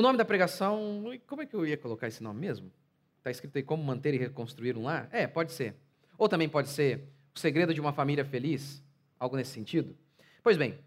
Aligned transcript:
O 0.00 0.02
nome 0.02 0.16
da 0.16 0.24
pregação, 0.24 1.04
como 1.26 1.42
é 1.42 1.46
que 1.46 1.52
eu 1.54 1.66
ia 1.66 1.76
colocar 1.76 2.08
esse 2.08 2.22
nome 2.22 2.40
mesmo? 2.40 2.72
Está 3.18 3.30
escrito 3.30 3.54
aí 3.58 3.62
como 3.62 3.84
manter 3.84 4.14
e 4.14 4.16
reconstruir 4.16 4.74
um 4.74 4.84
lar? 4.84 5.06
É, 5.12 5.26
pode 5.26 5.52
ser. 5.52 5.76
Ou 6.16 6.26
também 6.26 6.48
pode 6.48 6.70
ser 6.70 7.06
o 7.34 7.38
segredo 7.38 7.74
de 7.74 7.82
uma 7.82 7.92
família 7.92 8.24
feliz, 8.24 8.82
algo 9.18 9.36
nesse 9.36 9.50
sentido. 9.50 9.94
Pois 10.42 10.56
bem, 10.56 10.78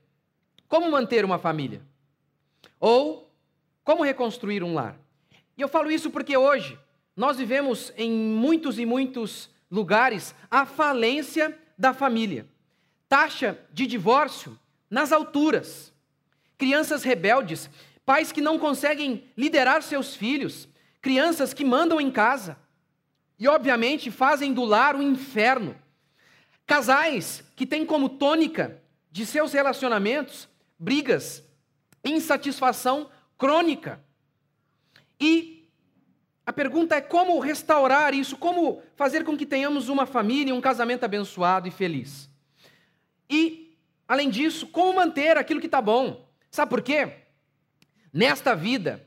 como 0.67 0.89
manter 0.89 1.23
uma 1.23 1.37
família? 1.37 1.79
Ou 2.79 3.31
como 3.83 4.01
reconstruir 4.01 4.63
um 4.63 4.73
lar? 4.73 4.97
E 5.55 5.61
eu 5.61 5.67
falo 5.67 5.91
isso 5.91 6.09
porque 6.09 6.35
hoje 6.35 6.75
nós 7.15 7.37
vivemos 7.37 7.93
em 7.95 8.11
muitos 8.11 8.79
e 8.79 8.85
muitos 8.85 9.47
lugares 9.69 10.33
a 10.49 10.65
falência 10.65 11.55
da 11.77 11.93
família. 11.93 12.47
Taxa 13.07 13.59
de 13.71 13.85
divórcio 13.85 14.57
nas 14.89 15.11
alturas. 15.11 15.93
Crianças 16.57 17.03
rebeldes, 17.03 17.69
pais 18.05 18.31
que 18.31 18.41
não 18.41 18.59
conseguem 18.59 19.29
liderar 19.37 19.81
seus 19.81 20.15
filhos, 20.15 20.67
crianças 21.01 21.53
que 21.53 21.65
mandam 21.65 21.99
em 21.99 22.11
casa 22.11 22.57
e, 23.39 23.47
obviamente, 23.47 24.11
fazem 24.11 24.53
do 24.53 24.63
lar 24.63 24.95
um 24.95 25.01
inferno. 25.01 25.75
Casais 26.65 27.43
que 27.55 27.65
têm 27.65 27.85
como 27.85 28.09
tônica 28.09 28.81
de 29.11 29.25
seus 29.25 29.53
relacionamentos 29.53 30.47
brigas, 30.79 31.43
insatisfação 32.03 33.09
crônica. 33.37 34.03
E 35.19 35.69
a 36.45 36.51
pergunta 36.51 36.95
é 36.95 37.01
como 37.01 37.39
restaurar 37.39 38.13
isso, 38.13 38.35
como 38.35 38.81
fazer 38.95 39.23
com 39.23 39.37
que 39.37 39.45
tenhamos 39.45 39.87
uma 39.87 40.05
família, 40.05 40.53
um 40.53 40.61
casamento 40.61 41.03
abençoado 41.03 41.67
e 41.67 41.71
feliz. 41.71 42.29
E, 43.29 43.77
além 44.07 44.29
disso, 44.29 44.67
como 44.67 44.93
manter 44.93 45.37
aquilo 45.37 45.59
que 45.59 45.67
está 45.67 45.81
bom. 45.81 46.27
Sabe 46.51 46.69
por 46.69 46.81
quê? 46.81 47.22
Nesta 48.13 48.55
vida, 48.55 49.03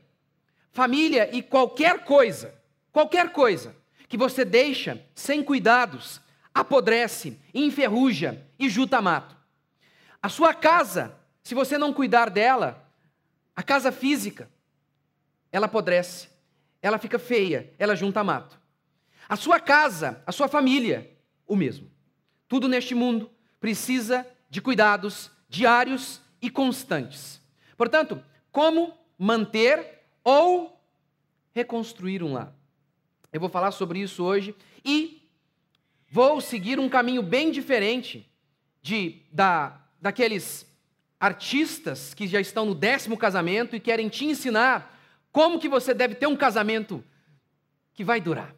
família 0.73 1.33
e 1.33 1.41
qualquer 1.41 2.03
coisa, 2.03 2.53
qualquer 2.91 3.31
coisa 3.31 3.73
que 4.09 4.17
você 4.17 4.43
deixa 4.43 5.01
sem 5.15 5.41
cuidados, 5.41 6.19
apodrece, 6.53 7.39
enferruja 7.53 8.45
e 8.59 8.69
juta 8.69 9.01
mato. 9.01 9.37
A 10.21 10.27
sua 10.27 10.53
casa, 10.53 11.15
se 11.41 11.55
você 11.55 11.77
não 11.77 11.93
cuidar 11.93 12.29
dela, 12.29 12.85
a 13.55 13.63
casa 13.63 13.93
física, 13.93 14.49
ela 15.51 15.67
apodrece, 15.67 16.27
ela 16.81 16.97
fica 16.97 17.17
feia, 17.17 17.73
ela 17.79 17.95
junta 17.95 18.23
mato. 18.23 18.59
A 19.29 19.37
sua 19.37 19.59
casa, 19.59 20.21
a 20.25 20.31
sua 20.33 20.49
família, 20.49 21.17
o 21.47 21.55
mesmo. 21.55 21.89
Tudo 22.47 22.67
neste 22.67 22.93
mundo 22.93 23.31
precisa 23.59 24.27
de 24.49 24.61
cuidados 24.61 25.31
diários 25.49 26.21
e 26.41 26.49
constantes. 26.49 27.41
Portanto, 27.77 28.21
como 28.57 28.91
manter 29.19 30.01
ou 30.23 30.81
reconstruir 31.53 32.23
um 32.23 32.33
lar? 32.33 32.51
Eu 33.31 33.39
vou 33.39 33.49
falar 33.49 33.69
sobre 33.69 33.99
isso 33.99 34.23
hoje 34.23 34.55
e 34.83 35.29
vou 36.09 36.41
seguir 36.41 36.79
um 36.79 36.89
caminho 36.89 37.21
bem 37.21 37.51
diferente 37.51 38.27
de 38.81 39.21
da 39.31 39.79
daqueles 40.01 40.65
artistas 41.19 42.15
que 42.15 42.25
já 42.25 42.41
estão 42.41 42.65
no 42.65 42.73
décimo 42.73 43.15
casamento 43.15 43.75
e 43.75 43.79
querem 43.79 44.09
te 44.09 44.25
ensinar 44.25 44.99
como 45.31 45.59
que 45.59 45.69
você 45.69 45.93
deve 45.93 46.15
ter 46.15 46.25
um 46.25 46.35
casamento 46.35 47.03
que 47.93 48.03
vai 48.03 48.19
durar? 48.19 48.55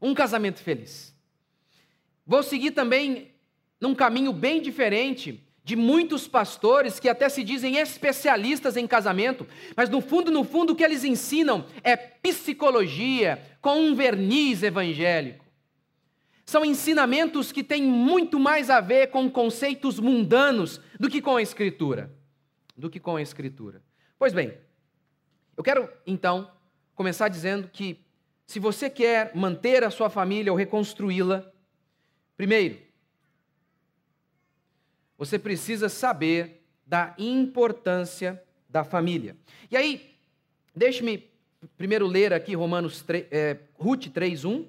Um 0.00 0.14
casamento 0.14 0.62
feliz. 0.62 1.14
Vou 2.26 2.42
seguir 2.42 2.70
também 2.70 3.34
num 3.78 3.94
caminho 3.94 4.32
bem 4.32 4.62
diferente 4.62 5.45
de 5.66 5.74
muitos 5.74 6.28
pastores 6.28 7.00
que 7.00 7.08
até 7.08 7.28
se 7.28 7.42
dizem 7.42 7.78
especialistas 7.78 8.76
em 8.76 8.86
casamento, 8.86 9.44
mas 9.76 9.90
no 9.90 10.00
fundo, 10.00 10.30
no 10.30 10.44
fundo, 10.44 10.72
o 10.72 10.76
que 10.76 10.84
eles 10.84 11.02
ensinam 11.02 11.66
é 11.82 11.96
psicologia 11.96 13.42
com 13.60 13.80
um 13.80 13.92
verniz 13.92 14.62
evangélico. 14.62 15.44
São 16.44 16.64
ensinamentos 16.64 17.50
que 17.50 17.64
têm 17.64 17.82
muito 17.82 18.38
mais 18.38 18.70
a 18.70 18.80
ver 18.80 19.08
com 19.08 19.28
conceitos 19.28 19.98
mundanos 19.98 20.80
do 21.00 21.10
que 21.10 21.20
com 21.20 21.34
a 21.34 21.42
Escritura. 21.42 22.14
Do 22.76 22.88
que 22.88 23.00
com 23.00 23.16
a 23.16 23.22
Escritura. 23.22 23.82
Pois 24.16 24.32
bem, 24.32 24.56
eu 25.56 25.64
quero, 25.64 25.90
então, 26.06 26.48
começar 26.94 27.26
dizendo 27.26 27.68
que, 27.72 28.06
se 28.46 28.60
você 28.60 28.88
quer 28.88 29.34
manter 29.34 29.82
a 29.82 29.90
sua 29.90 30.08
família 30.08 30.52
ou 30.52 30.56
reconstruí-la, 30.56 31.44
primeiro, 32.36 32.85
você 35.18 35.38
precisa 35.38 35.88
saber 35.88 36.64
da 36.86 37.14
importância 37.18 38.42
da 38.68 38.84
família. 38.84 39.36
E 39.70 39.76
aí, 39.76 40.14
deixe-me 40.74 41.30
primeiro 41.76 42.06
ler 42.06 42.32
aqui 42.32 42.54
Romanos 42.54 43.02
3, 43.02 43.26
é, 43.30 43.58
Ruth 43.74 44.06
3:1 44.08 44.66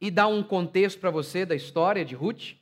e 0.00 0.10
dar 0.10 0.26
um 0.26 0.42
contexto 0.42 1.00
para 1.00 1.10
você 1.10 1.44
da 1.46 1.54
história 1.54 2.04
de 2.04 2.14
Ruth. 2.14 2.54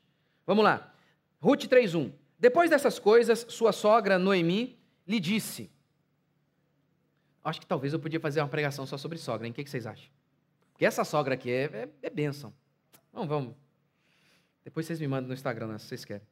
Vamos 0.47 0.65
lá. 0.65 0.95
Ruth 1.41 1.65
3:1. 1.65 2.13
Depois 2.39 2.71
dessas 2.71 2.99
coisas, 2.99 3.47
sua 3.49 3.73
sogra 3.73 4.19
Noemi 4.19 4.79
lhe 5.07 5.21
disse: 5.21 5.71
Acho 7.45 7.61
que 7.61 7.67
talvez 7.67 7.93
eu 7.93 7.99
podia 7.99 8.21
fazer 8.21 8.41
uma 8.41 8.49
pregação 8.49 8.87
só 8.87 8.97
sobre 8.97 9.19
sogra, 9.19 9.47
hein? 9.47 9.53
O 9.53 9.55
que 9.55 9.69
vocês 9.69 9.87
acham? 9.87 10.09
Porque 10.73 10.85
essa 10.85 11.05
sogra 11.05 11.35
aqui 11.35 11.51
é, 11.51 11.65
é, 11.65 11.89
é 12.03 12.11
bênção. 12.11 12.53
Vamos, 13.13 13.29
vamos. 13.29 13.55
Depois 14.65 14.87
vocês 14.87 15.01
me 15.01 15.09
mandam 15.09 15.29
no 15.29 15.35
Instagram, 15.35 15.67
né, 15.67 15.79
se 15.79 15.87
vocês 15.87 16.05
querem. 16.05 16.27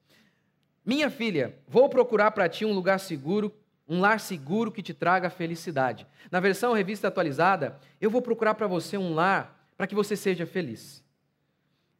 Minha 0.84 1.10
filha, 1.10 1.54
vou 1.68 1.88
procurar 1.88 2.30
para 2.30 2.48
ti 2.48 2.64
um 2.64 2.72
lugar 2.72 2.98
seguro, 2.98 3.54
um 3.86 4.00
lar 4.00 4.18
seguro 4.18 4.72
que 4.72 4.82
te 4.82 4.94
traga 4.94 5.28
felicidade. 5.28 6.06
Na 6.30 6.40
versão 6.40 6.72
revista 6.72 7.08
atualizada, 7.08 7.78
eu 8.00 8.10
vou 8.10 8.22
procurar 8.22 8.54
para 8.54 8.66
você 8.66 8.96
um 8.96 9.14
lar 9.14 9.66
para 9.76 9.86
que 9.86 9.94
você 9.94 10.16
seja 10.16 10.46
feliz. 10.46 11.04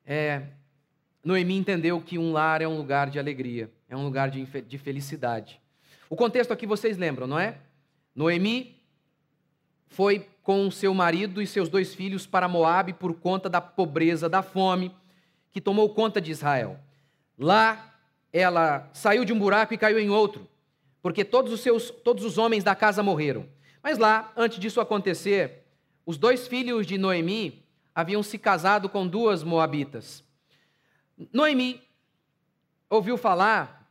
É, 0.07 0.43
Noemi 1.23 1.57
entendeu 1.57 2.01
que 2.01 2.19
um 2.19 2.33
lar 2.33 2.63
é 2.63 2.69
um 2.69 2.77
lugar 2.77 3.11
de 3.11 3.19
alegria, 3.19 3.71
é 3.89 3.97
um 3.97 4.05
lugar 4.05 4.31
de, 4.31 4.45
de 4.45 4.79
felicidade. 4.79 5.61
O 6.09 6.17
contexto 6.17 6.53
aqui 6.53 6.67
vocês 6.67 6.97
lembram, 6.97 7.27
não 7.27 7.39
é? 7.39 7.59
Noemi 8.15 8.81
foi 9.89 10.27
com 10.43 10.71
seu 10.71 10.95
marido 10.95 11.43
e 11.43 11.47
seus 11.47 11.69
dois 11.69 11.95
filhos 11.95 12.27
para 12.27 12.49
Moabe 12.49 12.93
por 12.93 13.15
conta 13.15 13.49
da 13.49 13.61
pobreza, 13.61 14.29
da 14.29 14.43
fome 14.43 14.95
que 15.53 15.61
tomou 15.61 15.93
conta 15.95 16.21
de 16.21 16.31
Israel. 16.31 16.79
Lá 17.39 17.90
ela 18.33 18.89
saiu 18.93 19.25
de 19.25 19.33
um 19.33 19.39
buraco 19.39 19.75
e 19.75 19.79
caiu 19.79 19.99
em 19.99 20.11
outro, 20.11 20.49
porque 21.03 21.25
todos 21.25 21.53
os 21.53 21.61
seus 21.61 21.91
todos 21.91 22.25
os 22.25 22.39
homens 22.39 22.65
da 22.65 22.75
casa 22.75 23.03
morreram. 23.03 23.47
Mas 23.83 23.99
lá, 23.99 24.33
antes 24.37 24.59
disso 24.59 24.81
acontecer, 24.81 25.65
os 26.05 26.19
dois 26.19 26.47
filhos 26.47 26.87
de 26.87 26.99
Noemi 26.99 27.65
haviam 27.95 28.23
se 28.23 28.39
casado 28.39 28.89
com 28.89 29.07
duas 29.07 29.43
moabitas. 29.43 30.25
Noemi 31.33 31.83
ouviu 32.89 33.17
falar 33.17 33.89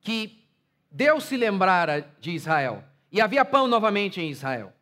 que 0.00 0.44
Deus 0.90 1.24
se 1.24 1.36
lembrara 1.36 2.08
de 2.20 2.32
Israel 2.32 2.84
e 3.10 3.20
havia 3.20 3.44
pão 3.44 3.66
novamente 3.66 4.20
em 4.20 4.30
Israel. 4.30 4.72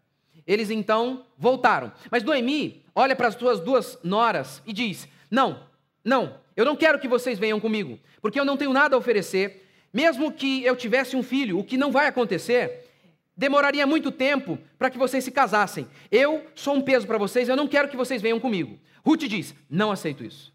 Eles 0.47 0.71
então 0.71 1.27
voltaram. 1.39 1.93
Mas 2.11 2.23
Noemi 2.23 2.85
olha 2.95 3.15
para 3.15 3.29
as 3.29 3.35
suas 3.35 3.61
duas 3.61 3.99
noras 4.03 4.63
e 4.67 4.73
diz: 4.73 5.09
Não, 5.31 5.67
não, 6.05 6.41
eu 6.57 6.65
não 6.65 6.77
quero 6.77 6.99
que 6.99 7.09
vocês 7.09 7.39
venham 7.39 7.59
comigo, 7.59 7.99
porque 8.21 8.39
eu 8.39 8.45
não 8.45 8.57
tenho 8.57 8.73
nada 8.73 8.95
a 8.95 8.99
oferecer. 8.99 9.69
Mesmo 9.93 10.33
que 10.33 10.65
eu 10.65 10.75
tivesse 10.75 11.17
um 11.17 11.23
filho, 11.23 11.59
o 11.59 11.65
que 11.65 11.77
não 11.77 11.93
vai 11.93 12.07
acontecer, 12.07 12.89
demoraria 13.37 13.87
muito 13.87 14.11
tempo 14.11 14.59
para 14.79 14.91
que 14.91 14.99
vocês 14.99 15.25
se 15.25 15.31
casassem. 15.31 15.87
Eu 16.11 16.47
sou 16.55 16.75
um 16.75 16.83
peso 16.83 17.07
para 17.07 17.19
vocês, 17.19 17.49
eu 17.49 17.57
não 17.57 17.69
quero 17.69 17.89
que 17.89 17.97
vocês 17.97 18.23
venham 18.23 18.41
comigo. 18.41 18.79
Ruth 19.05 19.23
diz: 19.23 19.55
Não 19.69 19.91
aceito 19.91 20.25
isso. 20.25 20.53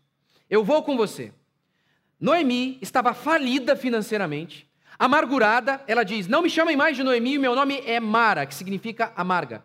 Eu 0.49 0.63
vou 0.63 0.83
com 0.83 0.95
você. 0.95 1.31
Noemi 2.19 2.79
estava 2.81 3.13
falida 3.13 3.75
financeiramente, 3.75 4.67
amargurada. 4.97 5.81
Ela 5.87 6.03
diz: 6.03 6.27
Não 6.27 6.41
me 6.41 6.49
chamem 6.49 6.75
mais 6.75 6.95
de 6.95 7.03
Noemi, 7.03 7.37
meu 7.37 7.55
nome 7.55 7.81
é 7.85 7.99
Mara, 7.99 8.45
que 8.45 8.55
significa 8.55 9.11
amarga. 9.15 9.63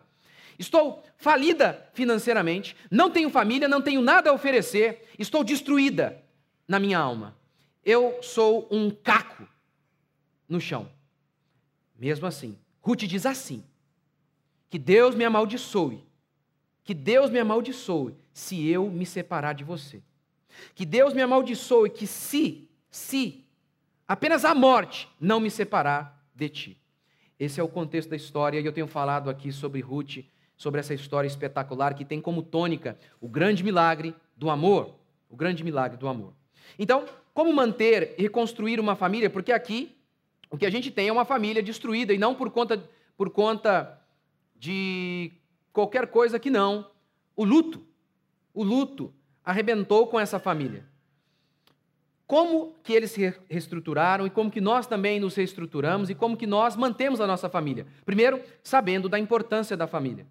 Estou 0.57 1.03
falida 1.17 1.89
financeiramente, 1.93 2.75
não 2.91 3.09
tenho 3.09 3.29
família, 3.29 3.67
não 3.67 3.81
tenho 3.81 4.01
nada 4.01 4.29
a 4.29 4.33
oferecer, 4.33 5.09
estou 5.17 5.43
destruída 5.43 6.22
na 6.73 6.79
minha 6.79 6.97
alma. 6.97 7.37
Eu 7.85 8.17
sou 8.23 8.67
um 8.71 8.89
caco 8.89 9.47
no 10.49 10.59
chão. 10.59 10.89
Mesmo 11.97 12.25
assim, 12.25 12.57
Ruth 12.81 13.03
diz 13.03 13.25
assim: 13.27 13.63
que 14.69 14.79
Deus 14.79 15.13
me 15.13 15.23
amaldiçoe, 15.23 16.03
que 16.83 16.95
Deus 16.95 17.29
me 17.29 17.39
amaldiçoe 17.39 18.15
se 18.33 18.67
eu 18.67 18.89
me 18.89 19.05
separar 19.05 19.53
de 19.53 19.63
você. 19.63 20.01
Que 20.73 20.85
Deus 20.85 21.13
me 21.13 21.21
amaldiçoe 21.21 21.91
que 21.91 22.07
se, 22.07 22.67
se 22.89 23.45
apenas 24.07 24.43
a 24.43 24.55
morte 24.55 25.07
não 25.19 25.39
me 25.39 25.51
separar 25.51 26.27
de 26.33 26.49
ti. 26.49 26.81
Esse 27.39 27.59
é 27.59 27.63
o 27.63 27.67
contexto 27.67 28.09
da 28.09 28.15
história 28.15 28.59
e 28.59 28.65
eu 28.65 28.73
tenho 28.73 28.87
falado 28.87 29.29
aqui 29.29 29.51
sobre 29.51 29.79
Ruth 29.81 30.25
sobre 30.55 30.79
essa 30.79 30.93
história 30.93 31.27
espetacular 31.27 31.93
que 31.93 32.05
tem 32.05 32.21
como 32.21 32.41
tônica 32.41 32.97
o 33.19 33.27
grande 33.27 33.63
milagre 33.63 34.15
do 34.35 34.49
amor. 34.49 34.95
O 35.29 35.35
grande 35.35 35.63
milagre 35.63 35.97
do 35.97 36.07
amor. 36.07 36.33
Então, 36.77 37.05
como 37.33 37.53
manter 37.53 38.15
e 38.17 38.23
reconstruir 38.23 38.79
uma 38.79 38.95
família? 38.95 39.29
Porque 39.29 39.51
aqui 39.51 39.95
o 40.49 40.57
que 40.57 40.65
a 40.65 40.69
gente 40.69 40.91
tem 40.91 41.07
é 41.07 41.11
uma 41.11 41.25
família 41.25 41.63
destruída 41.63 42.13
e 42.13 42.17
não 42.17 42.35
por 42.35 42.51
conta, 42.51 42.83
por 43.17 43.29
conta 43.29 43.99
de 44.55 45.31
qualquer 45.71 46.07
coisa 46.07 46.37
que 46.37 46.49
não 46.49 46.91
o 47.35 47.43
luto. 47.43 47.83
O 48.53 48.63
luto 48.63 49.11
arrebentou 49.43 50.07
com 50.07 50.19
essa 50.19 50.39
família. 50.39 50.85
Como 52.25 52.75
que 52.83 52.93
eles 52.93 53.11
se 53.11 53.33
reestruturaram 53.49 54.25
e 54.25 54.29
como 54.29 54.49
que 54.49 54.61
nós 54.61 54.87
também 54.87 55.19
nos 55.19 55.35
reestruturamos 55.35 56.09
e 56.09 56.15
como 56.15 56.37
que 56.37 56.47
nós 56.47 56.75
mantemos 56.75 57.19
a 57.19 57.27
nossa 57.27 57.49
família? 57.49 57.85
Primeiro, 58.05 58.41
sabendo 58.63 59.09
da 59.09 59.19
importância 59.19 59.75
da 59.75 59.87
família. 59.87 60.25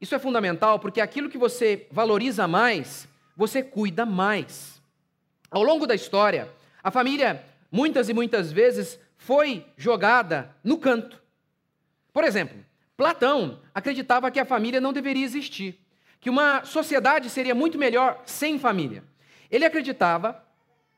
Isso 0.00 0.14
é 0.14 0.18
fundamental 0.18 0.78
porque 0.78 1.00
aquilo 1.00 1.28
que 1.28 1.38
você 1.38 1.86
valoriza 1.90 2.48
mais, 2.48 3.08
você 3.36 3.62
cuida 3.62 4.04
mais. 4.04 4.73
Ao 5.54 5.62
longo 5.62 5.86
da 5.86 5.94
história, 5.94 6.50
a 6.82 6.90
família 6.90 7.46
muitas 7.70 8.08
e 8.08 8.12
muitas 8.12 8.50
vezes 8.50 8.98
foi 9.16 9.64
jogada 9.76 10.52
no 10.64 10.76
canto. 10.76 11.22
Por 12.12 12.24
exemplo, 12.24 12.58
Platão 12.96 13.60
acreditava 13.72 14.32
que 14.32 14.40
a 14.40 14.44
família 14.44 14.80
não 14.80 14.92
deveria 14.92 15.24
existir, 15.24 15.78
que 16.20 16.28
uma 16.28 16.64
sociedade 16.64 17.30
seria 17.30 17.54
muito 17.54 17.78
melhor 17.78 18.20
sem 18.26 18.58
família. 18.58 19.04
Ele 19.48 19.64
acreditava 19.64 20.44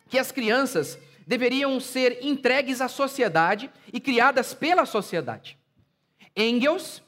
que 0.09 0.19
as 0.19 0.33
crianças 0.33 0.99
deveriam 1.27 1.79
ser 1.79 2.25
entregues 2.25 2.81
à 2.81 2.89
sociedade 2.89 3.71
e 3.93 4.01
criadas 4.01 4.55
pela 4.55 4.87
sociedade. 4.87 5.59
Engels, 6.35 7.03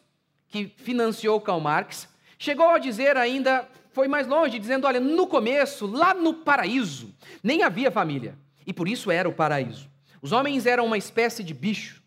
que 0.49 0.71
financiou 0.77 1.41
Karl 1.41 1.61
Marx, 1.61 2.11
chegou 2.39 2.69
a 2.69 2.79
dizer 2.79 3.17
ainda, 3.17 3.67
foi 3.93 4.09
mais 4.09 4.27
longe, 4.27 4.59
dizendo: 4.59 4.87
olha, 4.87 5.01
no 5.01 5.27
começo, 5.27 5.87
lá 5.87 6.15
no 6.15 6.35
paraíso, 6.35 7.15
nem 7.43 7.63
havia 7.63 7.91
família, 7.91 8.39
e 8.67 8.73
por 8.73 8.89
isso 8.89 9.11
era 9.11 9.29
o 9.29 9.33
paraíso. 9.33 9.91
Os 10.21 10.33
homens 10.33 10.67
eram 10.67 10.87
uma 10.87 10.99
espécie 10.99 11.43
de 11.45 11.55
bicho, 11.55 12.03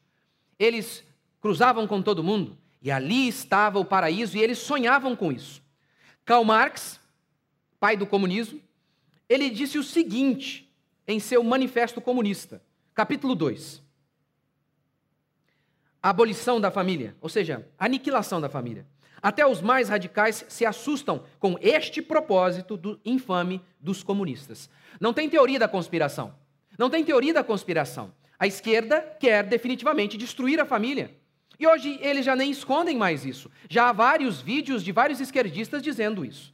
eles 0.60 1.04
cruzavam 1.40 1.88
com 1.88 2.02
todo 2.02 2.24
mundo, 2.24 2.58
e 2.82 2.92
ali 2.92 3.28
estava 3.28 3.80
o 3.80 3.86
paraíso, 3.86 4.38
e 4.38 4.42
eles 4.42 4.60
sonhavam 4.60 5.16
com 5.16 5.32
isso. 5.32 5.62
Karl 6.26 6.44
Marx, 6.44 7.00
pai 7.80 7.98
do 7.98 8.06
comunismo, 8.06 8.62
ele 9.28 9.50
disse 9.50 9.78
o 9.78 9.84
seguinte 9.84 10.70
em 11.08 11.20
seu 11.20 11.44
Manifesto 11.44 12.00
Comunista, 12.00 12.62
capítulo 12.94 13.34
2. 13.34 13.82
A 16.04 16.10
abolição 16.10 16.60
da 16.60 16.72
família, 16.72 17.16
ou 17.22 17.30
seja, 17.30 17.68
aniquilação 17.78 18.42
da 18.42 18.50
família. 18.50 18.86
Até 19.22 19.46
os 19.46 19.62
mais 19.62 19.90
radicais 19.90 20.46
se 20.48 20.66
assustam 20.66 21.24
com 21.40 21.56
este 21.62 22.02
propósito 22.02 22.76
do 22.76 23.00
infame 23.06 23.62
dos 23.80 24.02
comunistas. 24.02 24.70
Não 25.00 25.14
tem 25.14 25.30
teoria 25.30 25.60
da 25.60 25.68
conspiração. 25.68 26.34
Não 26.78 26.90
tem 26.90 27.04
teoria 27.04 27.34
da 27.34 27.44
conspiração. 27.44 28.12
A 28.40 28.48
esquerda 28.48 29.02
quer 29.20 29.44
definitivamente 29.44 30.18
destruir 30.18 30.60
a 30.60 30.66
família. 30.66 31.16
E 31.60 31.68
hoje 31.68 32.00
eles 32.02 32.26
já 32.26 32.36
nem 32.36 32.50
escondem 32.50 32.98
mais 32.98 33.24
isso. 33.24 33.52
Já 33.70 33.90
há 33.90 33.92
vários 33.92 34.42
vídeos 34.42 34.84
de 34.84 34.92
vários 34.92 35.22
esquerdistas 35.22 35.84
dizendo 35.84 36.26
isso. 36.26 36.52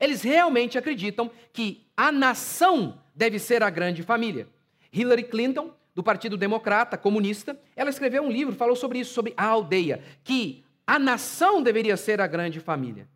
Eles 0.00 0.22
realmente 0.22 0.78
acreditam 0.78 1.30
que 1.52 1.86
a 1.94 2.10
nação 2.10 2.98
deve 3.14 3.38
ser 3.38 3.62
a 3.62 3.68
grande 3.68 4.02
família. 4.02 4.48
Hillary 4.90 5.24
Clinton, 5.24 5.70
do 5.94 6.02
Partido 6.02 6.38
Democrata, 6.38 6.96
comunista, 6.96 7.58
ela 7.74 7.90
escreveu 7.90 8.22
um 8.22 8.30
livro, 8.30 8.54
falou 8.54 8.76
sobre 8.76 8.98
isso, 8.98 9.12
sobre 9.12 9.34
a 9.36 9.44
aldeia, 9.44 10.02
que 10.24 10.64
a 10.86 10.98
nação 10.98 11.62
deveria 11.62 11.96
ser 11.96 12.20
a 12.20 12.26
grande 12.26 12.60
família. 12.60 13.08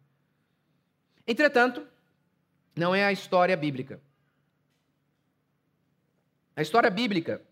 Entretanto, 1.27 1.87
não 2.75 2.95
é 2.95 3.05
a 3.05 3.13
história 3.13 3.57
bíblica. 3.57 4.01
A 6.57 6.63
história 6.63 6.91
bíblica 6.91 7.43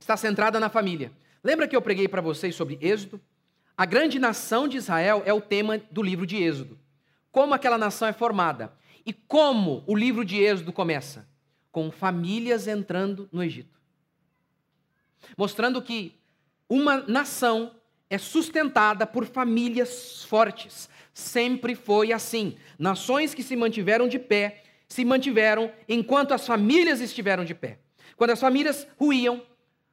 está 0.00 0.16
centrada 0.16 0.58
na 0.58 0.68
família. 0.68 1.12
Lembra 1.44 1.68
que 1.68 1.76
eu 1.76 1.82
preguei 1.82 2.08
para 2.08 2.20
vocês 2.20 2.54
sobre 2.54 2.78
Êxodo? 2.80 3.20
A 3.76 3.86
grande 3.86 4.18
nação 4.18 4.66
de 4.66 4.76
Israel 4.76 5.22
é 5.24 5.32
o 5.32 5.40
tema 5.40 5.78
do 5.90 6.02
livro 6.02 6.26
de 6.26 6.42
Êxodo. 6.42 6.78
Como 7.30 7.54
aquela 7.54 7.78
nação 7.78 8.08
é 8.08 8.12
formada 8.12 8.72
e 9.06 9.12
como 9.12 9.82
o 9.86 9.94
livro 9.94 10.24
de 10.24 10.38
Êxodo 10.38 10.72
começa? 10.72 11.26
com 11.72 11.90
famílias 11.90 12.68
entrando 12.68 13.28
no 13.32 13.42
Egito. 13.42 13.80
Mostrando 15.36 15.80
que 15.80 16.14
uma 16.68 16.98
nação 16.98 17.74
é 18.12 18.18
sustentada 18.18 19.06
por 19.06 19.24
famílias 19.24 20.22
fortes. 20.24 20.86
Sempre 21.14 21.74
foi 21.74 22.12
assim. 22.12 22.56
Nações 22.78 23.32
que 23.32 23.42
se 23.42 23.56
mantiveram 23.56 24.06
de 24.06 24.18
pé, 24.18 24.64
se 24.86 25.02
mantiveram 25.02 25.72
enquanto 25.88 26.34
as 26.34 26.46
famílias 26.46 27.00
estiveram 27.00 27.42
de 27.42 27.54
pé. 27.54 27.78
Quando 28.14 28.32
as 28.32 28.40
famílias 28.40 28.86
ruíam, 28.98 29.42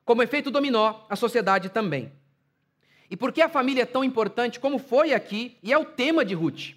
como 0.03 0.21
efeito 0.21 0.51
dominó, 0.51 1.05
a 1.09 1.15
sociedade 1.15 1.69
também. 1.69 2.11
E 3.09 3.15
por 3.15 3.31
que 3.31 3.41
a 3.41 3.47
família 3.47 3.83
é 3.83 3.85
tão 3.85 4.03
importante 4.03 4.59
como 4.59 4.79
foi 4.79 5.13
aqui, 5.13 5.57
e 5.63 5.71
é 5.71 5.77
o 5.77 5.85
tema 5.85 6.25
de 6.25 6.33
Ruth? 6.33 6.75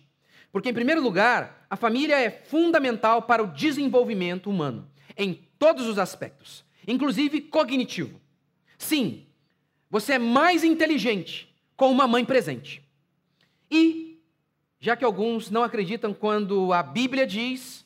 Porque, 0.52 0.68
em 0.68 0.74
primeiro 0.74 1.02
lugar, 1.02 1.66
a 1.68 1.76
família 1.76 2.20
é 2.20 2.30
fundamental 2.30 3.22
para 3.22 3.42
o 3.42 3.48
desenvolvimento 3.48 4.48
humano 4.48 4.88
em 5.16 5.40
todos 5.58 5.88
os 5.88 5.98
aspectos, 5.98 6.64
inclusive 6.86 7.40
cognitivo. 7.40 8.20
Sim, 8.78 9.26
você 9.92 10.14
é 10.14 10.18
mais 10.18 10.64
inteligente 10.64 11.54
com 11.76 11.90
uma 11.92 12.08
mãe 12.08 12.24
presente. 12.24 12.82
E, 13.70 14.18
já 14.80 14.96
que 14.96 15.04
alguns 15.04 15.50
não 15.50 15.62
acreditam 15.62 16.14
quando 16.14 16.72
a 16.72 16.82
Bíblia 16.82 17.26
diz, 17.26 17.84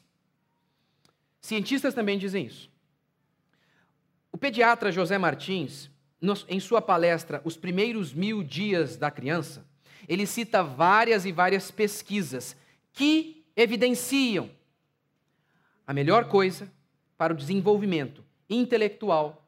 cientistas 1.40 1.94
também 1.94 2.16
dizem 2.16 2.46
isso. 2.46 2.70
O 4.30 4.38
pediatra 4.38 4.92
José 4.92 5.18
Martins, 5.18 5.90
em 6.48 6.60
sua 6.60 6.80
palestra 6.80 7.42
Os 7.44 7.56
Primeiros 7.56 8.14
Mil 8.14 8.44
Dias 8.44 8.96
da 8.96 9.10
Criança, 9.10 9.66
ele 10.08 10.28
cita 10.28 10.62
várias 10.62 11.26
e 11.26 11.32
várias 11.32 11.72
pesquisas 11.72 12.56
que 12.92 13.44
evidenciam 13.56 14.48
a 15.84 15.92
melhor 15.92 16.28
coisa 16.28 16.72
para 17.18 17.32
o 17.32 17.36
desenvolvimento 17.36 18.24
intelectual, 18.48 19.45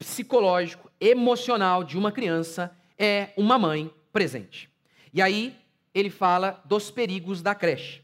psicológico, 0.00 0.90
emocional 0.98 1.84
de 1.84 1.98
uma 1.98 2.10
criança 2.10 2.74
é 2.98 3.32
uma 3.36 3.58
mãe 3.58 3.94
presente. 4.10 4.70
E 5.12 5.20
aí 5.20 5.54
ele 5.94 6.08
fala 6.08 6.62
dos 6.64 6.90
perigos 6.90 7.42
da 7.42 7.54
creche. 7.54 8.02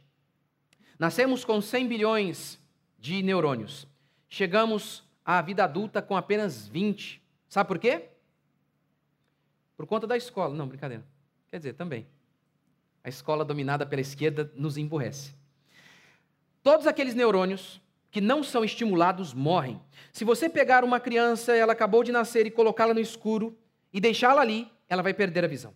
Nascemos 0.98 1.42
com 1.44 1.60
100 1.60 1.88
bilhões 1.88 2.60
de 2.98 3.22
neurônios. 3.22 3.88
Chegamos 4.28 5.04
à 5.24 5.40
vida 5.40 5.64
adulta 5.64 6.02
com 6.02 6.16
apenas 6.16 6.68
20. 6.68 7.22
Sabe 7.48 7.66
por 7.66 7.78
quê? 7.78 8.10
Por 9.74 9.86
conta 9.86 10.06
da 10.06 10.16
escola. 10.16 10.54
Não, 10.54 10.68
brincadeira. 10.68 11.04
Quer 11.48 11.58
dizer, 11.58 11.72
também. 11.74 12.06
A 13.02 13.08
escola 13.08 13.44
dominada 13.44 13.86
pela 13.86 14.02
esquerda 14.02 14.52
nos 14.54 14.76
emburrece. 14.76 15.34
Todos 16.62 16.86
aqueles 16.86 17.14
neurônios 17.14 17.80
que 18.10 18.20
não 18.20 18.42
são 18.42 18.64
estimulados 18.64 19.34
morrem. 19.34 19.80
Se 20.12 20.24
você 20.24 20.48
pegar 20.48 20.84
uma 20.84 20.98
criança, 20.98 21.54
ela 21.54 21.72
acabou 21.72 22.02
de 22.02 22.12
nascer 22.12 22.46
e 22.46 22.50
colocá-la 22.50 22.94
no 22.94 23.00
escuro 23.00 23.56
e 23.92 24.00
deixá-la 24.00 24.40
ali, 24.40 24.70
ela 24.88 25.02
vai 25.02 25.12
perder 25.12 25.44
a 25.44 25.48
visão. 25.48 25.74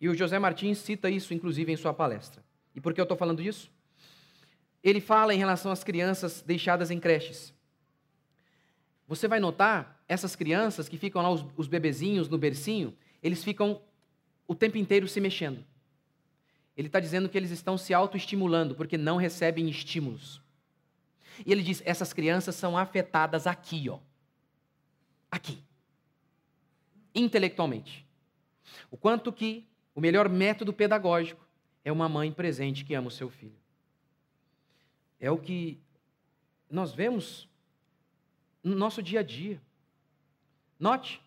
E 0.00 0.08
o 0.08 0.14
José 0.14 0.38
Martins 0.38 0.78
cita 0.78 1.08
isso, 1.08 1.32
inclusive, 1.32 1.72
em 1.72 1.76
sua 1.76 1.94
palestra. 1.94 2.44
E 2.74 2.80
por 2.80 2.92
que 2.92 3.00
eu 3.00 3.04
estou 3.04 3.16
falando 3.16 3.42
disso? 3.42 3.70
Ele 4.82 5.00
fala 5.00 5.34
em 5.34 5.38
relação 5.38 5.72
às 5.72 5.82
crianças 5.82 6.42
deixadas 6.42 6.90
em 6.90 7.00
creches. 7.00 7.54
Você 9.08 9.26
vai 9.26 9.40
notar 9.40 10.02
essas 10.06 10.36
crianças 10.36 10.88
que 10.88 10.98
ficam 10.98 11.22
lá, 11.22 11.30
os, 11.30 11.44
os 11.56 11.66
bebezinhos 11.66 12.28
no 12.28 12.36
bercinho, 12.36 12.94
eles 13.22 13.42
ficam 13.42 13.80
o 14.46 14.54
tempo 14.54 14.76
inteiro 14.76 15.08
se 15.08 15.20
mexendo. 15.20 15.64
Ele 16.76 16.88
está 16.88 16.98
dizendo 16.98 17.28
que 17.28 17.38
eles 17.38 17.50
estão 17.50 17.78
se 17.78 17.94
autoestimulando 17.94 18.74
porque 18.74 18.98
não 18.98 19.16
recebem 19.16 19.68
estímulos. 19.68 20.40
E 21.44 21.52
ele 21.52 21.62
diz: 21.62 21.82
essas 21.84 22.12
crianças 22.12 22.54
são 22.54 22.76
afetadas 22.76 23.46
aqui, 23.46 23.88
ó. 23.88 23.98
Aqui. 25.30 25.62
Intelectualmente. 27.14 28.06
O 28.90 28.96
quanto 28.96 29.32
que 29.32 29.66
o 29.94 30.00
melhor 30.00 30.28
método 30.28 30.72
pedagógico 30.72 31.46
é 31.84 31.92
uma 31.92 32.08
mãe 32.08 32.32
presente 32.32 32.84
que 32.84 32.94
ama 32.94 33.08
o 33.08 33.10
seu 33.10 33.30
filho. 33.30 33.58
É 35.20 35.30
o 35.30 35.38
que 35.38 35.80
nós 36.68 36.92
vemos 36.92 37.48
no 38.62 38.74
nosso 38.74 39.02
dia 39.02 39.20
a 39.20 39.22
dia. 39.22 39.60
Note, 40.78 41.22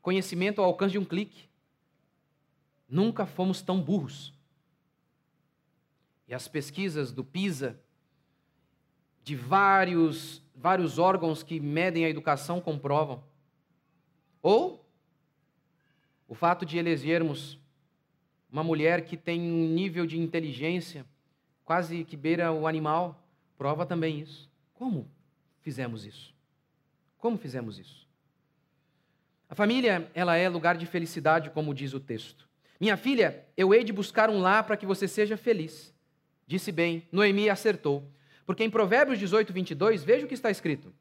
conhecimento 0.00 0.60
ao 0.60 0.66
alcance 0.66 0.92
de 0.92 0.98
um 0.98 1.04
clique. 1.04 1.49
Nunca 2.90 3.24
fomos 3.24 3.62
tão 3.62 3.80
burros. 3.80 4.34
E 6.26 6.34
as 6.34 6.48
pesquisas 6.48 7.12
do 7.12 7.24
PISA 7.24 7.80
de 9.22 9.36
vários, 9.36 10.42
vários 10.54 10.98
órgãos 10.98 11.42
que 11.42 11.60
medem 11.60 12.04
a 12.04 12.10
educação 12.10 12.60
comprovam. 12.60 13.22
Ou 14.42 14.84
o 16.26 16.34
fato 16.34 16.66
de 16.66 16.78
elegermos 16.78 17.58
uma 18.50 18.64
mulher 18.64 19.04
que 19.04 19.16
tem 19.16 19.40
um 19.40 19.68
nível 19.68 20.04
de 20.06 20.18
inteligência 20.18 21.06
quase 21.64 22.04
que 22.04 22.16
beira 22.16 22.50
o 22.50 22.66
animal, 22.66 23.24
prova 23.56 23.86
também 23.86 24.18
isso. 24.18 24.50
Como 24.74 25.08
fizemos 25.60 26.04
isso? 26.04 26.34
Como 27.16 27.38
fizemos 27.38 27.78
isso? 27.78 28.08
A 29.48 29.54
família, 29.54 30.10
ela 30.14 30.36
é 30.36 30.48
lugar 30.48 30.76
de 30.76 30.86
felicidade, 30.86 31.50
como 31.50 31.72
diz 31.72 31.94
o 31.94 32.00
texto. 32.00 32.49
Minha 32.80 32.96
filha, 32.96 33.44
eu 33.58 33.74
hei 33.74 33.84
de 33.84 33.92
buscar 33.92 34.30
um 34.30 34.40
lar 34.40 34.64
para 34.64 34.76
que 34.76 34.86
você 34.86 35.06
seja 35.06 35.36
feliz. 35.36 35.92
Disse 36.46 36.72
bem, 36.72 37.06
Noemi 37.12 37.50
acertou. 37.50 38.10
Porque 38.46 38.64
em 38.64 38.70
Provérbios 38.70 39.18
18, 39.18 39.52
22, 39.52 40.02
veja 40.02 40.24
o 40.24 40.28
que 40.28 40.34
está 40.34 40.50
escrito. 40.50 40.92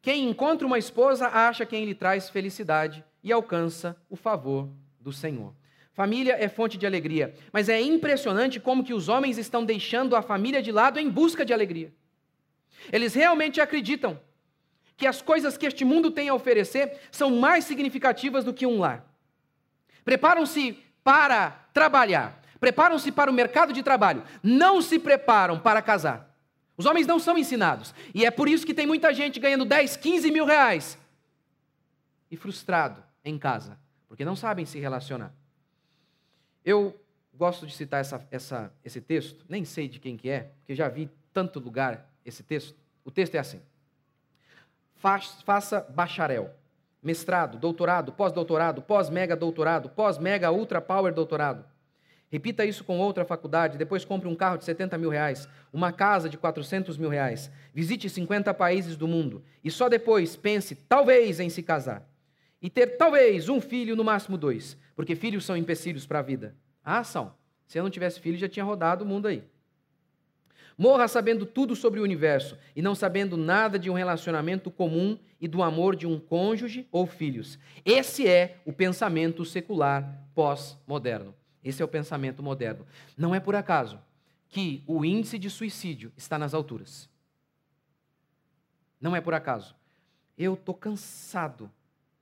Quem 0.00 0.28
encontra 0.28 0.66
uma 0.66 0.78
esposa 0.78 1.28
acha 1.28 1.66
quem 1.66 1.84
lhe 1.84 1.94
traz 1.94 2.30
felicidade 2.30 3.04
e 3.22 3.30
alcança 3.30 3.94
o 4.08 4.16
favor 4.16 4.70
do 4.98 5.12
Senhor. 5.12 5.54
Família 5.92 6.36
é 6.38 6.48
fonte 6.48 6.78
de 6.78 6.86
alegria, 6.86 7.34
mas 7.52 7.68
é 7.68 7.80
impressionante 7.80 8.58
como 8.58 8.82
que 8.82 8.94
os 8.94 9.08
homens 9.08 9.36
estão 9.36 9.64
deixando 9.64 10.16
a 10.16 10.22
família 10.22 10.62
de 10.62 10.72
lado 10.72 10.98
em 10.98 11.10
busca 11.10 11.44
de 11.44 11.52
alegria. 11.52 11.92
Eles 12.90 13.14
realmente 13.14 13.60
acreditam 13.60 14.18
que 14.96 15.06
as 15.06 15.20
coisas 15.20 15.58
que 15.58 15.66
este 15.66 15.84
mundo 15.84 16.10
tem 16.10 16.28
a 16.28 16.34
oferecer 16.34 16.98
são 17.10 17.30
mais 17.36 17.64
significativas 17.64 18.44
do 18.44 18.54
que 18.54 18.66
um 18.66 18.78
lar. 18.78 19.04
Preparam-se 20.04 20.78
para 21.08 21.52
trabalhar, 21.72 22.38
preparam-se 22.60 23.10
para 23.10 23.30
o 23.30 23.32
mercado 23.32 23.72
de 23.72 23.82
trabalho, 23.82 24.22
não 24.42 24.82
se 24.82 24.98
preparam 24.98 25.58
para 25.58 25.80
casar. 25.80 26.36
Os 26.76 26.84
homens 26.84 27.06
não 27.06 27.18
são 27.18 27.38
ensinados, 27.38 27.94
e 28.14 28.26
é 28.26 28.30
por 28.30 28.46
isso 28.46 28.66
que 28.66 28.74
tem 28.74 28.86
muita 28.86 29.14
gente 29.14 29.40
ganhando 29.40 29.64
10, 29.64 29.96
15 29.96 30.30
mil 30.30 30.44
reais 30.44 30.98
e 32.30 32.36
frustrado 32.36 33.02
em 33.24 33.38
casa, 33.38 33.78
porque 34.06 34.22
não 34.22 34.36
sabem 34.36 34.66
se 34.66 34.78
relacionar. 34.78 35.32
Eu 36.62 36.94
gosto 37.32 37.66
de 37.66 37.72
citar 37.74 38.02
essa, 38.02 38.28
essa, 38.30 38.70
esse 38.84 39.00
texto, 39.00 39.46
nem 39.48 39.64
sei 39.64 39.88
de 39.88 39.98
quem 39.98 40.14
que 40.14 40.28
é, 40.28 40.50
porque 40.58 40.74
já 40.74 40.90
vi 40.90 41.10
tanto 41.32 41.58
lugar 41.58 42.06
esse 42.22 42.42
texto. 42.42 42.78
O 43.02 43.10
texto 43.10 43.34
é 43.34 43.38
assim: 43.38 43.62
faça 44.94 45.80
bacharel, 45.88 46.54
mestrado, 47.02 47.58
doutorado, 47.58 48.12
pós-doutorado, 48.12 48.82
pós-mega 48.82 49.36
doutorado, 49.36 49.88
pós-mega 49.88 50.50
ultra 50.50 50.80
power 50.80 51.12
doutorado. 51.12 51.64
Repita 52.30 52.64
isso 52.64 52.84
com 52.84 52.98
outra 52.98 53.24
faculdade, 53.24 53.78
depois 53.78 54.04
compre 54.04 54.28
um 54.28 54.34
carro 54.34 54.58
de 54.58 54.64
70 54.64 54.98
mil 54.98 55.08
reais, 55.08 55.48
uma 55.72 55.92
casa 55.92 56.28
de 56.28 56.36
400 56.36 56.98
mil 56.98 57.08
reais, 57.08 57.50
visite 57.72 58.08
50 58.08 58.52
países 58.52 58.96
do 58.96 59.08
mundo 59.08 59.42
e 59.64 59.70
só 59.70 59.88
depois 59.88 60.36
pense, 60.36 60.74
talvez, 60.74 61.40
em 61.40 61.48
se 61.48 61.62
casar. 61.62 62.06
E 62.60 62.68
ter, 62.68 62.98
talvez, 62.98 63.48
um 63.48 63.60
filho, 63.60 63.96
no 63.96 64.04
máximo 64.04 64.36
dois, 64.36 64.76
porque 64.94 65.14
filhos 65.14 65.44
são 65.44 65.56
empecilhos 65.56 66.06
para 66.06 66.18
a 66.18 66.22
vida. 66.22 66.54
Ah, 66.84 67.04
são. 67.04 67.32
Se 67.66 67.78
eu 67.78 67.82
não 67.82 67.90
tivesse 67.90 68.20
filho, 68.20 68.36
já 68.36 68.48
tinha 68.48 68.64
rodado 68.64 69.04
o 69.04 69.06
mundo 69.06 69.28
aí. 69.28 69.44
Morra 70.78 71.08
sabendo 71.08 71.44
tudo 71.44 71.74
sobre 71.74 71.98
o 71.98 72.04
universo 72.04 72.56
e 72.76 72.80
não 72.80 72.94
sabendo 72.94 73.36
nada 73.36 73.76
de 73.76 73.90
um 73.90 73.94
relacionamento 73.94 74.70
comum 74.70 75.18
e 75.40 75.48
do 75.48 75.60
amor 75.60 75.96
de 75.96 76.06
um 76.06 76.20
cônjuge 76.20 76.86
ou 76.92 77.04
filhos. 77.04 77.58
Esse 77.84 78.28
é 78.28 78.60
o 78.64 78.72
pensamento 78.72 79.44
secular 79.44 80.24
pós-moderno. 80.36 81.34
Esse 81.64 81.82
é 81.82 81.84
o 81.84 81.88
pensamento 81.88 82.44
moderno. 82.44 82.86
Não 83.16 83.34
é 83.34 83.40
por 83.40 83.56
acaso 83.56 83.98
que 84.48 84.84
o 84.86 85.04
índice 85.04 85.36
de 85.36 85.50
suicídio 85.50 86.12
está 86.16 86.38
nas 86.38 86.54
alturas. 86.54 87.10
Não 89.00 89.16
é 89.16 89.20
por 89.20 89.34
acaso. 89.34 89.74
Eu 90.38 90.54
estou 90.54 90.76
cansado 90.76 91.68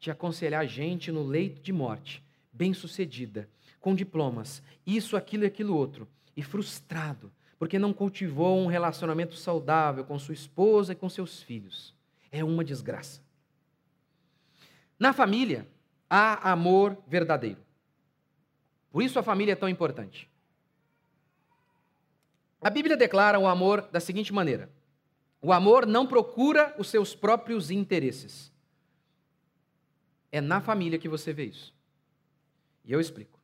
de 0.01 0.11
aconselhar 0.11 0.67
gente 0.67 1.13
no 1.13 1.23
leito 1.23 1.61
de 1.61 1.75
morte, 1.75 2.25
bem-sucedida, 2.51 3.51
com 3.81 3.95
diplomas, 3.95 4.63
isso, 4.87 5.15
aquilo 5.15 5.45
e 5.45 5.47
aquilo 5.47 5.77
outro, 5.77 6.09
e 6.35 6.43
frustrado, 6.43 7.31
porque 7.59 7.79
não 7.79 7.93
cultivou 7.93 8.59
um 8.59 8.67
relacionamento 8.67 9.35
saudável 9.35 10.05
com 10.05 10.19
sua 10.19 10.35
esposa 10.35 10.93
e 10.93 10.97
com 10.97 11.09
seus 11.09 11.43
filhos. 11.43 11.95
É 12.31 12.45
uma 12.45 12.65
desgraça. 12.65 13.21
Na 14.99 15.13
família, 15.13 15.67
há 16.09 16.51
amor 16.51 16.97
verdadeiro. 17.07 17.61
Por 18.91 19.03
isso 19.03 19.19
a 19.19 19.23
família 19.23 19.53
é 19.53 19.57
tão 19.57 19.69
importante. 19.69 20.31
A 22.61 22.71
Bíblia 22.71 22.97
declara 22.97 23.39
o 23.39 23.47
amor 23.47 23.83
da 23.93 24.01
seguinte 24.01 24.33
maneira: 24.33 24.71
o 25.41 25.53
amor 25.53 25.87
não 25.87 26.07
procura 26.07 26.75
os 26.79 26.89
seus 26.89 27.15
próprios 27.15 27.71
interesses. 27.71 28.53
É 30.33 30.41
na 30.41 30.61
família 30.61 30.99
que 30.99 31.09
você 31.09 31.33
vê 31.33 31.45
isso. 31.45 31.75
E 32.85 32.93
eu 32.93 33.01
explico. 33.01 33.39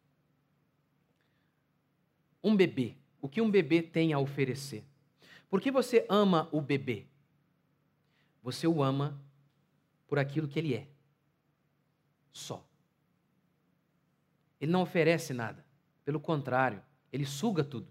Um 2.42 2.57
bebê 2.57 2.97
o 3.23 3.29
que 3.29 3.41
um 3.41 3.50
bebê 3.50 3.81
tem 3.81 4.12
a 4.12 4.19
oferecer. 4.19 4.85
Por 5.49 5.61
que 5.61 5.71
você 5.71 6.05
ama 6.09 6.49
o 6.50 6.61
bebê? 6.61 7.07
Você 8.43 8.67
o 8.67 8.83
ama 8.83 9.19
por 10.09 10.19
aquilo 10.19 10.49
que 10.49 10.59
ele 10.59 10.75
é. 10.75 10.88
Só. 12.33 12.67
Ele 14.61 14.73
não 14.73 14.83
oferece 14.83 15.33
nada. 15.33 15.64
Pelo 16.05 16.19
contrário, 16.19 16.83
ele 17.12 17.25
suga 17.25 17.62
tudo. 17.62 17.87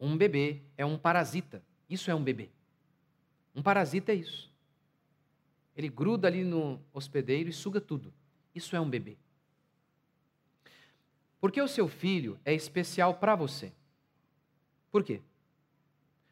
Um 0.00 0.16
bebê 0.16 0.62
é 0.76 0.84
um 0.84 0.98
parasita. 0.98 1.62
Isso 1.88 2.10
é 2.10 2.14
um 2.14 2.22
bebê. 2.22 2.50
Um 3.54 3.62
parasita 3.62 4.10
é 4.10 4.16
isso. 4.16 4.52
Ele 5.76 5.88
gruda 5.88 6.26
ali 6.26 6.42
no 6.42 6.80
hospedeiro 6.92 7.48
e 7.48 7.52
suga 7.52 7.80
tudo. 7.80 8.12
Isso 8.52 8.74
é 8.74 8.80
um 8.80 8.90
bebê. 8.90 9.16
Porque 11.40 11.60
o 11.60 11.68
seu 11.68 11.86
filho 11.86 12.38
é 12.44 12.52
especial 12.52 13.14
para 13.14 13.36
você. 13.36 13.72
Por 14.94 15.02
quê? 15.02 15.20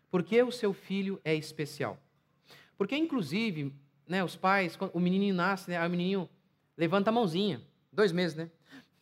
Porque 0.09 0.41
o 0.41 0.53
seu 0.53 0.73
filho 0.73 1.21
é 1.25 1.35
especial. 1.35 2.01
Porque, 2.79 2.97
inclusive, 2.97 3.75
né, 4.07 4.23
os 4.23 4.37
pais, 4.37 4.79
o 4.93 5.01
menino 5.01 5.37
nasce, 5.37 5.69
né, 5.69 5.85
o 5.85 5.91
menininho 5.91 6.31
levanta 6.77 7.11
a 7.11 7.13
mãozinha. 7.13 7.61
Dois 7.93 8.13
meses, 8.13 8.37
né? 8.37 8.49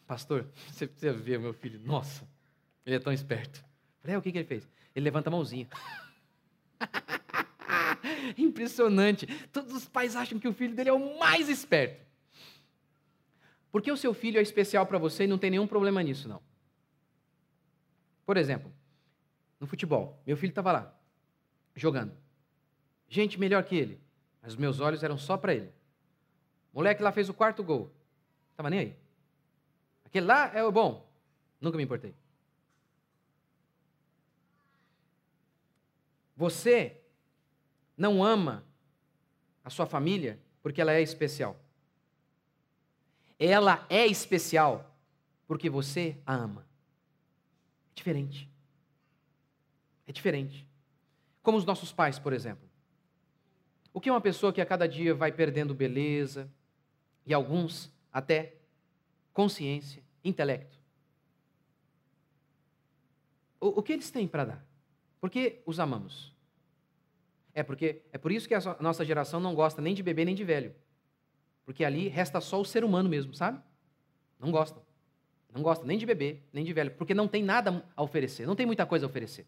Pastor, 0.07 0.47
você 0.73 0.87
precisa 0.87 1.13
ver 1.13 1.39
meu 1.39 1.53
filho. 1.53 1.79
Nossa, 1.81 2.27
ele 2.87 2.97
é 2.97 2.99
tão 2.99 3.13
esperto. 3.13 3.63
Falei, 4.01 4.17
é, 4.17 4.19
o 4.19 4.23
que, 4.23 4.33
que 4.33 4.39
ele 4.39 4.47
fez? 4.47 4.67
Ele 4.95 5.05
levanta 5.05 5.29
a 5.29 5.31
mãozinha. 5.31 5.69
Impressionante. 8.39 9.27
Todos 9.53 9.75
os 9.75 9.87
pais 9.87 10.17
acham 10.17 10.39
que 10.39 10.49
o 10.49 10.55
filho 10.55 10.75
dele 10.75 10.89
é 10.89 10.95
o 10.95 11.19
mais 11.19 11.51
esperto. 11.51 12.03
Porque 13.71 13.93
o 13.93 13.97
seu 13.99 14.15
filho 14.15 14.39
é 14.39 14.43
especial 14.43 14.87
para 14.87 14.97
você 14.97 15.25
e 15.25 15.27
não 15.27 15.37
tem 15.37 15.51
nenhum 15.51 15.67
problema 15.67 16.03
nisso, 16.03 16.27
não. 16.27 16.41
Por 18.25 18.39
exemplo, 18.39 18.73
no 19.61 19.67
futebol. 19.67 20.21
Meu 20.27 20.37
filho 20.37 20.51
estava 20.51 20.73
lá, 20.73 20.95
jogando. 21.77 22.17
Gente 23.09 23.39
melhor 23.39 23.63
que 23.63 23.77
ele, 23.77 24.01
mas 24.43 24.55
os 24.55 24.59
meus 24.59 24.81
olhos 24.81 25.05
eram 25.05 25.19
só 25.19 25.37
para 25.37 25.55
ele. 25.55 25.71
O 26.73 26.79
moleque 26.79 27.03
lá 27.03 27.13
fez 27.13 27.29
o 27.29 27.35
quarto 27.35 27.63
gol. 27.63 27.93
Estava 28.51 28.71
nem 28.71 28.81
aí. 28.81 28.97
Aquele 30.05 30.27
lá 30.27 30.51
é 30.55 30.65
o 30.65 30.73
bom. 30.73 31.09
Nunca 31.61 31.77
me 31.77 31.85
importei. 31.85 32.15
Você 36.37 37.01
não 37.97 38.25
ama 38.25 38.65
a 39.63 39.69
sua 39.69 39.85
família 39.85 40.41
porque 40.63 40.81
ela 40.81 40.93
é 40.93 41.03
especial. 41.03 41.55
Ela 43.39 43.85
é 43.91 44.07
especial 44.07 44.97
porque 45.47 45.69
você 45.69 46.17
a 46.25 46.35
ama. 46.35 46.67
É 47.91 47.95
diferente. 47.95 48.50
É 50.11 50.13
diferente. 50.13 50.67
Como 51.41 51.57
os 51.57 51.65
nossos 51.65 51.93
pais, 51.93 52.19
por 52.19 52.33
exemplo. 52.33 52.69
O 53.95 54.01
que 54.01 54.09
é 54.09 54.13
uma 54.13 54.21
pessoa 54.21 54.53
que 54.53 54.61
a 54.61 54.67
cada 54.67 54.89
dia 54.89 55.15
vai 55.15 55.31
perdendo 55.31 55.73
beleza, 55.73 56.51
e 57.25 57.33
alguns 57.33 57.93
até 58.13 58.57
consciência, 59.33 60.03
intelecto? 60.25 60.81
O, 63.61 63.69
o 63.79 63.83
que 63.85 63.93
eles 63.93 64.11
têm 64.11 64.27
para 64.27 64.45
dar? 64.47 64.67
Por 65.21 65.31
que 65.31 65.63
os 65.65 65.79
amamos? 65.79 66.35
É 67.55 67.63
porque 67.63 68.03
é 68.13 68.19
por 68.19 68.33
isso 68.33 68.49
que 68.49 68.55
a 68.55 68.77
nossa 68.81 69.05
geração 69.05 69.39
não 69.39 69.55
gosta 69.55 69.81
nem 69.81 69.95
de 69.95 70.03
bebê 70.03 70.25
nem 70.25 70.35
de 70.35 70.43
velho. 70.43 70.75
Porque 71.65 71.85
ali 71.85 72.09
resta 72.09 72.41
só 72.41 72.61
o 72.61 72.65
ser 72.65 72.83
humano 72.83 73.09
mesmo, 73.09 73.33
sabe? 73.33 73.63
Não 74.41 74.51
gostam. 74.51 74.83
Não 75.55 75.63
gostam 75.63 75.87
nem 75.87 75.97
de 75.97 76.05
bebê, 76.05 76.41
nem 76.53 76.65
de 76.65 76.73
velho, 76.73 76.91
porque 76.97 77.15
não 77.15 77.29
tem 77.29 77.45
nada 77.45 77.85
a 77.95 78.03
oferecer, 78.03 78.45
não 78.45 78.57
tem 78.57 78.67
muita 78.67 78.85
coisa 78.85 79.07
a 79.07 79.09
oferecer. 79.09 79.47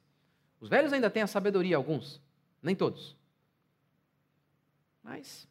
Os 0.62 0.68
velhos 0.68 0.92
ainda 0.92 1.10
têm 1.10 1.24
a 1.24 1.26
sabedoria, 1.26 1.76
alguns, 1.76 2.22
nem 2.62 2.76
todos. 2.76 3.16
Mas 5.02 5.48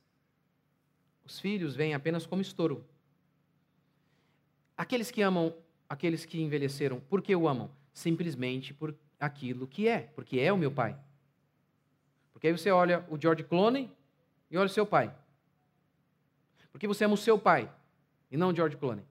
os 1.26 1.38
filhos 1.38 1.76
vêm 1.76 1.94
apenas 1.94 2.26
como 2.26 2.42
estouro. 2.42 2.86
Aqueles 4.78 5.12
que 5.12 5.22
amam, 5.22 5.54
aqueles 5.90 6.24
que 6.24 6.42
envelheceram, 6.42 7.02
por 7.02 7.22
que 7.22 7.36
o 7.36 7.46
amam? 7.46 7.70
Simplesmente 7.94 8.74
por 8.74 8.96
aquilo 9.20 9.68
que 9.68 9.86
é, 9.86 10.04
porque 10.16 10.40
é 10.40 10.54
o 10.54 10.58
meu 10.58 10.72
pai. 10.72 10.98
Porque 12.32 12.48
aí 12.48 12.54
você 12.54 12.72
olha 12.72 13.06
o 13.10 13.20
George 13.20 13.44
Clooney 13.44 13.92
e 14.50 14.58
olha 14.58 14.68
o 14.68 14.70
seu 14.70 14.86
pai. 14.86 15.14
Porque 16.72 16.88
você 16.88 17.04
ama 17.04 17.16
o 17.16 17.18
seu 17.18 17.38
pai 17.38 17.70
e 18.32 18.38
não 18.38 18.52
o 18.52 18.56
George 18.56 18.78
Clooney. 18.78 19.04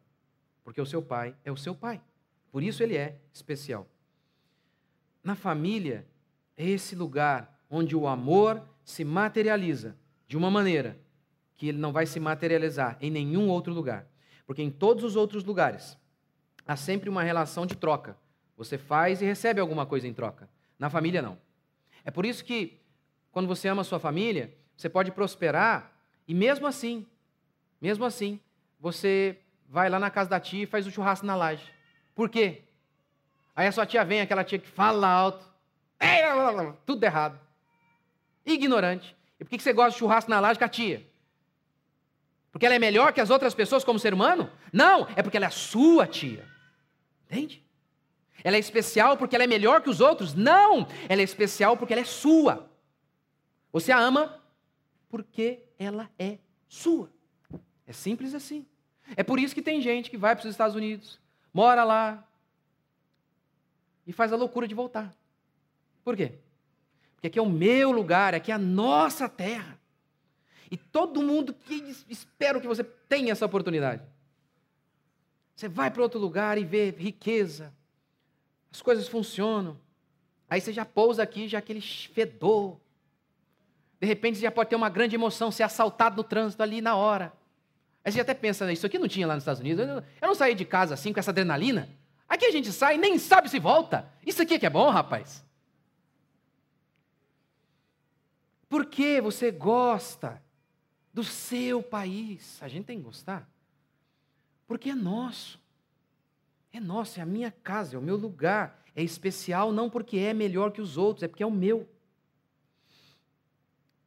Porque 0.65 0.81
o 0.81 0.87
seu 0.87 1.03
pai 1.03 1.37
é 1.45 1.53
o 1.53 1.59
seu 1.59 1.75
pai. 1.75 2.01
Por 2.51 2.63
isso 2.63 2.83
ele 2.83 2.97
é 2.97 3.21
especial. 3.35 3.87
Na 5.23 5.35
família, 5.35 6.07
é 6.57 6.67
esse 6.67 6.95
lugar 6.95 7.59
onde 7.71 7.95
o 7.95 8.07
amor 8.07 8.63
se 8.85 9.05
materializa 9.05 9.97
de 10.27 10.37
uma 10.37 10.51
maneira 10.51 10.99
que 11.57 11.69
ele 11.69 11.79
não 11.79 11.93
vai 11.93 12.07
se 12.07 12.19
materializar 12.19 12.97
em 13.01 13.11
nenhum 13.11 13.49
outro 13.49 13.73
lugar. 13.73 14.07
Porque 14.47 14.63
em 14.63 14.71
todos 14.71 15.05
os 15.05 15.17
outros 15.17 15.45
lugares 15.45 15.97
há 16.67 16.77
sempre 16.77 17.09
uma 17.09 17.23
relação 17.23 17.67
de 17.67 17.77
troca. 17.77 18.17
Você 18.57 18.79
faz 18.79 19.21
e 19.23 19.25
recebe 19.25 19.61
alguma 19.61 19.87
coisa 19.87 20.09
em 20.09 20.13
troca. 20.13 20.49
Na 20.79 20.89
família, 20.91 21.23
não. 21.23 21.39
É 22.05 22.11
por 22.11 22.25
isso 22.25 22.45
que, 22.45 22.81
quando 23.31 23.47
você 23.47 23.69
ama 23.69 23.83
a 23.83 23.85
sua 23.85 23.99
família, 24.01 24.57
você 24.77 24.89
pode 24.89 25.13
prosperar 25.13 25.93
e, 26.27 26.35
mesmo 26.35 26.67
assim, 26.67 27.07
mesmo 27.81 28.05
assim, 28.05 28.41
você 28.79 29.39
vai 29.69 29.89
lá 29.89 29.99
na 29.99 30.11
casa 30.11 30.31
da 30.31 30.41
tia 30.41 30.65
e 30.65 30.67
faz 30.67 30.87
o 30.87 30.91
churrasco 30.91 31.27
na 31.27 31.37
laje. 31.37 31.71
Por 32.15 32.29
quê? 32.29 32.65
Aí 33.61 33.67
a 33.67 33.73
sua 33.73 33.85
tia 33.85 34.03
vem, 34.03 34.23
aquela 34.23 34.43
tia 34.43 34.59
que 34.59 34.67
fala 34.67 35.07
alto, 35.07 35.45
tudo 36.87 37.05
errado, 37.05 37.39
ignorante. 38.47 39.15
E 39.39 39.45
por 39.45 39.51
que 39.51 39.63
você 39.63 39.75
gosta 39.75 39.91
de 39.91 39.99
churrasco 39.99 40.31
na 40.31 40.41
laje 40.41 40.59
com 40.59 40.65
a 40.65 40.69
tia? 40.69 41.07
Porque 42.51 42.65
ela 42.65 42.75
é 42.75 42.79
melhor 42.79 43.13
que 43.13 43.21
as 43.21 43.29
outras 43.29 43.53
pessoas 43.53 43.85
como 43.85 43.99
ser 43.99 44.15
humano? 44.15 44.51
Não, 44.73 45.07
é 45.15 45.23
porque 45.23 45.37
ela 45.37 45.45
é 45.45 45.49
a 45.49 45.51
sua 45.51 46.07
tia. 46.07 46.49
Entende? 47.27 47.63
Ela 48.43 48.57
é 48.57 48.59
especial 48.59 49.19
porque 49.19 49.35
ela 49.35 49.45
é 49.45 49.47
melhor 49.47 49.83
que 49.83 49.91
os 49.91 50.01
outros? 50.01 50.33
Não, 50.33 50.89
ela 51.07 51.21
é 51.21 51.25
especial 51.25 51.77
porque 51.77 51.93
ela 51.93 52.01
é 52.01 52.07
sua. 52.07 52.67
Você 53.71 53.93
a 53.93 53.99
ama 53.99 54.43
porque 55.11 55.63
ela 55.79 56.11
é 56.19 56.39
sua. 56.67 57.13
É 57.87 57.93
simples 57.93 58.33
assim. 58.33 58.65
É 59.15 59.23
por 59.23 59.39
isso 59.39 59.55
que 59.55 59.61
tem 59.61 59.83
gente 59.83 60.09
que 60.09 60.17
vai 60.17 60.35
para 60.35 60.47
os 60.47 60.51
Estados 60.51 60.75
Unidos, 60.75 61.21
mora 61.53 61.85
lá 61.85 62.27
e 64.11 64.13
faz 64.13 64.33
a 64.33 64.37
loucura 64.37 64.67
de 64.67 64.75
voltar. 64.75 65.15
Por 66.03 66.17
quê? 66.17 66.33
Porque 67.15 67.29
aqui 67.29 67.39
é 67.39 67.43
o 67.43 67.49
meu 67.49 67.93
lugar, 67.93 68.35
aqui 68.35 68.51
é 68.51 68.55
a 68.57 68.59
nossa 68.59 69.29
terra. 69.29 69.79
E 70.69 70.77
todo 70.77 71.23
mundo 71.23 71.55
que 71.55 71.75
espero 72.09 72.61
que 72.61 72.67
você 72.67 72.83
tenha 72.83 73.31
essa 73.31 73.47
oportunidade. 73.47 74.03
Você 75.55 75.69
vai 75.69 75.93
para 75.93 76.03
outro 76.03 76.19
lugar 76.19 76.59
e 76.59 76.65
vê 76.65 76.91
riqueza, 76.91 77.73
as 78.73 78.83
coisas 78.83 79.07
funcionam. 79.07 79.79
Aí 80.49 80.61
você 80.61 80.73
já 80.73 80.85
pousa 80.85 81.23
aqui, 81.23 81.47
já 81.47 81.59
aquele 81.59 81.81
fedor. 81.81 82.81
De 84.01 84.09
repente 84.09 84.39
você 84.39 84.43
já 84.43 84.51
pode 84.51 84.71
ter 84.71 84.77
uma 84.77 84.89
grande 84.89 85.15
emoção, 85.15 85.53
ser 85.53 85.63
assaltado 85.63 86.17
no 86.17 86.25
trânsito 86.25 86.65
ali 86.65 86.81
na 86.81 86.97
hora. 86.97 87.33
Aí 88.05 88.11
você 88.11 88.21
até 88.21 88.35
pensa, 88.35 88.73
isso 88.73 88.87
aqui 88.87 88.99
não 88.99 89.07
tinha 89.07 89.25
lá 89.25 89.35
nos 89.35 89.43
Estados 89.43 89.61
Unidos. 89.61 89.87
Eu 89.87 90.27
não 90.27 90.35
saí 90.35 90.57
de 90.57 90.65
casa 90.65 90.95
assim 90.95 91.13
com 91.13 91.21
essa 91.21 91.31
adrenalina. 91.31 92.00
Aqui 92.31 92.47
a 92.47 92.53
gente 92.53 92.71
sai 92.73 92.97
nem 92.97 93.19
sabe 93.19 93.51
se 93.51 93.59
volta. 93.59 94.09
Isso 94.25 94.41
aqui 94.41 94.55
é 94.55 94.59
que 94.61 94.65
é 94.65 94.71
bom, 94.71 94.89
rapaz. 94.89 95.45
Por 98.69 98.87
que 98.87 99.21
você 99.21 99.51
gosta 99.51 100.41
do 101.13 101.25
seu 101.25 101.83
país? 101.83 102.63
A 102.63 102.69
gente 102.69 102.85
tem 102.85 102.99
que 102.99 103.05
gostar. 103.05 103.51
Porque 104.69 104.91
é 104.91 104.95
nosso. 104.95 105.61
É 106.73 106.79
nosso, 106.79 107.19
é 107.19 107.23
a 107.25 107.27
minha 107.27 107.51
casa, 107.51 107.97
é 107.97 107.99
o 107.99 108.03
meu 108.03 108.17
lugar. 108.17 108.81
É 108.95 109.03
especial 109.03 109.73
não 109.73 109.91
porque 109.91 110.17
é 110.19 110.33
melhor 110.33 110.71
que 110.71 110.81
os 110.81 110.97
outros, 110.97 111.25
é 111.25 111.29
porque 111.29 111.43
é 111.43 111.47
o 111.47 111.51
meu. 111.51 111.89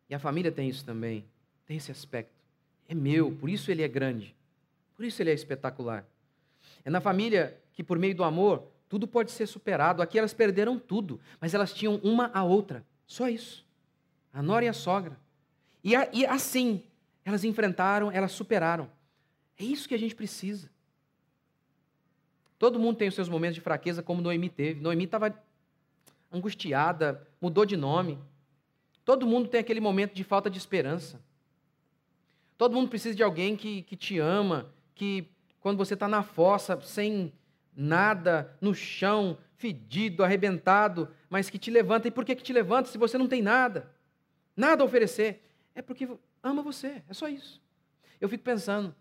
E 0.09 0.15
a 0.15 0.19
família 0.19 0.51
tem 0.51 0.69
isso 0.69 0.85
também, 0.85 1.25
tem 1.65 1.75
esse 1.75 1.91
aspecto. 1.91 2.31
É 2.87 2.95
meu, 2.95 3.35
por 3.35 3.49
isso 3.49 3.69
ele 3.69 3.81
é 3.81 3.87
grande. 3.89 4.33
Por 4.95 5.03
isso 5.03 5.21
ele 5.21 5.31
é 5.31 5.33
espetacular. 5.33 6.05
É 6.85 6.89
na 6.89 7.01
família 7.01 7.59
que, 7.71 7.83
por 7.83 7.97
meio 7.97 8.15
do 8.15 8.23
amor, 8.23 8.67
tudo 8.89 9.07
pode 9.07 9.31
ser 9.31 9.47
superado. 9.47 10.01
Aqui 10.01 10.19
elas 10.19 10.33
perderam 10.33 10.77
tudo, 10.77 11.19
mas 11.39 11.53
elas 11.53 11.73
tinham 11.73 11.95
uma 12.03 12.29
a 12.33 12.43
outra. 12.43 12.85
Só 13.07 13.27
isso. 13.27 13.65
A 14.31 14.41
nora 14.41 14.65
e 14.65 14.67
a 14.67 14.73
sogra. 14.73 15.17
E, 15.83 15.95
a, 15.95 16.09
e 16.13 16.25
assim, 16.25 16.83
elas 17.25 17.43
enfrentaram, 17.43 18.11
elas 18.11 18.31
superaram. 18.31 18.89
É 19.57 19.63
isso 19.63 19.87
que 19.87 19.95
a 19.95 19.99
gente 19.99 20.15
precisa. 20.15 20.69
Todo 22.57 22.79
mundo 22.79 22.97
tem 22.97 23.07
os 23.07 23.15
seus 23.15 23.27
momentos 23.27 23.55
de 23.55 23.61
fraqueza, 23.61 24.01
como 24.01 24.21
Noemi 24.21 24.49
teve. 24.49 24.79
Noemi 24.79 25.03
estava 25.03 25.37
angustiada, 26.31 27.27
mudou 27.41 27.65
de 27.65 27.75
nome. 27.75 28.17
Todo 29.03 29.27
mundo 29.27 29.49
tem 29.49 29.59
aquele 29.59 29.81
momento 29.81 30.13
de 30.13 30.23
falta 30.23 30.49
de 30.49 30.57
esperança. 30.57 31.21
Todo 32.57 32.73
mundo 32.73 32.89
precisa 32.89 33.15
de 33.15 33.23
alguém 33.23 33.55
que, 33.55 33.81
que 33.81 33.95
te 33.95 34.19
ama, 34.19 34.71
que 34.95 35.27
quando 35.63 35.77
você 35.77 35.93
está 35.93 36.09
na 36.09 36.21
fossa, 36.21 36.79
sem 36.81 37.31
nada, 37.73 38.53
no 38.59 38.75
chão, 38.75 39.37
fedido, 39.55 40.21
arrebentado, 40.21 41.07
mas 41.29 41.49
que 41.49 41.57
te 41.57 41.71
levanta. 41.71 42.05
E 42.09 42.11
por 42.11 42.25
que, 42.25 42.35
que 42.35 42.43
te 42.43 42.51
levanta 42.51 42.89
se 42.89 42.97
você 42.97 43.17
não 43.17 43.29
tem 43.29 43.41
nada? 43.41 43.89
Nada 44.57 44.83
a 44.83 44.85
oferecer. 44.85 45.41
É 45.73 45.81
porque 45.81 46.05
ama 46.43 46.61
você, 46.61 47.01
é 47.07 47.13
só 47.13 47.29
isso. 47.29 47.61
Eu 48.19 48.27
fico 48.27 48.43
pensando, 48.43 48.93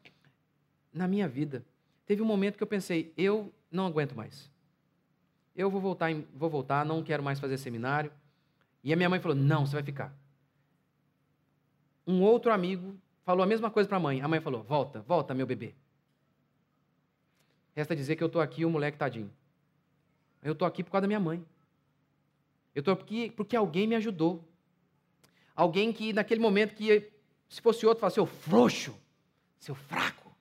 na 0.93 1.09
minha 1.09 1.27
vida, 1.27 1.65
teve 2.07 2.23
um 2.23 2.25
momento 2.25 2.57
que 2.57 2.63
eu 2.63 2.69
pensei, 2.69 3.13
eu 3.17 3.53
não 3.69 3.85
aguento 3.85 4.15
mais. 4.15 4.49
Eu 5.57 5.69
vou 5.69 5.81
voltar, 5.81 6.15
vou 6.33 6.49
voltar, 6.49 6.87
não 6.87 7.03
quero 7.03 7.25
mais 7.25 7.41
fazer 7.41 7.59
seminário. 7.59 8.13
E 8.85 8.93
a 8.93 8.97
minha 8.97 9.11
mãe 9.11 9.19
falou: 9.19 9.37
"Não, 9.37 9.67
você 9.67 9.75
vai 9.75 9.83
ficar". 9.83 10.17
Um 12.07 12.23
outro 12.23 12.53
amigo 12.53 12.97
falou 13.25 13.43
a 13.43 13.47
mesma 13.47 13.69
coisa 13.69 13.89
para 13.89 13.97
a 13.99 14.01
mãe. 14.01 14.21
A 14.23 14.29
mãe 14.29 14.41
falou: 14.41 14.63
"Volta, 14.63 15.01
volta, 15.01 15.35
meu 15.35 15.45
bebê". 15.45 15.75
Resta 17.75 17.97
dizer 17.97 18.17
que 18.17 18.23
eu 18.23 18.27
estou 18.27 18.41
aqui, 18.43 18.65
o 18.65 18.71
moleque 18.71 18.99
tadinho. 18.99 19.33
Eu 20.43 20.53
estou 20.53 20.67
aqui 20.67 20.83
por 20.83 20.91
causa 20.91 21.03
da 21.03 21.07
minha 21.07 21.21
mãe. 21.21 21.45
Eu 22.75 22.81
estou 22.81 22.93
aqui 22.93 23.31
porque 23.31 23.57
alguém 23.57 23.87
me 23.87 23.95
ajudou. 23.95 24.47
Alguém 25.55 25.93
que 25.93 26.13
naquele 26.13 26.41
momento 26.41 26.75
que 26.75 27.11
se 27.49 27.61
fosse 27.61 27.85
outro, 27.87 28.01
falasse, 28.01 28.15
seu 28.15 28.27
frouxo, 28.27 28.99
seu 29.59 29.75
fraco. 29.75 30.35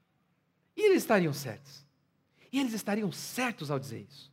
E 0.76 0.82
eles 0.82 1.04
estariam 1.04 1.34
certos. 1.34 1.86
E 2.52 2.60
eles 2.60 2.74
estariam 2.74 3.12
certos 3.12 3.70
ao 3.70 3.80
dizer 3.80 4.06
isso. 4.10 4.32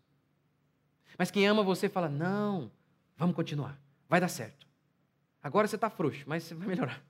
Mas 1.18 1.30
quem 1.30 1.46
ama 1.46 1.62
você 1.62 1.88
fala, 1.88 2.08
não, 2.08 2.70
vamos 3.16 3.34
continuar, 3.34 3.78
vai 4.08 4.20
dar 4.20 4.28
certo. 4.28 4.66
Agora 5.42 5.66
você 5.66 5.74
está 5.76 5.90
frouxo, 5.90 6.24
mas 6.26 6.44
você 6.44 6.54
vai 6.54 6.68
melhorar. 6.68 7.04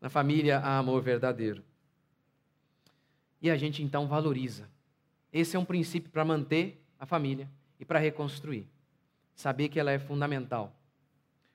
Na 0.00 0.08
família 0.08 0.58
há 0.58 0.78
amor 0.78 1.02
verdadeiro. 1.02 1.62
E 3.40 3.50
a 3.50 3.56
gente 3.56 3.82
então 3.82 4.06
valoriza. 4.06 4.68
Esse 5.32 5.56
é 5.56 5.58
um 5.58 5.64
princípio 5.64 6.10
para 6.10 6.24
manter 6.24 6.84
a 6.98 7.06
família 7.06 7.48
e 7.78 7.84
para 7.84 7.98
reconstruir. 7.98 8.68
Saber 9.34 9.68
que 9.68 9.80
ela 9.80 9.90
é 9.90 9.98
fundamental. 9.98 10.76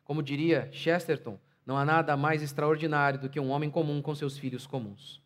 Como 0.03 0.23
diria 0.23 0.69
Chesterton, 0.71 1.39
não 1.65 1.77
há 1.77 1.85
nada 1.85 2.15
mais 2.15 2.41
extraordinário 2.41 3.19
do 3.19 3.29
que 3.29 3.39
um 3.39 3.49
homem 3.49 3.69
comum 3.69 4.01
com 4.01 4.13
seus 4.15 4.37
filhos 4.37 4.65
comuns. 4.67 5.21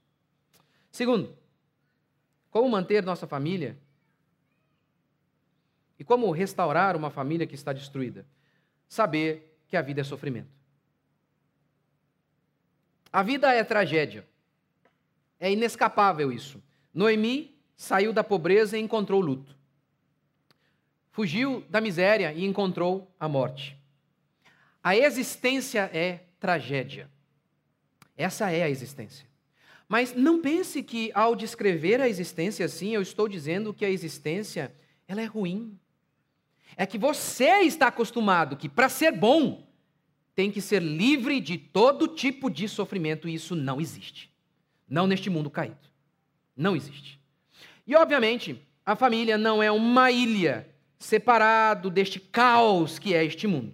Segundo, 0.92 1.38
como 2.50 2.70
manter 2.70 3.04
nossa 3.04 3.28
família 3.28 3.78
e 5.98 6.04
como 6.04 6.32
restaurar 6.32 6.96
uma 6.96 7.10
família 7.10 7.46
que 7.46 7.56
está 7.56 7.74
destruída? 7.74 8.26
Saber 8.88 9.58
que 9.68 9.78
a 9.78 9.82
vida 9.82 10.02
é 10.02 10.04
sofrimento. 10.04 10.50
A 13.12 13.22
vida 13.22 13.54
é 13.54 13.64
tragédia. 13.64 14.26
É 15.40 15.52
inescapável 15.52 16.32
isso. 16.32 16.62
Noemi 16.94 17.56
saiu 17.76 18.12
da 18.12 18.24
pobreza 18.24 18.78
e 18.78 18.82
encontrou 18.82 19.22
luto. 19.22 19.56
Fugiu 21.12 21.64
da 21.70 21.80
miséria 21.80 22.34
e 22.34 22.46
encontrou 22.46 23.14
a 23.20 23.28
morte. 23.28 23.78
A 24.84 24.96
existência 24.96 25.90
é 25.94 26.26
tragédia. 26.40 27.10
Essa 28.18 28.52
é 28.52 28.64
a 28.64 28.70
existência. 28.70 29.28
Mas 29.88 30.14
não 30.14 30.42
pense 30.42 30.84
que 30.84 31.12
ao 31.14 31.36
descrever 31.36 32.00
a 32.00 32.08
existência 32.08 32.66
assim, 32.66 32.94
eu 32.94 33.02
estou 33.02 33.28
dizendo 33.28 33.74
que 33.74 33.86
a 33.86 33.90
existência 33.90 34.74
ela 35.08 35.22
é 35.22 35.26
ruim. 35.26 35.78
É 36.78 36.86
que 36.86 36.98
você 36.98 37.62
está 37.62 37.88
acostumado 37.88 38.56
que 38.56 38.70
para 38.70 38.88
ser 38.88 39.12
bom 39.12 39.68
tem 40.36 40.52
que 40.52 40.62
ser 40.62 40.82
livre 40.82 41.42
de 41.42 41.58
todo 41.58 42.08
tipo 42.08 42.50
de 42.50 42.68
sofrimento 42.70 43.28
e 43.28 43.34
isso 43.34 43.56
não 43.56 43.82
existe. 43.82 44.32
Não 44.90 45.06
neste 45.06 45.30
mundo 45.30 45.50
caído. 45.50 45.78
Não 46.56 46.76
existe. 46.76 47.20
E 47.86 47.96
obviamente, 47.96 48.62
a 48.86 48.96
família 48.96 49.38
não 49.38 49.62
é 49.62 49.72
uma 49.72 50.12
ilha 50.12 50.68
separado 50.98 51.90
deste 51.90 52.20
caos 52.20 53.00
que 53.00 53.14
é 53.14 53.24
este 53.24 53.48
mundo. 53.48 53.74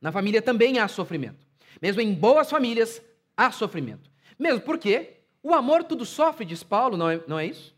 Na 0.00 0.12
família 0.12 0.40
também 0.40 0.78
há 0.78 0.86
sofrimento. 0.86 1.46
Mesmo 1.80 2.00
em 2.00 2.14
boas 2.14 2.50
famílias, 2.50 3.02
há 3.36 3.50
sofrimento. 3.50 4.10
Mesmo 4.38 4.60
porque 4.60 5.14
o 5.42 5.52
amor 5.54 5.82
tudo 5.84 6.04
sofre, 6.04 6.44
diz 6.44 6.62
Paulo, 6.62 6.96
não 6.96 7.10
é, 7.10 7.20
não 7.26 7.38
é 7.38 7.46
isso? 7.46 7.74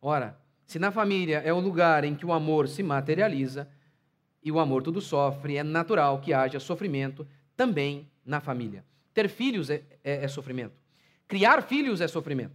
Ora, 0.00 0.38
se 0.66 0.78
na 0.78 0.90
família 0.90 1.42
é 1.44 1.52
o 1.52 1.60
lugar 1.60 2.04
em 2.04 2.14
que 2.14 2.24
o 2.24 2.32
amor 2.32 2.68
se 2.68 2.82
materializa 2.82 3.68
e 4.42 4.50
o 4.50 4.58
amor 4.58 4.82
tudo 4.82 5.00
sofre, 5.00 5.56
é 5.56 5.62
natural 5.62 6.20
que 6.20 6.32
haja 6.32 6.60
sofrimento 6.60 7.26
também 7.56 8.08
na 8.24 8.40
família. 8.40 8.84
Ter 9.12 9.28
filhos 9.28 9.70
é, 9.70 9.82
é, 10.04 10.24
é 10.24 10.28
sofrimento. 10.28 10.74
Criar 11.28 11.62
filhos 11.62 12.00
é 12.00 12.08
sofrimento. 12.08 12.54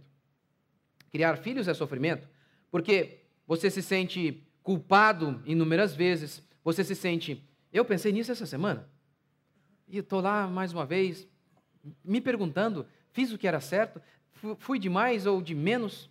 Criar 1.10 1.36
filhos 1.36 1.68
é 1.68 1.74
sofrimento 1.74 2.28
porque 2.72 3.18
você 3.46 3.70
se 3.70 3.82
sente 3.82 4.42
culpado 4.62 5.42
inúmeras 5.44 5.94
vezes, 5.94 6.42
você 6.64 6.82
se 6.82 6.94
sente. 6.94 7.46
Eu 7.70 7.84
pensei 7.84 8.10
nisso 8.10 8.32
essa 8.32 8.46
semana. 8.46 8.88
E 9.86 9.98
estou 9.98 10.22
lá 10.22 10.46
mais 10.46 10.72
uma 10.72 10.86
vez, 10.86 11.28
me 12.02 12.20
perguntando: 12.20 12.86
fiz 13.10 13.30
o 13.30 13.38
que 13.38 13.46
era 13.46 13.60
certo? 13.60 14.00
Fui 14.58 14.78
de 14.78 14.88
mais 14.88 15.26
ou 15.26 15.42
de 15.42 15.54
menos? 15.54 16.10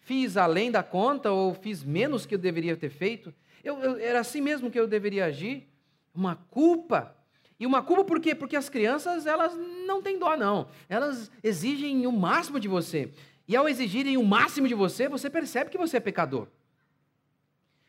Fiz 0.00 0.38
além 0.38 0.70
da 0.70 0.82
conta 0.82 1.30
ou 1.30 1.52
fiz 1.52 1.84
menos 1.84 2.24
que 2.24 2.34
eu 2.34 2.38
deveria 2.38 2.76
ter 2.76 2.88
feito? 2.88 3.32
Eu, 3.62 3.78
eu, 3.80 3.98
era 3.98 4.20
assim 4.20 4.40
mesmo 4.40 4.70
que 4.70 4.80
eu 4.80 4.86
deveria 4.86 5.26
agir? 5.26 5.68
Uma 6.14 6.36
culpa. 6.36 7.14
E 7.58 7.66
uma 7.66 7.82
culpa 7.82 8.04
por 8.04 8.20
quê? 8.20 8.34
Porque 8.34 8.56
as 8.56 8.68
crianças, 8.68 9.26
elas 9.26 9.54
não 9.86 10.00
têm 10.00 10.18
dó, 10.18 10.36
não. 10.36 10.68
Elas 10.88 11.30
exigem 11.42 12.06
o 12.06 12.12
máximo 12.12 12.60
de 12.60 12.68
você. 12.68 13.12
E 13.48 13.56
ao 13.56 13.68
exigirem 13.68 14.16
o 14.16 14.24
máximo 14.24 14.68
de 14.68 14.74
você, 14.74 15.08
você 15.08 15.28
percebe 15.28 15.70
que 15.70 15.78
você 15.78 15.96
é 15.96 16.00
pecador. 16.00 16.46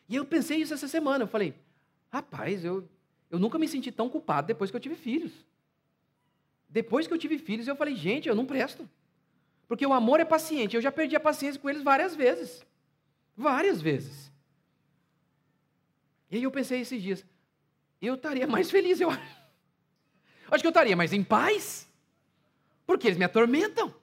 E 0.08 0.16
eu 0.16 0.24
pensei 0.24 0.58
isso 0.58 0.74
essa 0.74 0.88
semana. 0.88 1.22
Eu 1.24 1.28
falei, 1.28 1.54
rapaz, 2.10 2.64
eu, 2.64 2.88
eu 3.30 3.38
nunca 3.38 3.58
me 3.58 3.68
senti 3.68 3.92
tão 3.92 4.08
culpado 4.08 4.48
depois 4.48 4.70
que 4.70 4.76
eu 4.76 4.80
tive 4.80 4.96
filhos. 4.96 5.32
Depois 6.68 7.06
que 7.06 7.14
eu 7.14 7.18
tive 7.18 7.38
filhos, 7.38 7.68
eu 7.68 7.76
falei, 7.76 7.94
gente, 7.94 8.28
eu 8.28 8.34
não 8.34 8.46
presto. 8.46 8.88
Porque 9.68 9.86
o 9.86 9.92
amor 9.92 10.18
é 10.18 10.24
paciente. 10.24 10.74
Eu 10.74 10.82
já 10.82 10.90
perdi 10.90 11.14
a 11.14 11.20
paciência 11.20 11.60
com 11.60 11.70
eles 11.70 11.82
várias 11.82 12.16
vezes. 12.16 12.66
Várias 13.36 13.80
vezes. 13.80 14.32
E 16.28 16.36
aí 16.36 16.42
eu 16.42 16.50
pensei 16.50 16.80
esses 16.80 17.02
dias, 17.02 17.24
eu 18.00 18.14
estaria 18.14 18.46
mais 18.46 18.70
feliz, 18.70 19.00
eu 19.00 19.10
acho. 19.10 19.39
Acho 20.50 20.62
que 20.62 20.66
eu 20.66 20.70
estaria 20.70 20.96
mais 20.96 21.12
em 21.12 21.22
paz. 21.22 21.88
Porque 22.86 23.06
eles 23.06 23.18
me 23.18 23.24
atormentam. 23.24 23.94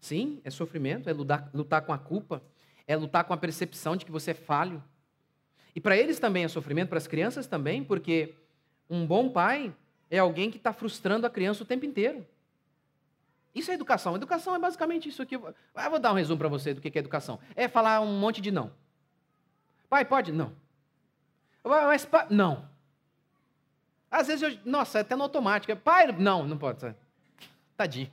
Sim, 0.00 0.40
é 0.44 0.50
sofrimento, 0.50 1.08
é 1.08 1.12
lutar, 1.12 1.50
lutar 1.54 1.82
com 1.82 1.92
a 1.92 1.98
culpa, 1.98 2.42
é 2.86 2.96
lutar 2.96 3.22
com 3.24 3.32
a 3.32 3.36
percepção 3.36 3.94
de 3.94 4.04
que 4.04 4.10
você 4.10 4.32
é 4.32 4.34
falho. 4.34 4.82
E 5.74 5.80
para 5.80 5.96
eles 5.96 6.18
também 6.18 6.42
é 6.42 6.48
sofrimento, 6.48 6.88
para 6.88 6.98
as 6.98 7.06
crianças 7.06 7.46
também, 7.46 7.84
porque 7.84 8.34
um 8.88 9.06
bom 9.06 9.30
pai 9.30 9.72
é 10.10 10.18
alguém 10.18 10.50
que 10.50 10.56
está 10.56 10.72
frustrando 10.72 11.26
a 11.26 11.30
criança 11.30 11.62
o 11.62 11.66
tempo 11.66 11.86
inteiro. 11.86 12.26
Isso 13.54 13.70
é 13.70 13.74
educação. 13.74 14.16
Educação 14.16 14.54
é 14.54 14.58
basicamente 14.58 15.08
isso 15.08 15.22
aqui. 15.22 15.36
Eu 15.36 15.54
vou 15.90 15.98
dar 15.98 16.12
um 16.12 16.16
resumo 16.16 16.38
para 16.38 16.48
você 16.48 16.74
do 16.74 16.80
que 16.80 16.88
é 16.88 16.98
educação. 16.98 17.38
É 17.54 17.68
falar 17.68 18.00
um 18.00 18.18
monte 18.18 18.40
de 18.40 18.50
não. 18.50 18.72
Pai, 19.88 20.04
pode? 20.04 20.32
Não. 20.32 20.52
Mas, 21.62 22.04
pai, 22.04 22.26
não. 22.30 22.68
Às 24.10 24.26
vezes, 24.26 24.42
eu, 24.42 24.58
nossa, 24.64 24.98
é 24.98 25.00
até 25.02 25.14
no 25.14 25.22
automático. 25.22 25.74
Pai, 25.76 26.10
não, 26.12 26.44
não 26.44 26.58
pode. 26.58 26.94
Tadinho. 27.76 28.10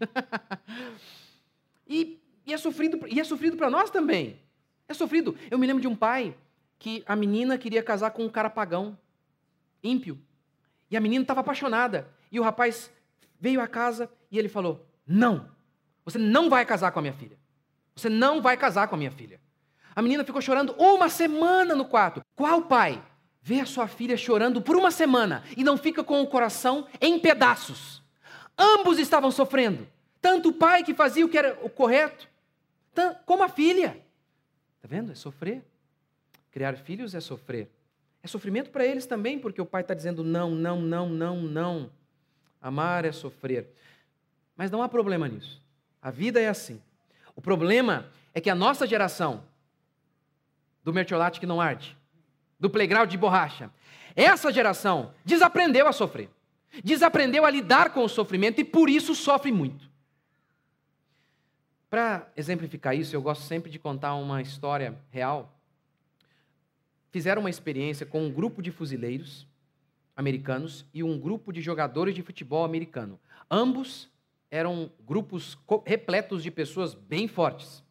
e, 1.88 2.20
e 2.46 2.54
é 2.54 2.58
sofrido, 2.58 3.00
é 3.08 3.24
sofrido 3.24 3.58
para 3.58 3.70
nós 3.70 3.90
também. 3.90 4.40
É 4.88 4.94
sofrido. 4.94 5.36
Eu 5.50 5.58
me 5.58 5.66
lembro 5.66 5.82
de 5.82 5.88
um 5.88 5.96
pai 5.96 6.36
que 6.78 7.04
a 7.08 7.16
menina 7.16 7.58
queria 7.58 7.82
casar 7.82 8.12
com 8.12 8.24
um 8.24 8.30
cara 8.30 8.50
pagão, 8.50 8.98
ímpio. 9.84 10.22
E 10.90 10.96
a 10.96 11.02
menina 11.02 11.24
estava 11.24 11.42
apaixonada. 11.42 12.08
E 12.32 12.40
o 12.40 12.44
rapaz 12.44 12.92
veio 13.40 13.60
à 13.60 13.68
casa 13.68 14.10
e 14.32 14.38
ele 14.38 14.48
falou: 14.48 14.86
Não, 15.06 15.50
você 16.06 16.18
não 16.18 16.50
vai 16.50 16.66
casar 16.66 16.92
com 16.92 17.00
a 17.00 17.02
minha 17.02 17.14
filha. 17.14 17.38
Você 17.96 18.10
não 18.10 18.42
vai 18.42 18.56
casar 18.56 18.88
com 18.88 18.96
a 18.96 18.98
minha 18.98 19.12
filha. 19.12 19.42
A 19.96 20.02
menina 20.02 20.24
ficou 20.24 20.42
chorando 20.42 20.76
uma 20.78 21.10
semana 21.10 21.74
no 21.74 21.86
quarto. 21.86 22.22
Qual 22.36 22.62
pai 22.62 23.04
vê 23.48 23.62
a 23.62 23.66
sua 23.66 23.88
filha 23.88 24.18
chorando 24.18 24.62
por 24.62 24.76
uma 24.76 24.92
semana 24.92 25.42
e 25.56 25.64
não 25.64 25.78
fica 25.78 26.04
com 26.04 26.22
o 26.22 26.28
coração 26.28 26.86
em 27.00 27.18
pedaços? 27.18 28.04
Ambos 28.58 29.00
estavam 29.00 29.32
sofrendo. 29.32 29.88
Tanto 30.22 30.50
o 30.50 30.54
pai 30.54 30.84
que 30.84 30.94
fazia 30.94 31.26
o 31.26 31.30
que 31.30 31.38
era 31.38 31.58
o 31.62 31.70
correto, 31.70 32.28
como 33.26 33.44
a 33.44 33.48
filha. 33.48 34.04
Está 34.76 34.90
vendo? 34.90 35.14
É 35.14 35.16
sofrer. 35.16 35.64
Criar 36.52 36.76
filhos 36.76 37.16
é 37.16 37.22
sofrer. 37.22 37.70
É 38.22 38.28
sofrimento 38.28 38.70
para 38.70 38.86
eles 38.86 39.06
também, 39.06 39.40
porque 39.40 39.62
o 39.62 39.66
pai 39.66 39.82
está 39.82 39.94
dizendo 39.94 40.26
não, 40.26 40.52
não, 40.52 40.82
não, 40.82 41.08
não, 41.08 41.42
não. 41.42 41.90
Amar 42.62 43.06
é 43.06 43.14
sofrer. 43.14 43.70
Mas 44.58 44.70
não 44.70 44.84
há 44.84 44.90
problema 44.90 45.26
nisso. 45.26 45.62
A 46.02 46.12
vida 46.12 46.42
é 46.42 46.50
assim. 46.50 46.82
O 47.34 47.42
problema 47.42 48.10
é 48.34 48.42
que 48.42 48.50
a 48.50 48.56
nossa 48.56 48.86
geração, 48.86 49.42
do 50.84 50.92
mertiolate 50.92 51.40
que 51.40 51.46
não 51.46 51.62
arde, 51.62 51.96
do 52.60 52.70
playground 52.70 53.10
de 53.10 53.18
borracha, 53.18 53.72
essa 54.16 54.52
geração 54.52 55.14
desaprendeu 55.24 55.88
a 55.88 55.94
sofrer. 55.94 56.30
Desaprendeu 56.84 57.46
a 57.46 57.50
lidar 57.50 57.94
com 57.94 58.04
o 58.04 58.10
sofrimento 58.10 58.60
e 58.60 58.64
por 58.64 58.90
isso 58.90 59.16
sofre 59.16 59.52
muito. 59.52 59.90
Para 61.90 62.28
exemplificar 62.36 62.96
isso, 62.96 63.16
eu 63.16 63.22
gosto 63.22 63.44
sempre 63.44 63.72
de 63.72 63.80
contar 63.80 64.16
uma 64.16 64.42
história 64.42 64.98
real 65.10 65.58
fizeram 67.18 67.42
uma 67.42 67.50
experiência 67.50 68.06
com 68.06 68.24
um 68.26 68.32
grupo 68.32 68.62
de 68.62 68.72
fuzileiros 68.72 69.48
americanos 70.16 70.86
e 70.94 71.04
um 71.04 71.18
grupo 71.18 71.52
de 71.52 71.62
jogadores 71.62 72.14
de 72.14 72.22
futebol 72.22 72.64
americano. 72.64 73.20
Ambos 73.50 74.08
eram 74.50 74.92
grupos 75.00 75.58
repletos 75.86 76.44
de 76.44 76.52
pessoas 76.52 76.94
bem 76.94 77.28
fortes. 77.28 77.84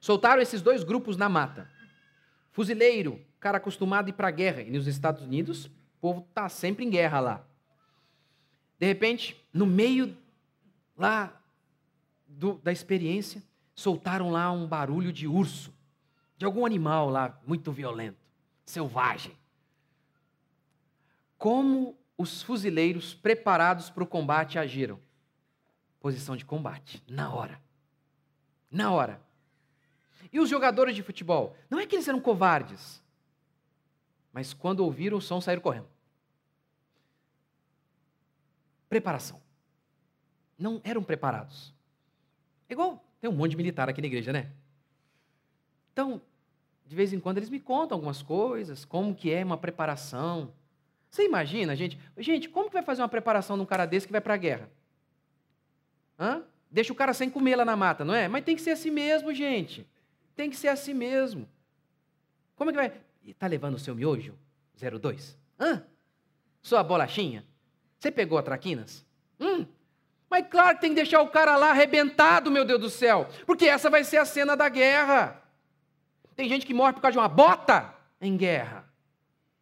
Soltaram 0.00 0.40
esses 0.40 0.62
dois 0.62 0.82
grupos 0.82 1.16
na 1.16 1.28
mata. 1.28 1.70
Fuzileiro, 2.52 3.20
cara 3.40 3.58
acostumado 3.58 4.06
a 4.06 4.10
ir 4.10 4.12
para 4.12 4.28
a 4.28 4.30
guerra. 4.30 4.62
E 4.62 4.70
nos 4.70 4.86
Estados 4.86 5.22
Unidos, 5.22 5.66
o 5.66 6.00
povo 6.00 6.26
está 6.28 6.48
sempre 6.48 6.84
em 6.84 6.90
guerra 6.90 7.20
lá. 7.20 7.44
De 8.78 8.86
repente, 8.86 9.36
no 9.52 9.66
meio 9.66 10.16
lá 10.96 11.40
do, 12.28 12.54
da 12.54 12.70
experiência, 12.70 13.42
soltaram 13.74 14.30
lá 14.30 14.52
um 14.52 14.66
barulho 14.66 15.12
de 15.12 15.26
urso 15.26 15.72
de 16.36 16.46
algum 16.46 16.64
animal 16.64 17.10
lá 17.10 17.38
muito 17.46 17.70
violento, 17.70 18.16
selvagem. 18.64 19.36
Como 21.36 21.98
os 22.16 22.42
fuzileiros 22.42 23.12
preparados 23.12 23.90
para 23.90 24.02
o 24.02 24.06
combate 24.06 24.58
agiram? 24.58 24.98
Posição 26.00 26.34
de 26.36 26.46
combate, 26.46 27.02
na 27.06 27.30
hora. 27.30 27.60
Na 28.70 28.90
hora. 28.90 29.20
E 30.32 30.40
os 30.40 30.48
jogadores 30.48 30.94
de 30.94 31.02
futebol? 31.02 31.54
Não 31.68 31.78
é 31.78 31.86
que 31.86 31.96
eles 31.96 32.08
eram 32.08 32.20
covardes, 32.20 33.02
mas 34.32 34.52
quando 34.52 34.80
ouviram 34.80 35.18
o 35.18 35.20
som 35.20 35.40
saíram 35.40 35.62
correndo. 35.62 35.88
Preparação. 38.88 39.40
Não 40.58 40.80
eram 40.84 41.02
preparados. 41.02 41.74
igual 42.68 43.02
tem 43.20 43.30
um 43.30 43.32
monte 43.32 43.52
de 43.52 43.56
militar 43.56 43.88
aqui 43.88 44.00
na 44.00 44.06
igreja, 44.06 44.32
né? 44.32 44.50
Então, 45.92 46.20
de 46.86 46.96
vez 46.96 47.12
em 47.12 47.20
quando 47.20 47.36
eles 47.36 47.50
me 47.50 47.60
contam 47.60 47.96
algumas 47.96 48.22
coisas, 48.22 48.84
como 48.84 49.14
que 49.14 49.30
é 49.30 49.44
uma 49.44 49.56
preparação. 49.56 50.52
Você 51.10 51.24
imagina, 51.24 51.76
gente? 51.76 51.98
Gente, 52.18 52.48
como 52.48 52.68
que 52.68 52.74
vai 52.74 52.82
fazer 52.82 53.02
uma 53.02 53.08
preparação 53.08 53.56
de 53.56 53.62
um 53.62 53.66
cara 53.66 53.86
desse 53.86 54.06
que 54.06 54.12
vai 54.12 54.20
para 54.20 54.34
a 54.34 54.36
guerra? 54.36 54.70
Hã? 56.18 56.42
Deixa 56.70 56.92
o 56.92 56.96
cara 56.96 57.12
sem 57.12 57.28
comer 57.28 57.56
lá 57.56 57.64
na 57.64 57.76
mata, 57.76 58.04
não 58.04 58.14
é? 58.14 58.28
Mas 58.28 58.44
tem 58.44 58.56
que 58.56 58.62
ser 58.62 58.70
assim 58.70 58.90
mesmo, 58.90 59.32
gente. 59.34 59.86
Tem 60.34 60.48
que 60.48 60.56
ser 60.56 60.68
assim 60.68 60.94
mesmo. 60.94 61.48
Como 62.56 62.70
é 62.70 62.72
que 62.72 62.78
vai? 62.78 62.92
Está 63.24 63.46
levando 63.46 63.74
o 63.74 63.78
seu 63.78 63.94
miojo? 63.94 64.36
02? 64.76 65.38
Hã? 65.58 65.84
Sua 66.62 66.82
bolachinha? 66.82 67.44
Você 67.98 68.10
pegou 68.10 68.38
a 68.38 68.42
traquinas? 68.42 69.04
Hum? 69.38 69.66
Mas 70.28 70.46
claro 70.48 70.76
que 70.76 70.82
tem 70.82 70.90
que 70.90 70.96
deixar 70.96 71.20
o 71.22 71.28
cara 71.28 71.56
lá 71.56 71.70
arrebentado, 71.70 72.50
meu 72.50 72.64
Deus 72.64 72.80
do 72.80 72.90
céu. 72.90 73.28
Porque 73.46 73.66
essa 73.66 73.90
vai 73.90 74.04
ser 74.04 74.18
a 74.18 74.24
cena 74.24 74.56
da 74.56 74.68
guerra. 74.68 75.42
Tem 76.36 76.48
gente 76.48 76.64
que 76.64 76.72
morre 76.72 76.92
por 76.92 77.00
causa 77.00 77.12
de 77.12 77.18
uma 77.18 77.28
bota 77.28 77.94
em 78.20 78.36
guerra. 78.36 78.88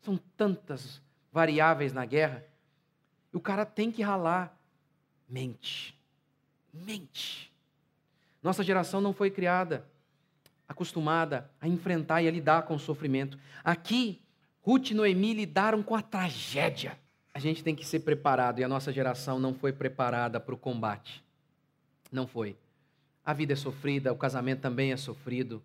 São 0.00 0.16
tantas 0.36 1.02
variáveis 1.32 1.92
na 1.92 2.04
guerra. 2.04 2.44
E 3.32 3.36
o 3.36 3.40
cara 3.40 3.64
tem 3.64 3.90
que 3.90 4.02
ralar. 4.02 4.56
Mente. 5.28 5.98
Mente. 6.72 7.52
Nossa 8.42 8.62
geração 8.62 9.00
não 9.00 9.12
foi 9.12 9.30
criada, 9.30 9.84
acostumada 10.68 11.50
a 11.60 11.66
enfrentar 11.66 12.22
e 12.22 12.28
a 12.28 12.30
lidar 12.30 12.62
com 12.62 12.74
o 12.74 12.78
sofrimento. 12.78 13.38
Aqui, 13.64 14.20
Ruth 14.60 14.90
e 14.90 14.94
Noemi 14.94 15.32
lidaram 15.34 15.82
com 15.82 15.94
a 15.94 16.02
tragédia. 16.02 16.98
A 17.32 17.38
gente 17.38 17.64
tem 17.64 17.74
que 17.74 17.86
ser 17.86 18.00
preparado 18.00 18.58
e 18.58 18.64
a 18.64 18.68
nossa 18.68 18.92
geração 18.92 19.38
não 19.38 19.54
foi 19.54 19.72
preparada 19.72 20.38
para 20.38 20.54
o 20.54 20.58
combate. 20.58 21.24
Não 22.12 22.26
foi. 22.26 22.56
A 23.24 23.32
vida 23.32 23.52
é 23.52 23.56
sofrida, 23.56 24.12
o 24.12 24.16
casamento 24.16 24.60
também 24.60 24.92
é 24.92 24.96
sofrido 24.96 25.62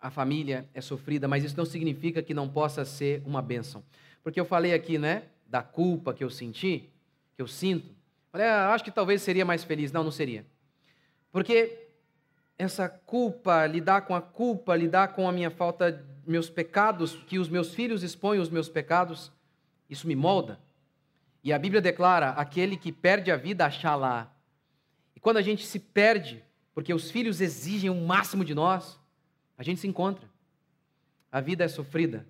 a 0.00 0.10
família 0.10 0.68
é 0.74 0.80
sofrida, 0.80 1.26
mas 1.26 1.44
isso 1.44 1.56
não 1.56 1.64
significa 1.64 2.22
que 2.22 2.32
não 2.32 2.48
possa 2.48 2.84
ser 2.84 3.22
uma 3.26 3.42
bênção. 3.42 3.82
Porque 4.22 4.38
eu 4.38 4.44
falei 4.44 4.72
aqui, 4.72 4.98
né, 4.98 5.24
da 5.46 5.62
culpa 5.62 6.14
que 6.14 6.22
eu 6.22 6.30
senti, 6.30 6.88
que 7.34 7.42
eu 7.42 7.48
sinto. 7.48 7.90
Falei, 8.30 8.46
ah, 8.46 8.72
acho 8.72 8.84
que 8.84 8.90
talvez 8.90 9.22
seria 9.22 9.44
mais 9.44 9.64
feliz. 9.64 9.90
Não, 9.90 10.04
não 10.04 10.10
seria. 10.10 10.46
Porque 11.32 11.87
essa 12.58 12.88
culpa, 12.88 13.64
lidar 13.66 14.02
com 14.02 14.14
a 14.14 14.20
culpa, 14.20 14.74
lidar 14.74 15.08
com 15.14 15.28
a 15.28 15.32
minha 15.32 15.50
falta, 15.50 16.04
meus 16.26 16.50
pecados, 16.50 17.14
que 17.28 17.38
os 17.38 17.48
meus 17.48 17.72
filhos 17.72 18.02
expõem 18.02 18.40
os 18.40 18.50
meus 18.50 18.68
pecados, 18.68 19.30
isso 19.88 20.08
me 20.08 20.16
molda. 20.16 20.58
E 21.42 21.52
a 21.52 21.58
Bíblia 21.58 21.80
declara: 21.80 22.30
aquele 22.30 22.76
que 22.76 22.90
perde 22.90 23.30
a 23.30 23.36
vida, 23.36 23.64
achar 23.64 23.94
lá. 23.94 24.34
E 25.14 25.20
quando 25.20 25.36
a 25.36 25.42
gente 25.42 25.64
se 25.64 25.78
perde, 25.78 26.44
porque 26.74 26.92
os 26.92 27.10
filhos 27.10 27.40
exigem 27.40 27.88
o 27.88 27.94
máximo 27.94 28.44
de 28.44 28.54
nós, 28.54 29.00
a 29.56 29.62
gente 29.62 29.80
se 29.80 29.86
encontra. 29.86 30.28
A 31.30 31.40
vida 31.40 31.64
é 31.64 31.68
sofrida. 31.68 32.26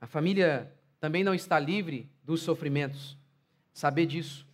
A 0.00 0.06
família 0.06 0.72
também 0.98 1.24
não 1.24 1.34
está 1.34 1.58
livre 1.58 2.08
dos 2.24 2.42
sofrimentos. 2.42 3.18
Saber 3.72 4.06
disso 4.06 4.46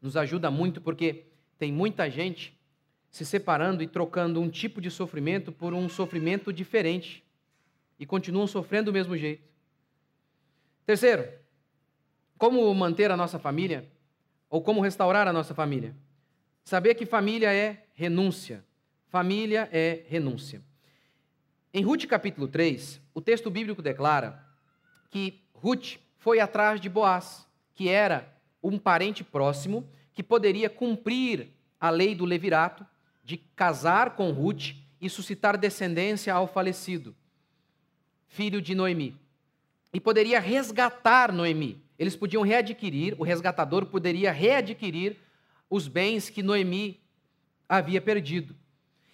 nos 0.00 0.16
ajuda 0.16 0.50
muito 0.50 0.80
porque 0.80 1.26
tem 1.58 1.72
muita 1.72 2.10
gente 2.10 2.57
se 3.10 3.24
separando 3.24 3.82
e 3.82 3.86
trocando 3.86 4.40
um 4.40 4.48
tipo 4.48 4.80
de 4.80 4.90
sofrimento 4.90 5.50
por 5.50 5.74
um 5.74 5.88
sofrimento 5.88 6.52
diferente 6.52 7.24
e 7.98 8.06
continuam 8.06 8.46
sofrendo 8.46 8.90
do 8.90 8.94
mesmo 8.94 9.16
jeito. 9.16 9.48
Terceiro, 10.86 11.28
como 12.36 12.72
manter 12.74 13.10
a 13.10 13.16
nossa 13.16 13.38
família 13.38 13.90
ou 14.48 14.62
como 14.62 14.80
restaurar 14.80 15.26
a 15.26 15.32
nossa 15.32 15.54
família? 15.54 15.94
Saber 16.64 16.94
que 16.94 17.06
família 17.06 17.52
é 17.52 17.86
renúncia. 17.94 18.64
Família 19.08 19.68
é 19.72 20.04
renúncia. 20.06 20.62
Em 21.72 21.82
Ruth 21.82 22.06
capítulo 22.06 22.46
3, 22.46 23.00
o 23.14 23.20
texto 23.20 23.50
bíblico 23.50 23.82
declara 23.82 24.46
que 25.10 25.42
Ruth 25.52 25.96
foi 26.16 26.40
atrás 26.40 26.80
de 26.80 26.88
Boaz, 26.88 27.46
que 27.74 27.88
era 27.88 28.34
um 28.62 28.78
parente 28.78 29.24
próximo 29.24 29.88
que 30.12 30.22
poderia 30.22 30.68
cumprir 30.68 31.48
a 31.80 31.90
lei 31.90 32.14
do 32.14 32.24
levirato 32.24 32.86
de 33.28 33.36
casar 33.36 34.16
com 34.16 34.30
Ruth 34.30 34.70
e 34.98 35.10
suscitar 35.10 35.58
descendência 35.58 36.32
ao 36.32 36.48
falecido, 36.48 37.14
filho 38.26 38.58
de 38.62 38.74
Noemi. 38.74 39.14
E 39.92 40.00
poderia 40.00 40.40
resgatar 40.40 41.30
Noemi. 41.30 41.78
Eles 41.98 42.16
podiam 42.16 42.42
readquirir, 42.42 43.14
o 43.18 43.22
resgatador 43.22 43.84
poderia 43.84 44.32
readquirir 44.32 45.18
os 45.68 45.86
bens 45.88 46.30
que 46.30 46.42
Noemi 46.42 46.98
havia 47.68 48.00
perdido. 48.00 48.56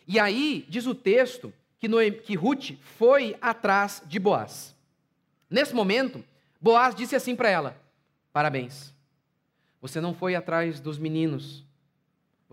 E 0.07 0.21
aí, 0.21 0.65
diz 0.69 0.87
o 0.87 0.95
texto, 0.95 1.53
que, 1.81 1.89
Noemi, 1.89 2.19
que 2.19 2.37
Ruth 2.37 2.79
foi 2.81 3.37
atrás 3.41 4.01
de 4.07 4.21
Boaz. 4.21 4.77
Nesse 5.51 5.75
momento, 5.75 6.25
Boaz 6.61 6.95
disse 6.95 7.17
assim 7.17 7.35
para 7.35 7.51
ela: 7.51 7.77
Parabéns, 8.33 8.95
você 9.81 10.01
não 10.01 10.15
foi 10.15 10.37
atrás 10.37 10.79
dos 10.79 11.01
meninos. 11.01 11.65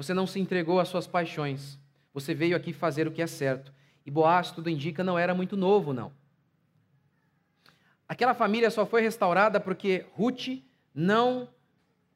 Você 0.01 0.15
não 0.15 0.25
se 0.25 0.39
entregou 0.39 0.79
às 0.79 0.87
suas 0.87 1.05
paixões. 1.05 1.77
Você 2.11 2.33
veio 2.33 2.57
aqui 2.57 2.73
fazer 2.73 3.07
o 3.07 3.11
que 3.11 3.21
é 3.21 3.27
certo. 3.27 3.71
E 4.03 4.09
Boaz, 4.09 4.49
tudo 4.49 4.67
indica, 4.67 5.03
não 5.03 5.15
era 5.15 5.31
muito 5.35 5.55
novo, 5.55 5.93
não. 5.93 6.11
Aquela 8.09 8.33
família 8.33 8.71
só 8.71 8.83
foi 8.83 9.03
restaurada 9.03 9.59
porque 9.59 10.07
Ruth 10.13 10.63
não 10.91 11.47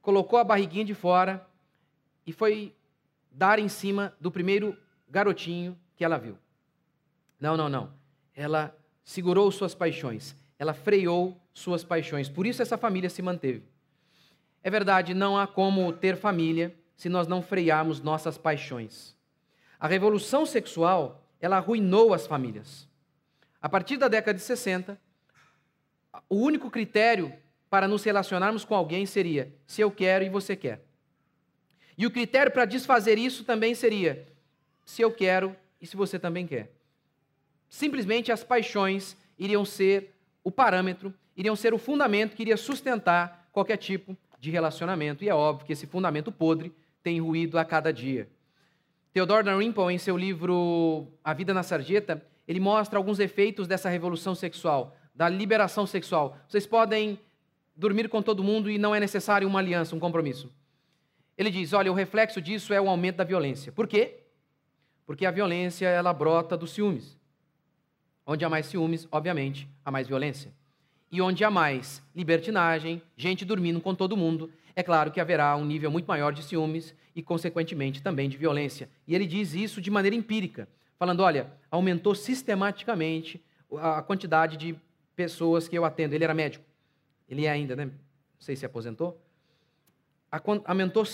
colocou 0.01 0.39
a 0.39 0.43
barriguinha 0.43 0.83
de 0.83 0.95
fora 0.95 1.47
e 2.25 2.33
foi 2.33 2.75
dar 3.31 3.59
em 3.59 3.69
cima 3.69 4.15
do 4.19 4.31
primeiro 4.31 4.75
garotinho 5.07 5.77
que 5.95 6.03
ela 6.03 6.17
viu. 6.17 6.39
Não, 7.39 7.55
não, 7.55 7.69
não. 7.69 7.93
Ela 8.33 8.75
segurou 9.03 9.51
suas 9.51 9.75
paixões. 9.75 10.35
Ela 10.57 10.73
freou 10.73 11.39
suas 11.53 11.83
paixões. 11.83 12.29
Por 12.29 12.47
isso 12.47 12.63
essa 12.63 12.79
família 12.79 13.11
se 13.11 13.21
manteve. 13.21 13.63
É 14.63 14.71
verdade, 14.71 15.13
não 15.13 15.37
há 15.37 15.45
como 15.45 15.93
ter 15.93 16.17
família 16.17 16.75
se 16.95 17.09
nós 17.09 17.27
não 17.27 17.41
frearmos 17.41 18.01
nossas 18.01 18.37
paixões. 18.37 19.15
A 19.79 19.87
revolução 19.87 20.45
sexual, 20.45 21.23
ela 21.39 21.57
arruinou 21.57 22.13
as 22.13 22.25
famílias. 22.25 22.87
A 23.61 23.67
partir 23.67 23.97
da 23.97 24.07
década 24.07 24.37
de 24.37 24.43
60, 24.43 24.99
o 26.29 26.35
único 26.35 26.69
critério 26.69 27.33
para 27.69 27.87
nos 27.87 28.03
relacionarmos 28.03 28.63
com 28.63 28.75
alguém 28.75 29.05
seria 29.05 29.53
se 29.65 29.81
eu 29.81 29.91
quero 29.91 30.23
e 30.23 30.29
você 30.29 30.55
quer. 30.55 30.85
E 31.97 32.05
o 32.05 32.11
critério 32.11 32.51
para 32.51 32.65
desfazer 32.65 33.17
isso 33.17 33.43
também 33.43 33.73
seria 33.73 34.27
se 34.85 35.01
eu 35.01 35.11
quero 35.11 35.55
e 35.81 35.87
se 35.87 35.95
você 35.95 36.19
também 36.19 36.45
quer. 36.45 36.71
Simplesmente 37.69 38.31
as 38.31 38.43
paixões 38.43 39.17
iriam 39.37 39.65
ser 39.65 40.13
o 40.43 40.51
parâmetro, 40.51 41.13
iriam 41.35 41.55
ser 41.55 41.73
o 41.73 41.77
fundamento 41.77 42.35
que 42.35 42.43
iria 42.43 42.57
sustentar 42.57 43.49
qualquer 43.51 43.77
tipo 43.77 44.15
de 44.39 44.51
relacionamento. 44.51 45.23
E 45.23 45.29
é 45.29 45.33
óbvio 45.33 45.65
que 45.65 45.73
esse 45.73 45.87
fundamento 45.87 46.31
podre 46.31 46.73
tem 47.05 47.21
ruído 47.21 47.59
a 47.59 47.63
cada 47.63 47.93
dia. 47.93 48.27
Theodore 49.13 49.43
Dalrymple, 49.43 49.93
em 49.93 49.97
seu 49.99 50.17
livro 50.17 51.05
A 51.23 51.35
Vida 51.35 51.53
na 51.53 51.61
Sarjeta, 51.61 52.25
ele 52.47 52.59
mostra 52.59 52.97
alguns 52.97 53.19
efeitos 53.19 53.67
dessa 53.67 53.89
revolução 53.89 54.33
sexual, 54.33 54.97
da 55.13 55.29
liberação 55.29 55.85
sexual. 55.85 56.35
Vocês 56.47 56.65
podem 56.65 57.19
dormir 57.75 58.09
com 58.09 58.23
todo 58.23 58.43
mundo 58.43 58.71
e 58.71 58.79
não 58.79 58.95
é 58.95 58.99
necessário 58.99 59.47
uma 59.47 59.59
aliança, 59.59 59.95
um 59.95 59.99
compromisso. 59.99 60.51
Ele 61.37 61.51
diz: 61.51 61.73
olha, 61.73 61.91
o 61.91 61.95
reflexo 61.95 62.41
disso 62.41 62.73
é 62.73 62.81
o 62.81 62.89
aumento 62.89 63.17
da 63.17 63.23
violência. 63.23 63.71
Por 63.71 63.87
quê? 63.87 64.21
Porque 65.05 65.27
a 65.27 65.31
violência 65.31 65.87
ela 65.87 66.11
brota 66.11 66.57
dos 66.57 66.71
ciúmes. 66.71 67.15
Onde 68.25 68.43
há 68.43 68.49
mais 68.49 68.65
ciúmes, 68.65 69.07
obviamente, 69.11 69.69
há 69.85 69.91
mais 69.91 70.07
violência 70.07 70.51
e 71.15 71.21
onde 71.21 71.45
há 71.45 71.49
mais 71.49 72.03
libertinagem, 72.13 73.01
gente 73.15 73.45
dormindo 73.45 73.79
com 73.79 73.95
todo 73.95 74.17
mundo, 74.17 74.51
é 74.75 74.83
claro 74.83 75.11
que 75.11 75.21
haverá 75.21 75.55
um 75.55 75.63
nível 75.63 75.89
muito 75.89 76.05
maior 76.05 76.33
de 76.33 76.43
ciúmes 76.43 76.93
e, 77.15 77.23
consequentemente, 77.23 78.01
também 78.01 78.27
de 78.27 78.35
violência. 78.35 78.89
E 79.07 79.15
ele 79.15 79.25
diz 79.25 79.53
isso 79.53 79.81
de 79.81 79.89
maneira 79.89 80.15
empírica, 80.15 80.67
falando: 80.99 81.21
olha, 81.21 81.51
aumentou 81.71 82.13
sistematicamente 82.13 83.41
a 83.77 84.01
quantidade 84.01 84.57
de 84.57 84.75
pessoas 85.15 85.67
que 85.67 85.77
eu 85.77 85.85
atendo. 85.85 86.13
Ele 86.13 86.25
era 86.25 86.33
médico, 86.33 86.65
ele 87.29 87.45
é 87.45 87.49
ainda, 87.49 87.75
né? 87.75 87.85
Não 87.85 87.93
sei 88.39 88.55
se 88.55 88.65
aposentou. 88.65 89.21
Aumentou 90.65 91.05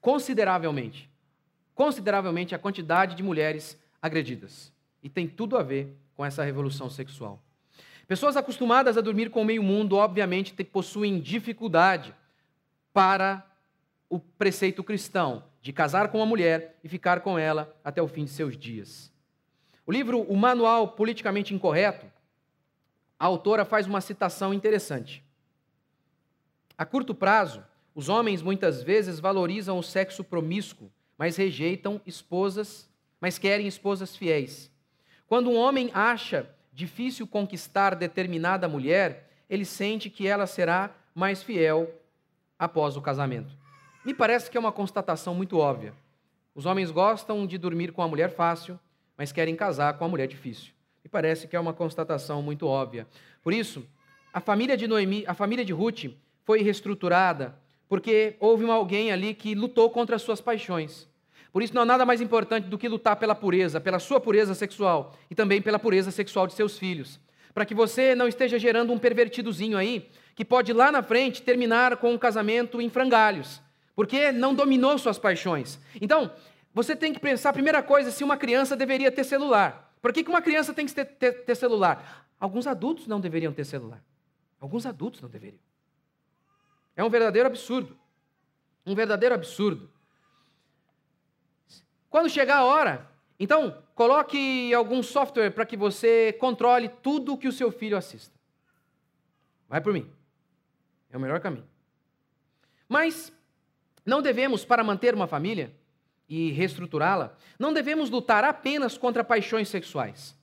consideravelmente, 0.00 1.10
consideravelmente 1.74 2.54
a 2.54 2.58
quantidade 2.58 3.14
de 3.14 3.22
mulheres 3.22 3.78
agredidas. 4.00 4.72
E 5.02 5.10
tem 5.10 5.28
tudo 5.28 5.58
a 5.58 5.62
ver 5.62 5.94
com 6.14 6.24
essa 6.24 6.42
revolução 6.42 6.88
sexual. 6.88 7.42
Pessoas 8.08 8.36
acostumadas 8.36 8.96
a 8.96 9.02
dormir 9.02 9.28
com 9.28 9.42
o 9.42 9.44
meio 9.44 9.62
mundo, 9.62 9.96
obviamente, 9.96 10.54
possuem 10.64 11.20
dificuldade 11.20 12.14
para 12.94 13.44
o 14.08 14.20
preceito 14.20 14.84
cristão 14.84 15.44
de 15.60 15.72
casar 15.72 16.08
com 16.08 16.18
uma 16.18 16.26
mulher 16.26 16.78
e 16.84 16.88
ficar 16.88 17.20
com 17.20 17.36
ela 17.36 17.76
até 17.82 18.00
o 18.00 18.06
fim 18.06 18.24
de 18.24 18.30
seus 18.30 18.56
dias. 18.56 19.12
O 19.84 19.90
livro 19.92 20.22
O 20.22 20.36
Manual 20.36 20.88
Politicamente 20.88 21.52
Incorreto, 21.52 22.06
a 23.18 23.26
autora 23.26 23.64
faz 23.64 23.86
uma 23.86 24.00
citação 24.00 24.54
interessante. 24.54 25.24
A 26.78 26.84
curto 26.84 27.14
prazo, 27.14 27.64
os 27.94 28.08
homens 28.08 28.40
muitas 28.42 28.82
vezes 28.82 29.18
valorizam 29.18 29.76
o 29.76 29.82
sexo 29.82 30.22
promíscuo, 30.22 30.90
mas 31.18 31.36
rejeitam 31.36 32.00
esposas, 32.06 32.88
mas 33.20 33.38
querem 33.38 33.66
esposas 33.66 34.14
fiéis. 34.16 34.70
Quando 35.26 35.50
um 35.50 35.56
homem 35.56 35.90
acha 35.92 36.48
difícil 36.72 37.26
conquistar 37.26 37.96
determinada 37.96 38.68
mulher, 38.68 39.30
ele 39.50 39.64
sente 39.64 40.08
que 40.08 40.26
ela 40.26 40.46
será 40.46 40.94
mais 41.14 41.42
fiel 41.42 42.03
após 42.64 42.96
o 42.96 43.02
casamento. 43.02 43.56
Me 44.04 44.12
parece 44.12 44.50
que 44.50 44.56
é 44.56 44.60
uma 44.60 44.72
constatação 44.72 45.34
muito 45.34 45.58
óbvia. 45.58 45.94
Os 46.54 46.66
homens 46.66 46.90
gostam 46.90 47.46
de 47.46 47.56
dormir 47.58 47.92
com 47.92 48.02
a 48.02 48.08
mulher 48.08 48.30
fácil, 48.30 48.78
mas 49.16 49.32
querem 49.32 49.56
casar 49.56 49.94
com 49.98 50.04
a 50.04 50.08
mulher 50.08 50.26
difícil. 50.26 50.72
Me 51.02 51.08
parece 51.10 51.46
que 51.46 51.56
é 51.56 51.60
uma 51.60 51.72
constatação 51.72 52.42
muito 52.42 52.66
óbvia. 52.66 53.06
Por 53.42 53.52
isso, 53.52 53.86
a 54.32 54.40
família 54.40 54.76
de 54.76 54.88
Noemi, 54.88 55.24
a 55.26 55.34
família 55.34 55.64
de 55.64 55.72
Ruth 55.72 56.06
foi 56.44 56.62
reestruturada 56.62 57.54
porque 57.88 58.36
houve 58.40 58.68
alguém 58.68 59.12
ali 59.12 59.34
que 59.34 59.54
lutou 59.54 59.90
contra 59.90 60.16
as 60.16 60.22
suas 60.22 60.40
paixões. 60.40 61.08
Por 61.52 61.62
isso, 61.62 61.74
não 61.74 61.82
há 61.82 61.86
nada 61.86 62.04
mais 62.04 62.20
importante 62.20 62.66
do 62.66 62.76
que 62.76 62.88
lutar 62.88 63.16
pela 63.16 63.34
pureza, 63.34 63.80
pela 63.80 63.98
sua 63.98 64.18
pureza 64.18 64.54
sexual 64.54 65.14
e 65.30 65.34
também 65.34 65.62
pela 65.62 65.78
pureza 65.78 66.10
sexual 66.10 66.46
de 66.46 66.54
seus 66.54 66.78
filhos. 66.78 67.20
Para 67.54 67.64
que 67.64 67.74
você 67.74 68.14
não 68.14 68.26
esteja 68.26 68.58
gerando 68.58 68.92
um 68.92 68.98
pervertidozinho 68.98 69.78
aí, 69.78 70.10
que 70.34 70.44
pode 70.44 70.72
lá 70.72 70.90
na 70.90 71.02
frente 71.02 71.42
terminar 71.42 71.96
com 71.96 72.12
um 72.12 72.18
casamento 72.18 72.80
em 72.80 72.88
frangalhos, 72.88 73.60
porque 73.94 74.32
não 74.32 74.54
dominou 74.54 74.98
suas 74.98 75.18
paixões. 75.18 75.78
Então, 76.00 76.30
você 76.72 76.96
tem 76.96 77.12
que 77.12 77.20
pensar, 77.20 77.52
primeira 77.52 77.82
coisa, 77.82 78.10
se 78.10 78.24
uma 78.24 78.36
criança 78.36 78.76
deveria 78.76 79.12
ter 79.12 79.24
celular. 79.24 79.94
Por 80.02 80.12
que 80.12 80.22
uma 80.28 80.42
criança 80.42 80.74
tem 80.74 80.84
que 80.84 80.92
ter, 80.92 81.04
ter, 81.04 81.44
ter 81.44 81.54
celular? 81.54 82.26
Alguns 82.38 82.66
adultos 82.66 83.06
não 83.06 83.20
deveriam 83.20 83.52
ter 83.52 83.64
celular. 83.64 84.02
Alguns 84.60 84.84
adultos 84.84 85.20
não 85.20 85.28
deveriam. 85.28 85.60
É 86.96 87.04
um 87.04 87.08
verdadeiro 87.08 87.46
absurdo. 87.46 87.96
Um 88.84 88.94
verdadeiro 88.94 89.34
absurdo. 89.34 89.90
Quando 92.10 92.28
chegar 92.28 92.58
a 92.58 92.64
hora, 92.64 93.10
então 93.38 93.82
coloque 93.94 94.72
algum 94.74 95.02
software 95.02 95.50
para 95.50 95.66
que 95.66 95.76
você 95.76 96.32
controle 96.34 96.88
tudo 96.88 97.36
que 97.36 97.48
o 97.48 97.52
seu 97.52 97.72
filho 97.72 97.96
assista. 97.96 98.34
Vai 99.68 99.80
por 99.80 99.92
mim. 99.92 100.08
É 101.14 101.16
o 101.16 101.20
melhor 101.20 101.38
caminho. 101.38 101.64
Mas 102.88 103.32
não 104.04 104.20
devemos, 104.20 104.64
para 104.64 104.82
manter 104.82 105.14
uma 105.14 105.28
família 105.28 105.72
e 106.28 106.50
reestruturá-la, 106.50 107.36
não 107.56 107.72
devemos 107.72 108.10
lutar 108.10 108.42
apenas 108.42 108.98
contra 108.98 109.22
paixões 109.22 109.68
sexuais. 109.68 110.36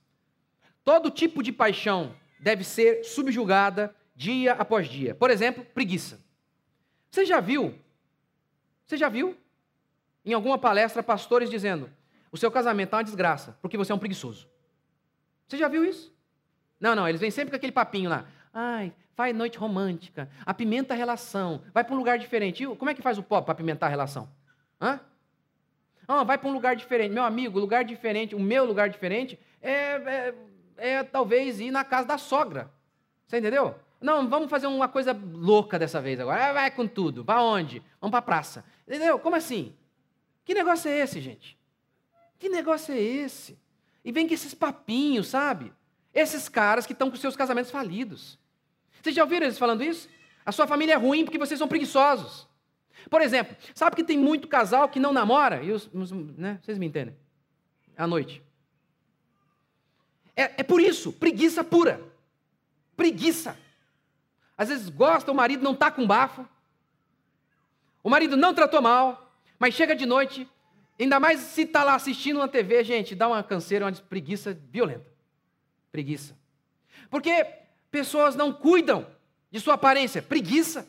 Todo 0.82 1.10
tipo 1.10 1.42
de 1.42 1.52
paixão 1.52 2.16
deve 2.40 2.64
ser 2.64 3.04
subjugada 3.04 3.94
dia 4.16 4.54
após 4.54 4.88
dia. 4.88 5.14
Por 5.14 5.30
exemplo, 5.30 5.62
preguiça. 5.62 6.18
Você 7.10 7.26
já 7.26 7.38
viu? 7.38 7.78
Você 8.86 8.96
já 8.96 9.10
viu 9.10 9.36
em 10.24 10.32
alguma 10.32 10.56
palestra 10.56 11.02
pastores 11.02 11.50
dizendo: 11.50 11.90
o 12.32 12.38
seu 12.38 12.50
casamento 12.50 12.94
é 12.94 12.96
uma 12.96 13.04
desgraça, 13.04 13.58
porque 13.60 13.76
você 13.76 13.92
é 13.92 13.94
um 13.94 13.98
preguiçoso. 13.98 14.48
Você 15.46 15.58
já 15.58 15.68
viu 15.68 15.84
isso? 15.84 16.10
Não, 16.80 16.96
não, 16.96 17.06
eles 17.06 17.20
vêm 17.20 17.30
sempre 17.30 17.50
com 17.50 17.56
aquele 17.56 17.72
papinho 17.72 18.08
lá. 18.08 18.26
Ai, 18.52 18.92
faz 19.14 19.34
noite 19.34 19.56
romântica, 19.58 20.28
apimenta 20.44 20.94
a 20.94 20.96
relação, 20.96 21.62
vai 21.72 21.82
para 21.82 21.94
um 21.94 21.98
lugar 21.98 22.18
diferente. 22.18 22.62
E 22.62 22.76
como 22.76 22.90
é 22.90 22.94
que 22.94 23.02
faz 23.02 23.18
o 23.18 23.22
pop 23.22 23.44
para 23.44 23.52
apimentar 23.52 23.86
a 23.86 23.90
relação? 23.90 24.28
Hã? 24.80 25.00
Ah, 26.06 26.24
vai 26.24 26.36
para 26.36 26.48
um 26.48 26.52
lugar 26.52 26.76
diferente. 26.76 27.12
Meu 27.12 27.22
amigo, 27.22 27.58
lugar 27.58 27.84
diferente, 27.84 28.34
o 28.34 28.40
meu 28.40 28.64
lugar 28.64 28.90
diferente 28.90 29.38
é, 29.60 29.72
é, 29.72 30.34
é 30.76 31.02
talvez 31.02 31.60
ir 31.60 31.70
na 31.70 31.84
casa 31.84 32.06
da 32.06 32.18
sogra. 32.18 32.70
Você 33.26 33.38
entendeu? 33.38 33.74
Não, 34.00 34.28
vamos 34.28 34.50
fazer 34.50 34.66
uma 34.66 34.88
coisa 34.88 35.18
louca 35.32 35.78
dessa 35.78 36.00
vez 36.00 36.18
agora. 36.18 36.52
Vai 36.52 36.70
com 36.72 36.86
tudo. 36.86 37.22
Vai 37.22 37.38
onde? 37.38 37.82
Vamos 38.00 38.10
para 38.10 38.18
a 38.18 38.22
praça. 38.22 38.64
Entendeu? 38.86 39.18
Como 39.18 39.36
assim? 39.36 39.74
Que 40.44 40.54
negócio 40.54 40.90
é 40.90 40.98
esse, 40.98 41.20
gente? 41.20 41.56
Que 42.38 42.48
negócio 42.48 42.92
é 42.92 43.00
esse? 43.00 43.56
E 44.04 44.10
vem 44.10 44.26
com 44.26 44.34
esses 44.34 44.52
papinhos, 44.52 45.28
sabe? 45.28 45.72
Esses 46.12 46.48
caras 46.48 46.84
que 46.84 46.92
estão 46.92 47.10
com 47.10 47.16
seus 47.16 47.36
casamentos 47.36 47.70
falidos. 47.70 48.38
Vocês 49.02 49.16
já 49.16 49.24
ouviram 49.24 49.46
eles 49.46 49.58
falando 49.58 49.82
isso? 49.82 50.08
A 50.46 50.52
sua 50.52 50.66
família 50.66 50.94
é 50.94 50.96
ruim 50.96 51.24
porque 51.24 51.38
vocês 51.38 51.58
são 51.58 51.66
preguiçosos. 51.66 52.46
Por 53.10 53.20
exemplo, 53.20 53.56
sabe 53.74 53.96
que 53.96 54.04
tem 54.04 54.16
muito 54.16 54.46
casal 54.46 54.88
que 54.88 55.00
não 55.00 55.12
namora? 55.12 55.62
E 55.62 55.72
os, 55.72 55.90
né? 55.92 56.60
Vocês 56.62 56.78
me 56.78 56.86
entendem? 56.86 57.16
À 57.96 58.06
noite. 58.06 58.42
É, 60.36 60.60
é 60.60 60.62
por 60.62 60.80
isso, 60.80 61.12
preguiça 61.12 61.64
pura. 61.64 62.00
Preguiça. 62.96 63.58
Às 64.56 64.68
vezes 64.68 64.88
gosta, 64.88 65.32
o 65.32 65.34
marido 65.34 65.64
não 65.64 65.72
está 65.72 65.90
com 65.90 66.06
bafo. 66.06 66.48
O 68.04 68.08
marido 68.08 68.36
não 68.36 68.54
tratou 68.54 68.80
mal, 68.80 69.36
mas 69.58 69.74
chega 69.74 69.94
de 69.94 70.06
noite, 70.06 70.48
ainda 70.98 71.18
mais 71.18 71.40
se 71.40 71.62
está 71.62 71.82
lá 71.84 71.94
assistindo 71.94 72.38
na 72.38 72.48
TV, 72.48 72.82
gente, 72.84 73.14
dá 73.14 73.28
uma 73.28 73.42
canseira, 73.42 73.84
uma 73.84 73.92
preguiça 73.92 74.58
violenta. 74.70 75.06
Preguiça. 75.90 76.36
Porque 77.10 77.61
pessoas 77.92 78.34
não 78.34 78.52
cuidam 78.52 79.06
de 79.50 79.60
sua 79.60 79.74
aparência, 79.74 80.22
preguiça. 80.22 80.88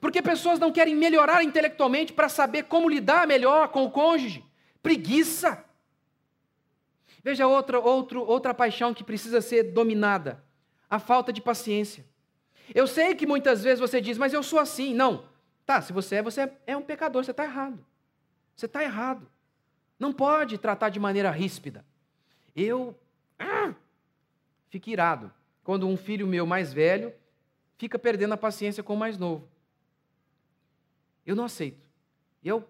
Porque 0.00 0.20
pessoas 0.20 0.58
não 0.58 0.72
querem 0.72 0.96
melhorar 0.96 1.44
intelectualmente 1.44 2.12
para 2.12 2.28
saber 2.28 2.64
como 2.64 2.88
lidar 2.88 3.26
melhor 3.26 3.68
com 3.68 3.84
o 3.84 3.90
cônjuge, 3.90 4.44
preguiça. 4.82 5.64
Veja 7.22 7.46
outra, 7.46 7.78
outro, 7.78 8.24
outra 8.24 8.54
paixão 8.54 8.94
que 8.94 9.04
precisa 9.04 9.40
ser 9.40 9.64
dominada: 9.74 10.42
a 10.90 10.98
falta 10.98 11.32
de 11.32 11.40
paciência. 11.40 12.04
Eu 12.74 12.86
sei 12.86 13.14
que 13.14 13.26
muitas 13.26 13.62
vezes 13.62 13.78
você 13.78 14.00
diz, 14.00 14.18
mas 14.18 14.32
eu 14.32 14.42
sou 14.42 14.58
assim. 14.58 14.92
Não. 14.92 15.24
Tá, 15.64 15.80
se 15.82 15.92
você 15.92 16.16
é, 16.16 16.22
você 16.22 16.50
é 16.66 16.76
um 16.76 16.82
pecador, 16.82 17.24
você 17.24 17.32
está 17.32 17.44
errado. 17.44 17.84
Você 18.56 18.66
está 18.66 18.82
errado. 18.82 19.28
Não 19.98 20.12
pode 20.12 20.58
tratar 20.58 20.88
de 20.88 20.98
maneira 20.98 21.30
ríspida. 21.30 21.84
Eu 22.54 22.98
ah, 23.38 23.74
irado 24.86 25.32
quando 25.66 25.88
um 25.88 25.96
filho 25.96 26.28
meu 26.28 26.46
mais 26.46 26.72
velho 26.72 27.12
fica 27.76 27.98
perdendo 27.98 28.34
a 28.34 28.36
paciência 28.36 28.84
com 28.84 28.94
o 28.94 28.96
mais 28.96 29.18
novo. 29.18 29.48
Eu 31.26 31.34
não 31.34 31.42
aceito. 31.42 31.90
Eu 32.40 32.64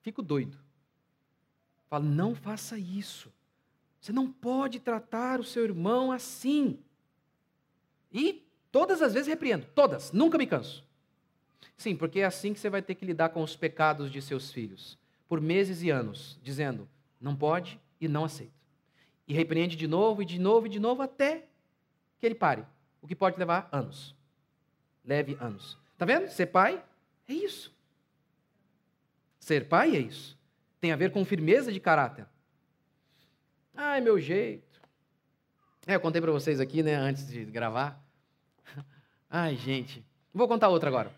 fico 0.00 0.22
doido. 0.22 0.56
Falo, 1.90 2.04
não 2.04 2.36
faça 2.36 2.78
isso. 2.78 3.32
Você 4.00 4.12
não 4.12 4.30
pode 4.30 4.78
tratar 4.78 5.40
o 5.40 5.44
seu 5.44 5.64
irmão 5.64 6.12
assim. 6.12 6.78
E 8.12 8.46
todas 8.70 9.02
as 9.02 9.14
vezes 9.14 9.26
repreendo, 9.26 9.66
todas, 9.74 10.12
nunca 10.12 10.38
me 10.38 10.46
canso. 10.46 10.84
Sim, 11.76 11.96
porque 11.96 12.20
é 12.20 12.26
assim 12.26 12.54
que 12.54 12.60
você 12.60 12.70
vai 12.70 12.80
ter 12.80 12.94
que 12.94 13.04
lidar 13.04 13.30
com 13.30 13.42
os 13.42 13.56
pecados 13.56 14.08
de 14.08 14.22
seus 14.22 14.52
filhos, 14.52 14.96
por 15.28 15.40
meses 15.40 15.82
e 15.82 15.90
anos, 15.90 16.38
dizendo, 16.44 16.88
não 17.20 17.34
pode 17.34 17.80
e 18.00 18.06
não 18.06 18.24
aceito. 18.24 18.52
E 19.26 19.34
repreende 19.34 19.74
de 19.74 19.88
novo, 19.88 20.22
e 20.22 20.24
de 20.24 20.38
novo, 20.38 20.68
e 20.68 20.70
de 20.70 20.78
novo, 20.78 21.02
até 21.02 21.47
que 22.18 22.26
ele 22.26 22.34
pare. 22.34 22.64
O 23.00 23.06
que 23.06 23.14
pode 23.14 23.38
levar 23.38 23.68
anos. 23.72 24.14
Leve 25.04 25.36
anos. 25.40 25.78
Está 25.92 26.04
vendo? 26.04 26.28
Ser 26.28 26.46
pai 26.46 26.82
é 27.26 27.32
isso. 27.32 27.74
Ser 29.38 29.68
pai 29.68 29.96
é 29.96 30.00
isso. 30.00 30.38
Tem 30.80 30.92
a 30.92 30.96
ver 30.96 31.12
com 31.12 31.24
firmeza 31.24 31.72
de 31.72 31.80
caráter. 31.80 32.26
Ai, 33.74 34.00
meu 34.00 34.18
jeito. 34.18 34.80
É, 35.86 35.94
eu 35.94 36.00
contei 36.00 36.20
para 36.20 36.32
vocês 36.32 36.60
aqui, 36.60 36.82
né, 36.82 36.94
antes 36.94 37.26
de 37.26 37.44
gravar. 37.44 38.04
Ai, 39.30 39.56
gente. 39.56 40.04
Vou 40.34 40.46
contar 40.46 40.68
outra 40.68 40.88
agora. 40.88 41.12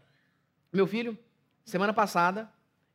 Meu 0.73 0.87
filho, 0.87 1.19
semana 1.65 1.93
passada, 1.93 2.49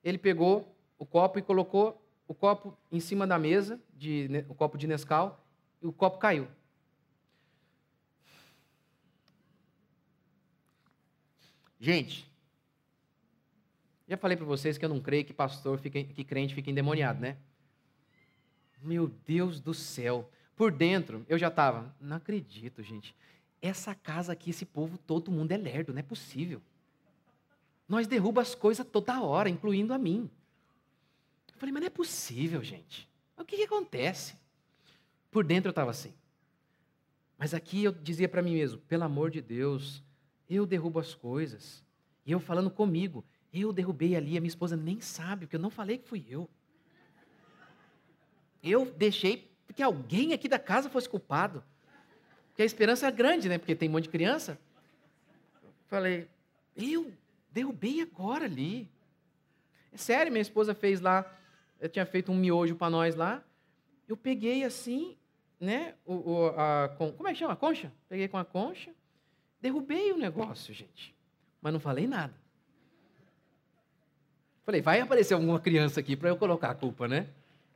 ele 0.04 0.18
pegou 0.18 0.74
o 0.98 1.06
copo 1.06 1.38
e 1.38 1.42
colocou 1.42 2.02
o 2.28 2.34
copo 2.34 2.78
em 2.92 3.00
cima 3.00 3.28
da 3.28 3.38
mesa, 3.38 3.80
de, 3.94 4.46
o 4.48 4.56
copo 4.56 4.78
de 4.78 4.88
Nescau, 4.88 5.44
e 5.82 5.88
o 5.88 5.92
copo 5.92 6.18
caiu. 6.18 6.48
Gente, 11.80 12.30
já 14.08 14.18
falei 14.18 14.38
para 14.38 14.46
vocês 14.46 14.78
que 14.78 14.86
eu 14.86 14.90
não 14.90 15.00
creio 15.00 15.26
que 15.26 15.34
pastor, 15.34 15.80
fica, 15.80 16.04
que 16.04 16.24
crente 16.24 16.54
fica 16.54 16.70
endemoniado, 16.70 17.20
né? 17.20 17.38
Meu 18.82 19.08
Deus 19.08 19.60
do 19.60 19.74
céu. 19.74 20.30
Por 20.56 20.72
dentro, 20.72 21.26
eu 21.28 21.38
já 21.38 21.48
estava, 21.48 21.94
não 22.00 22.18
acredito, 22.18 22.84
gente. 22.84 23.16
Essa 23.62 23.96
casa 23.96 24.32
aqui, 24.32 24.52
esse 24.52 24.66
povo, 24.66 24.98
todo 24.98 25.32
mundo 25.32 25.52
é 25.52 25.58
lerdo, 25.58 25.92
não 25.92 26.00
é 26.00 26.04
possível. 26.04 26.62
Nós 27.88 28.08
derrubamos 28.08 28.50
as 28.50 28.56
coisas 28.56 28.86
toda 28.86 29.22
hora, 29.22 29.50
incluindo 29.50 29.94
a 29.94 29.98
mim. 29.98 30.30
Eu 31.52 31.60
falei, 31.60 31.74
mas 31.74 31.82
não 31.82 31.88
é 31.88 31.92
possível, 31.92 32.64
gente. 32.64 33.10
O 33.38 33.44
que, 33.44 33.58
que 33.58 33.64
acontece? 33.64 34.36
Por 35.32 35.44
dentro 35.44 35.70
eu 35.70 35.72
estava 35.72 35.92
assim. 35.92 36.14
Mas 37.38 37.54
aqui 37.54 37.84
eu 37.84 37.92
dizia 37.92 38.30
para 38.30 38.42
mim 38.42 38.54
mesmo: 38.54 38.80
pelo 38.82 39.04
amor 39.04 39.30
de 39.30 39.42
Deus, 39.42 40.02
eu 40.50 40.66
derrubo 40.66 41.00
as 41.00 41.14
coisas. 41.14 41.84
E 42.26 42.32
eu 42.32 42.40
falando 42.40 42.70
comigo, 42.70 43.24
eu 43.54 43.72
derrubei 43.72 44.16
ali, 44.16 44.38
a 44.38 44.42
minha 44.42 44.48
esposa 44.48 44.76
nem 44.76 45.00
sabe, 45.00 45.46
porque 45.46 45.56
eu 45.56 45.60
não 45.60 45.70
falei 45.70 45.98
que 45.98 46.08
fui 46.08 46.26
eu. 46.30 46.50
Eu 48.62 48.86
deixei 48.98 49.50
porque 49.68 49.84
alguém 49.84 50.32
aqui 50.32 50.48
da 50.48 50.58
casa 50.58 50.90
fosse 50.90 51.10
culpado. 51.10 51.62
Porque 52.48 52.62
a 52.62 52.66
esperança 52.66 53.06
é 53.06 53.12
grande, 53.12 53.50
né? 53.50 53.58
Porque 53.58 53.76
tem 53.76 53.90
um 53.90 53.92
monte 53.92 54.04
de 54.04 54.10
criança. 54.10 54.58
Falei, 55.88 56.30
eu 56.78 57.12
derrubei 57.52 58.00
agora 58.00 58.46
ali. 58.46 58.90
É 59.92 59.98
sério, 59.98 60.32
minha 60.32 60.42
esposa 60.42 60.74
fez 60.74 61.02
lá, 61.02 61.30
eu 61.78 61.90
tinha 61.90 62.06
feito 62.06 62.32
um 62.32 62.36
miojo 62.36 62.76
para 62.76 62.90
nós 62.90 63.16
lá. 63.16 63.44
Eu 64.08 64.16
peguei 64.16 64.64
assim, 64.64 65.18
né? 65.60 65.96
O, 66.06 66.14
o, 66.14 66.48
a, 66.58 66.96
como 66.98 67.28
é 67.28 67.34
que 67.34 67.40
chama? 67.40 67.52
A 67.52 67.58
concha? 67.58 67.92
Peguei 68.08 68.30
com 68.30 68.38
a 68.38 68.46
concha, 68.46 68.95
derrubei 69.66 70.12
o 70.12 70.18
negócio, 70.18 70.74
gente. 70.74 71.14
Mas 71.60 71.74
não 71.74 71.80
falei 71.80 72.06
nada. 72.06 72.34
Falei, 74.64 74.80
vai 74.80 75.00
aparecer 75.00 75.34
alguma 75.34 75.60
criança 75.60 76.00
aqui 76.00 76.16
para 76.16 76.30
eu 76.30 76.38
colocar 76.38 76.70
a 76.70 76.76
culpa, 76.76 77.08
né? 77.08 77.28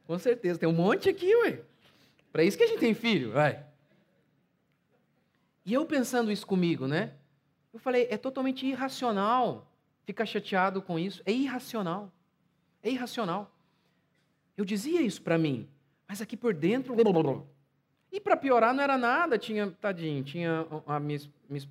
Com 0.06 0.17
certeza, 0.19 0.60
tem 0.60 0.69
um 0.69 0.73
monte 0.73 1.10
aqui, 1.10 1.36
ué. 1.38 1.62
Para 2.32 2.43
isso 2.43 2.58
que 2.58 2.63
a 2.63 2.67
gente 2.67 2.80
tem 2.80 2.93
filho, 2.93 3.32
vai. 3.32 3.65
E 5.65 5.73
eu 5.73 5.84
pensando 5.86 6.32
isso 6.32 6.45
comigo, 6.45 6.88
né? 6.88 7.13
Eu 7.73 7.80
falei, 7.80 8.08
é 8.10 8.17
totalmente 8.17 8.65
irracional 8.65 9.67
ficar 10.04 10.25
chateado 10.25 10.82
com 10.82 10.97
isso. 10.99 11.21
É 11.25 11.32
irracional. 11.32 12.12
É 12.84 12.89
irracional. 12.89 13.52
Eu 14.56 14.65
dizia 14.65 15.02
isso 15.02 15.21
para 15.21 15.38
mim, 15.38 15.67
mas 16.08 16.21
aqui 16.21 16.38
por 16.38 16.54
dentro. 16.54 16.95
E 18.12 18.19
para 18.19 18.36
piorar, 18.36 18.74
não 18.74 18.84
era 18.84 18.98
nada. 18.98 19.38
Tinha, 19.38 19.69
tadinho, 19.72 20.24
tinha. 20.24 20.65
A 20.88 21.00
minha, 21.00 21.19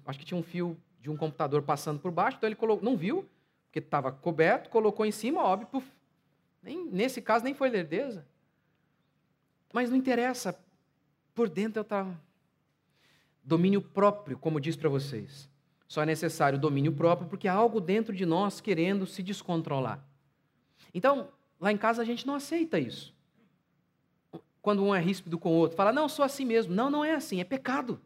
acho 0.07 0.19
que 0.19 0.25
tinha 0.25 0.39
um 0.39 0.43
fio 0.43 0.77
de 1.01 1.11
um 1.11 1.17
computador 1.17 1.63
passando 1.63 2.01
por 2.01 2.11
baixo, 2.11 2.37
então 2.37 2.49
ele 2.49 2.57
colocou, 2.57 2.85
não 2.85 2.97
viu, 2.97 3.29
porque 3.67 3.79
estava 3.79 4.11
coberto, 4.11 4.69
colocou 4.69 5.07
em 5.07 5.13
cima, 5.13 5.43
óbvio, 5.43 5.69
puf. 5.69 5.87
Nem, 6.63 6.87
nesse 6.87 7.23
caso 7.23 7.45
nem 7.45 7.55
foi 7.55 7.71
lerdeza. 7.71 8.27
Mas 9.73 9.91
não 9.91 9.97
interessa, 9.97 10.59
por 11.35 11.49
dentro 11.49 11.81
eu 11.81 11.83
estava. 11.83 12.19
Domínio 13.45 13.81
próprio, 13.81 14.37
como 14.37 14.61
diz 14.61 14.77
para 14.77 14.89
vocês. 14.89 15.49
Só 15.87 16.03
é 16.03 16.07
necessário 16.07 16.59
domínio 16.59 16.93
próprio 16.93 17.29
porque 17.29 17.49
há 17.49 17.55
algo 17.55 17.81
dentro 17.81 18.15
de 18.15 18.27
nós 18.27 18.61
querendo 18.61 19.07
se 19.07 19.23
descontrolar. 19.23 20.05
Então, 20.93 21.31
lá 21.59 21.73
em 21.73 21.77
casa 21.79 22.03
a 22.03 22.05
gente 22.05 22.27
não 22.27 22.35
aceita 22.35 22.79
isso. 22.79 23.15
Quando 24.69 24.85
um 24.85 24.95
é 24.95 25.01
ríspido 25.01 25.39
com 25.39 25.49
o 25.49 25.55
outro, 25.55 25.79
fala, 25.79 25.95
não, 25.95 26.11
sou 26.11 26.23
assim 26.23 26.45
mesmo. 26.45 26.75
Não, 26.75 26.91
não 26.91 27.03
é 27.03 27.15
assim, 27.15 27.41
é 27.41 27.45
pecado. 27.45 27.99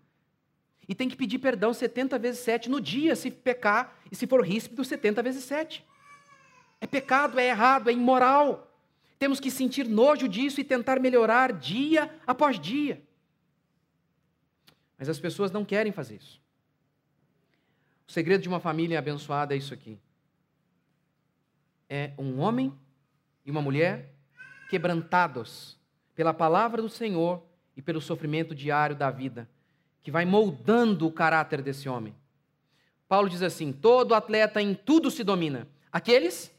E 0.89 0.95
tem 0.95 1.09
que 1.09 1.17
pedir 1.17 1.41
perdão 1.41 1.75
70 1.75 2.17
vezes 2.21 2.41
7 2.43 2.71
no 2.71 2.81
dia, 2.81 3.17
se 3.17 3.33
pecar, 3.33 3.99
e 4.13 4.15
se 4.15 4.29
for 4.29 4.47
ríspido, 4.47 4.85
70 4.85 5.25
vezes 5.25 5.43
7. 5.43 5.85
É 6.81 6.87
pecado, 6.87 7.41
é 7.41 7.49
errado, 7.49 7.91
é 7.91 7.93
imoral. 7.93 8.73
Temos 9.19 9.41
que 9.41 9.51
sentir 9.51 9.89
nojo 9.89 10.29
disso 10.29 10.61
e 10.61 10.63
tentar 10.63 11.01
melhorar 11.01 11.53
dia 11.53 12.09
após 12.25 12.61
dia. 12.61 13.03
Mas 14.97 15.09
as 15.09 15.19
pessoas 15.19 15.51
não 15.51 15.65
querem 15.65 15.91
fazer 15.91 16.15
isso. 16.15 16.41
O 18.07 18.13
segredo 18.13 18.41
de 18.41 18.49
uma 18.49 18.61
família 18.61 19.01
abençoada 19.01 19.53
é 19.53 19.57
isso 19.57 19.75
aqui: 19.75 19.99
é 21.91 22.13
um 22.17 22.39
homem 22.39 22.73
e 23.45 23.51
uma 23.51 23.61
mulher 23.61 24.15
quebrantados 24.71 25.82
pela 26.15 26.35
palavra 26.35 26.83
do 26.83 26.89
Senhor 26.89 27.43
e 27.77 27.83
pelo 27.83 28.01
sofrimento 28.01 28.55
diário 28.55 28.95
da 28.95 29.11
vida 29.11 29.49
que 30.03 30.11
vai 30.11 30.25
moldando 30.25 31.07
o 31.07 31.13
caráter 31.13 31.63
desse 31.63 31.89
homem. 31.89 32.15
Paulo 33.09 33.29
diz 33.29 33.43
assim: 33.43 33.73
todo 33.73 34.15
atleta 34.15 34.61
em 34.61 34.75
tudo 34.75 35.11
se 35.11 35.23
domina. 35.23 35.69
Aqueles 35.91 36.53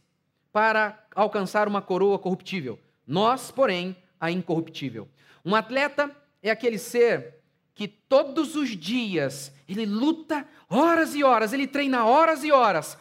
para 0.52 1.04
alcançar 1.16 1.68
uma 1.68 1.82
coroa 1.82 2.20
corruptível, 2.20 2.80
nós, 3.08 3.52
porém, 3.52 3.96
a 4.20 4.32
incorruptível. 4.32 5.10
Um 5.44 5.56
atleta 5.56 6.16
é 6.42 6.52
aquele 6.52 6.78
ser 6.78 7.40
que 7.76 7.88
todos 7.88 8.56
os 8.56 8.70
dias 8.70 9.52
ele 9.68 9.86
luta 9.86 10.48
horas 10.70 11.16
e 11.16 11.24
horas, 11.24 11.54
ele 11.54 11.68
treina 11.68 12.06
horas 12.06 12.44
e 12.44 12.52
horas, 12.52 12.98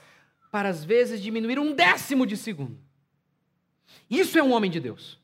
para 0.51 0.71
às 0.71 0.83
vezes 0.83 1.23
diminuir 1.23 1.59
um 1.59 1.75
décimo 1.75 2.27
de 2.27 2.37
segundo. 2.37 2.79
Isso 4.09 4.39
é 4.39 4.43
um 4.43 4.53
homem 4.53 4.71
de 4.71 4.81
Deus. 4.81 5.22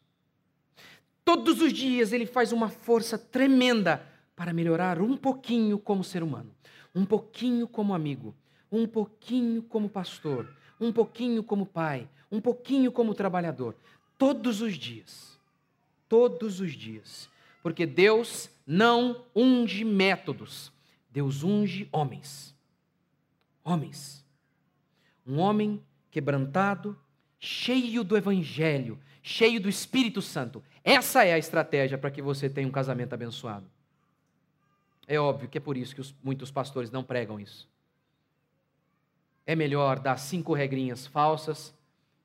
Todos 1.28 1.60
os 1.60 1.74
dias 1.74 2.14
ele 2.14 2.24
faz 2.24 2.52
uma 2.52 2.70
força 2.70 3.18
tremenda 3.18 4.02
para 4.34 4.50
melhorar 4.50 4.98
um 4.98 5.14
pouquinho 5.14 5.78
como 5.78 6.02
ser 6.02 6.22
humano, 6.22 6.50
um 6.94 7.04
pouquinho 7.04 7.68
como 7.68 7.92
amigo, 7.92 8.34
um 8.72 8.86
pouquinho 8.86 9.62
como 9.62 9.90
pastor, 9.90 10.50
um 10.80 10.90
pouquinho 10.90 11.42
como 11.42 11.66
pai, 11.66 12.08
um 12.32 12.40
pouquinho 12.40 12.90
como 12.90 13.14
trabalhador. 13.14 13.76
Todos 14.16 14.62
os 14.62 14.74
dias. 14.78 15.38
Todos 16.08 16.60
os 16.60 16.72
dias. 16.72 17.28
Porque 17.62 17.84
Deus 17.84 18.48
não 18.66 19.22
unge 19.36 19.84
métodos, 19.84 20.72
Deus 21.10 21.44
unge 21.44 21.90
homens. 21.92 22.54
Homens. 23.62 24.24
Um 25.26 25.40
homem 25.40 25.84
quebrantado, 26.10 26.98
cheio 27.38 28.02
do 28.02 28.16
Evangelho, 28.16 28.98
cheio 29.22 29.60
do 29.60 29.68
Espírito 29.68 30.22
Santo. 30.22 30.62
Essa 30.82 31.24
é 31.24 31.32
a 31.32 31.38
estratégia 31.38 31.98
para 31.98 32.10
que 32.10 32.22
você 32.22 32.48
tenha 32.48 32.66
um 32.66 32.70
casamento 32.70 33.12
abençoado. 33.12 33.66
É 35.06 35.18
óbvio 35.18 35.48
que 35.48 35.58
é 35.58 35.60
por 35.60 35.76
isso 35.76 35.94
que 35.94 36.00
os, 36.00 36.14
muitos 36.22 36.50
pastores 36.50 36.90
não 36.90 37.02
pregam 37.02 37.40
isso. 37.40 37.68
É 39.46 39.56
melhor 39.56 39.98
dar 39.98 40.18
cinco 40.18 40.52
regrinhas 40.52 41.06
falsas, 41.06 41.74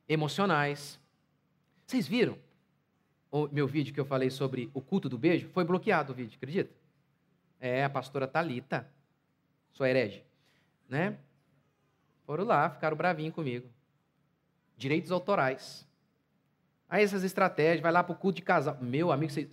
emocionais. 0.07 0.99
Vocês 1.85 2.07
viram 2.07 2.37
o 3.31 3.47
meu 3.47 3.65
vídeo 3.65 3.93
que 3.93 3.99
eu 3.99 4.05
falei 4.05 4.29
sobre 4.29 4.69
o 4.73 4.81
culto 4.81 5.07
do 5.07 5.17
beijo? 5.17 5.47
Foi 5.49 5.63
bloqueado 5.63 6.11
o 6.11 6.15
vídeo, 6.15 6.35
acredita? 6.35 6.73
É, 7.59 7.85
a 7.85 7.89
pastora 7.89 8.27
Talita, 8.27 8.85
sua 9.71 9.89
herege, 9.89 10.21
né? 10.89 11.17
Foram 12.25 12.43
lá, 12.43 12.69
ficaram 12.69 12.95
bravinhos 12.95 13.33
comigo. 13.33 13.67
Direitos 14.77 15.11
autorais. 15.11 15.87
Aí 16.93 17.03
essas 17.03 17.23
estratégias, 17.23 17.81
vai 17.81 17.91
lá 17.91 18.03
para 18.03 18.13
o 18.13 18.15
culto 18.15 18.35
de 18.35 18.43
casal. 18.43 18.77
Meu 18.79 19.11
amigo, 19.11 19.33
você, 19.33 19.49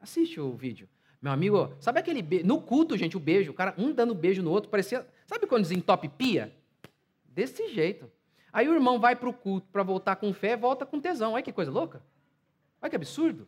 assiste 0.00 0.40
o 0.40 0.56
vídeo. 0.56 0.88
Meu 1.20 1.30
amigo, 1.30 1.76
sabe 1.78 2.00
aquele 2.00 2.22
beijo? 2.22 2.46
No 2.46 2.62
culto, 2.62 2.96
gente, 2.96 3.14
o 3.14 3.20
beijo, 3.20 3.50
o 3.50 3.54
cara, 3.54 3.74
um 3.76 3.92
dando 3.92 4.14
beijo 4.14 4.42
no 4.42 4.50
outro, 4.50 4.70
parecia. 4.70 5.06
Sabe 5.26 5.46
quando 5.46 5.64
desentope 5.64 6.08
pia? 6.08 6.50
Desse 7.26 7.68
jeito. 7.68 8.10
Aí 8.50 8.70
o 8.70 8.72
irmão 8.72 8.98
vai 8.98 9.14
para 9.14 9.28
o 9.28 9.34
culto 9.34 9.68
para 9.70 9.82
voltar 9.82 10.16
com 10.16 10.32
fé, 10.32 10.56
volta 10.56 10.86
com 10.86 10.98
tesão. 10.98 11.34
Olha 11.34 11.42
que 11.42 11.52
coisa 11.52 11.70
louca. 11.70 12.02
Olha 12.80 12.88
que 12.88 12.96
absurdo. 12.96 13.46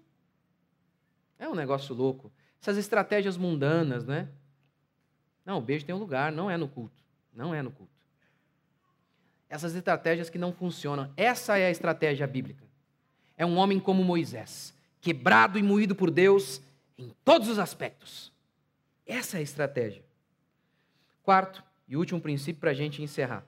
É 1.39 1.49
um 1.49 1.55
negócio 1.55 1.95
louco. 1.95 2.31
Essas 2.61 2.77
estratégias 2.77 3.39
mundanas, 3.39 4.05
né? 4.05 4.29
Não, 5.47 5.57
o 5.57 5.63
beijo 5.63 5.87
tem 5.87 5.95
um 5.95 5.99
lugar, 5.99 6.31
não 6.31 6.51
é 6.51 6.59
no 6.59 6.69
culto. 6.69 7.03
Não 7.33 7.55
é 7.55 7.63
no 7.63 7.71
culto. 7.71 7.95
Essas 9.49 9.75
estratégias 9.75 10.29
que 10.29 10.37
não 10.37 10.53
funcionam. 10.53 11.11
Essa 11.17 11.57
é 11.57 11.69
a 11.69 11.71
estratégia 11.71 12.27
bíblica. 12.27 12.74
É 13.37 13.45
um 13.45 13.57
homem 13.57 13.81
como 13.81 14.05
Moisés, 14.05 14.75
quebrado 15.01 15.59
e 15.59 15.63
moído 15.63 15.95
por 15.95 16.11
Deus 16.11 16.61
em 16.97 17.13
todos 17.25 17.49
os 17.49 17.59
aspectos. 17.59 18.33
Essa 19.07 19.37
é 19.37 19.41
a 19.41 19.43
estratégia. 19.43 20.05
Quarto 21.23 21.63
e 21.89 21.97
último 21.97 22.21
princípio 22.21 22.61
para 22.61 22.71
a 22.71 22.75
gente 22.75 23.03
encerrar. 23.03 23.45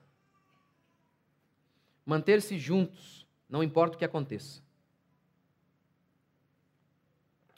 Manter-se 2.05 2.57
juntos, 2.57 3.25
não 3.49 3.63
importa 3.63 3.95
o 3.95 3.99
que 3.99 4.05
aconteça. 4.05 4.61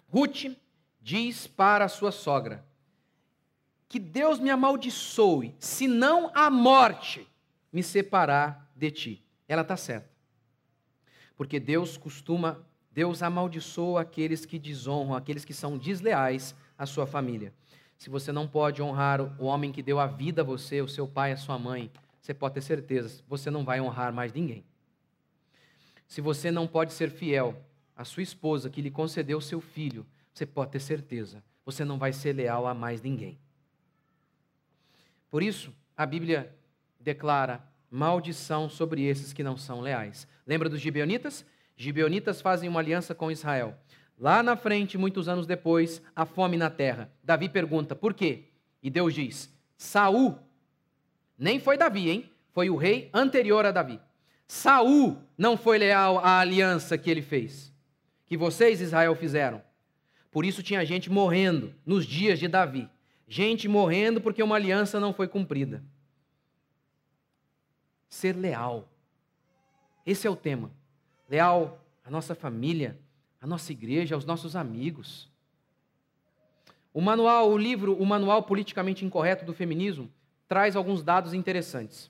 Ruth 0.08 0.56
diz 1.02 1.48
para 1.48 1.88
sua 1.88 2.12
sogra: 2.12 2.66
Que 3.88 4.00
Deus 4.00 4.40
me 4.40 4.50
amaldiçoe, 4.50 5.56
se 5.60 5.88
não 5.88 6.32
a 6.34 6.50
morte 6.50 7.28
me 7.72 7.84
separar 7.84 8.72
de 8.76 8.92
ti. 8.92 9.24
Ela 9.48 9.62
está 9.62 9.78
certa. 9.78 10.09
Porque 11.40 11.58
Deus 11.58 11.96
costuma, 11.96 12.60
Deus 12.92 13.24
amaldiçoa 13.24 14.02
aqueles 14.02 14.46
que 14.46 14.60
desonram, 14.60 15.16
aqueles 15.16 15.46
que 15.46 15.54
são 15.54 15.78
desleais 15.78 16.54
à 16.78 16.86
sua 16.86 17.08
família. 17.08 17.54
Se 17.98 18.10
você 18.10 18.30
não 18.30 18.46
pode 18.46 18.82
honrar 18.82 19.22
o 19.42 19.46
homem 19.46 19.72
que 19.72 19.82
deu 19.82 20.02
a 20.02 20.06
vida 20.06 20.42
a 20.42 20.44
você, 20.44 20.82
o 20.82 20.88
seu 20.90 21.08
pai, 21.08 21.32
a 21.32 21.38
sua 21.38 21.58
mãe, 21.58 21.90
você 22.20 22.34
pode 22.34 22.56
ter 22.56 22.62
certeza, 22.62 23.24
você 23.26 23.50
não 23.50 23.64
vai 23.64 23.80
honrar 23.80 24.12
mais 24.12 24.34
ninguém. 24.34 24.66
Se 26.10 26.20
você 26.20 26.52
não 26.52 26.68
pode 26.68 26.92
ser 26.92 27.10
fiel 27.10 27.56
à 27.96 28.04
sua 28.04 28.22
esposa 28.22 28.70
que 28.70 28.82
lhe 28.82 28.92
concedeu 28.92 29.40
seu 29.40 29.62
filho, 29.62 30.06
você 30.34 30.46
pode 30.46 30.72
ter 30.72 30.82
certeza, 30.82 31.42
você 31.66 31.86
não 31.86 31.98
vai 31.98 32.12
ser 32.12 32.34
leal 32.34 32.68
a 32.68 32.74
mais 32.74 33.02
ninguém. 33.02 33.40
Por 35.30 35.42
isso, 35.42 35.74
a 35.96 36.06
Bíblia 36.06 36.54
declara 37.00 37.66
maldição 37.90 38.70
sobre 38.70 39.04
esses 39.04 39.34
que 39.34 39.44
não 39.44 39.58
são 39.58 39.82
leais. 39.82 40.28
Lembra 40.46 40.70
dos 40.70 40.80
gibeonitas? 40.80 41.46
Gibeonitas 41.76 42.42
fazem 42.42 42.70
uma 42.70 42.80
aliança 42.80 43.16
com 43.16 43.32
Israel. 43.32 43.78
Lá 44.18 44.44
na 44.44 44.56
frente, 44.56 44.98
muitos 44.98 45.30
anos 45.30 45.48
depois, 45.48 46.02
a 46.16 46.26
fome 46.26 46.58
na 46.58 46.70
terra. 46.70 47.12
Davi 47.24 47.48
pergunta: 47.48 47.96
"Por 47.96 48.14
quê?" 48.14 48.50
E 48.84 48.90
Deus 48.90 49.14
diz: 49.14 49.54
"Saul 49.78 50.38
nem 51.38 51.60
foi 51.60 51.78
Davi, 51.78 52.10
hein? 52.10 52.30
Foi 52.52 52.70
o 52.70 52.76
rei 52.76 53.10
anterior 53.14 53.66
a 53.66 53.72
Davi. 53.72 54.00
Saul 54.46 55.18
não 55.38 55.56
foi 55.56 55.78
leal 55.78 56.20
à 56.20 56.40
aliança 56.40 56.98
que 56.98 57.10
ele 57.10 57.22
fez, 57.22 57.72
que 58.26 58.36
vocês, 58.36 58.82
Israel, 58.82 59.16
fizeram. 59.16 59.62
Por 60.32 60.44
isso 60.44 60.62
tinha 60.62 60.84
gente 60.86 61.10
morrendo 61.10 61.74
nos 61.86 62.06
dias 62.06 62.40
de 62.40 62.48
Davi. 62.48 62.90
Gente 63.28 63.68
morrendo 63.68 64.20
porque 64.20 64.44
uma 64.44 64.56
aliança 64.56 65.00
não 65.00 65.14
foi 65.14 65.28
cumprida. 65.28 65.84
Ser 68.10 68.36
leal. 68.36 68.90
Esse 70.06 70.28
é 70.28 70.30
o 70.30 70.36
tema. 70.36 70.72
Leal 71.30 71.80
à 72.04 72.10
nossa 72.10 72.34
família, 72.34 73.00
à 73.40 73.46
nossa 73.46 73.72
igreja, 73.72 74.16
aos 74.16 74.26
nossos 74.26 74.56
amigos. 74.56 75.30
O 76.92 77.00
manual, 77.00 77.52
o 77.52 77.58
livro, 77.58 77.94
o 77.94 78.06
manual 78.06 78.44
politicamente 78.44 79.06
incorreto 79.06 79.46
do 79.46 79.54
feminismo 79.54 80.12
traz 80.48 80.76
alguns 80.76 81.04
dados 81.04 81.34
interessantes. 81.34 82.10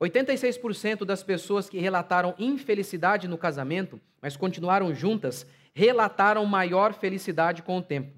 86% 0.00 1.04
das 1.04 1.22
pessoas 1.22 1.68
que 1.68 1.78
relataram 1.78 2.34
infelicidade 2.38 3.28
no 3.28 3.36
casamento, 3.36 4.00
mas 4.22 4.36
continuaram 4.36 4.94
juntas, 4.94 5.46
relataram 5.74 6.46
maior 6.46 6.94
felicidade 6.94 7.62
com 7.62 7.76
o 7.76 7.82
tempo. 7.82 8.16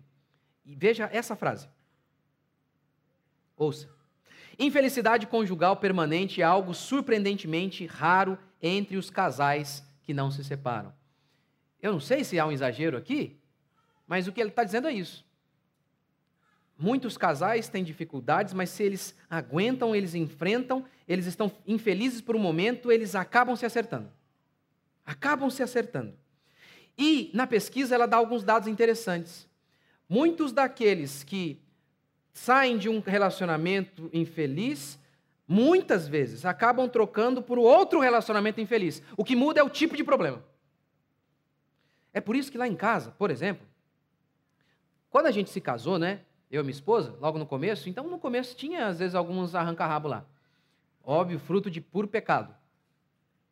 E 0.64 0.76
veja 0.76 1.09
essa 1.12 1.35
frase. 1.35 1.68
Ouça. 3.57 3.89
Infelicidade 4.59 5.26
conjugal 5.26 5.76
permanente 5.76 6.40
é 6.40 6.44
algo 6.44 6.74
surpreendentemente 6.74 7.86
raro 7.86 8.38
entre 8.61 8.96
os 8.96 9.11
casais 9.11 9.84
que 10.03 10.12
não 10.12 10.30
se 10.30 10.44
separam. 10.44 10.92
Eu 11.80 11.92
não 11.92 12.00
sei 12.00 12.22
se 12.22 12.38
há 12.38 12.46
um 12.46 12.53
exagero 12.53 12.96
aqui, 12.96 13.40
mas 14.07 14.28
o 14.28 14.32
que 14.32 14.40
ele 14.40 14.50
está 14.50 14.62
dizendo 14.62 14.88
é 14.88 14.92
isso. 14.92 15.24
Muitos 16.78 17.16
casais 17.16 17.68
têm 17.68 17.84
dificuldades, 17.84 18.55
mas 18.55 18.70
se 18.70 18.82
eles 18.82 19.14
aguentam, 19.28 19.94
eles 19.94 20.14
enfrentam, 20.14 20.84
eles 21.07 21.26
estão 21.26 21.50
infelizes 21.66 22.20
por 22.20 22.34
um 22.34 22.40
momento, 22.40 22.90
eles 22.90 23.14
acabam 23.14 23.55
se 23.57 23.64
acertando. 23.64 24.11
Acabam 25.05 25.48
se 25.50 25.62
acertando. 25.62 26.14
E 26.96 27.30
na 27.34 27.46
pesquisa 27.46 27.94
ela 27.94 28.07
dá 28.07 28.16
alguns 28.16 28.42
dados 28.44 28.68
interessantes. 28.68 29.48
Muitos 30.09 30.53
daqueles 30.53 31.22
que 31.24 31.62
saem 32.33 32.78
de 32.78 32.89
um 32.89 33.01
relacionamento 33.01 34.09
infeliz, 34.12 34.99
muitas 35.47 36.09
vezes 36.09 36.45
acabam 36.45 36.89
trocando 36.89 37.43
por 37.43 37.59
outro 37.59 38.01
relacionamento 38.01 38.61
infeliz. 38.61 39.03
O 39.16 39.24
que 39.24 39.37
muda 39.37 39.61
é 39.61 39.62
o 39.62 39.70
tipo 39.70 39.97
de 39.97 40.03
problema. 40.03 40.43
É 42.12 42.20
por 42.20 42.37
isso 42.37 42.51
que 42.51 42.59
lá 42.59 42.66
em 42.66 42.76
casa, 42.76 43.11
por 43.12 43.30
exemplo, 43.30 43.66
quando 45.11 45.26
a 45.26 45.30
gente 45.30 45.51
se 45.51 45.61
casou, 45.61 45.99
né? 45.99 46.22
Eu 46.51 46.61
e 46.61 46.64
minha 46.64 46.72
esposa, 46.72 47.16
logo 47.20 47.39
no 47.39 47.47
começo, 47.47 47.89
então 47.89 48.09
no 48.09 48.18
começo 48.18 48.57
tinha 48.57 48.87
às 48.87 48.99
vezes 48.99 49.14
alguns 49.14 49.55
arranca-rabo 49.55 50.09
lá. 50.09 50.24
Óbvio, 51.03 51.39
fruto 51.39 51.70
de 51.70 51.80
puro 51.80 52.07
pecado. 52.07 52.55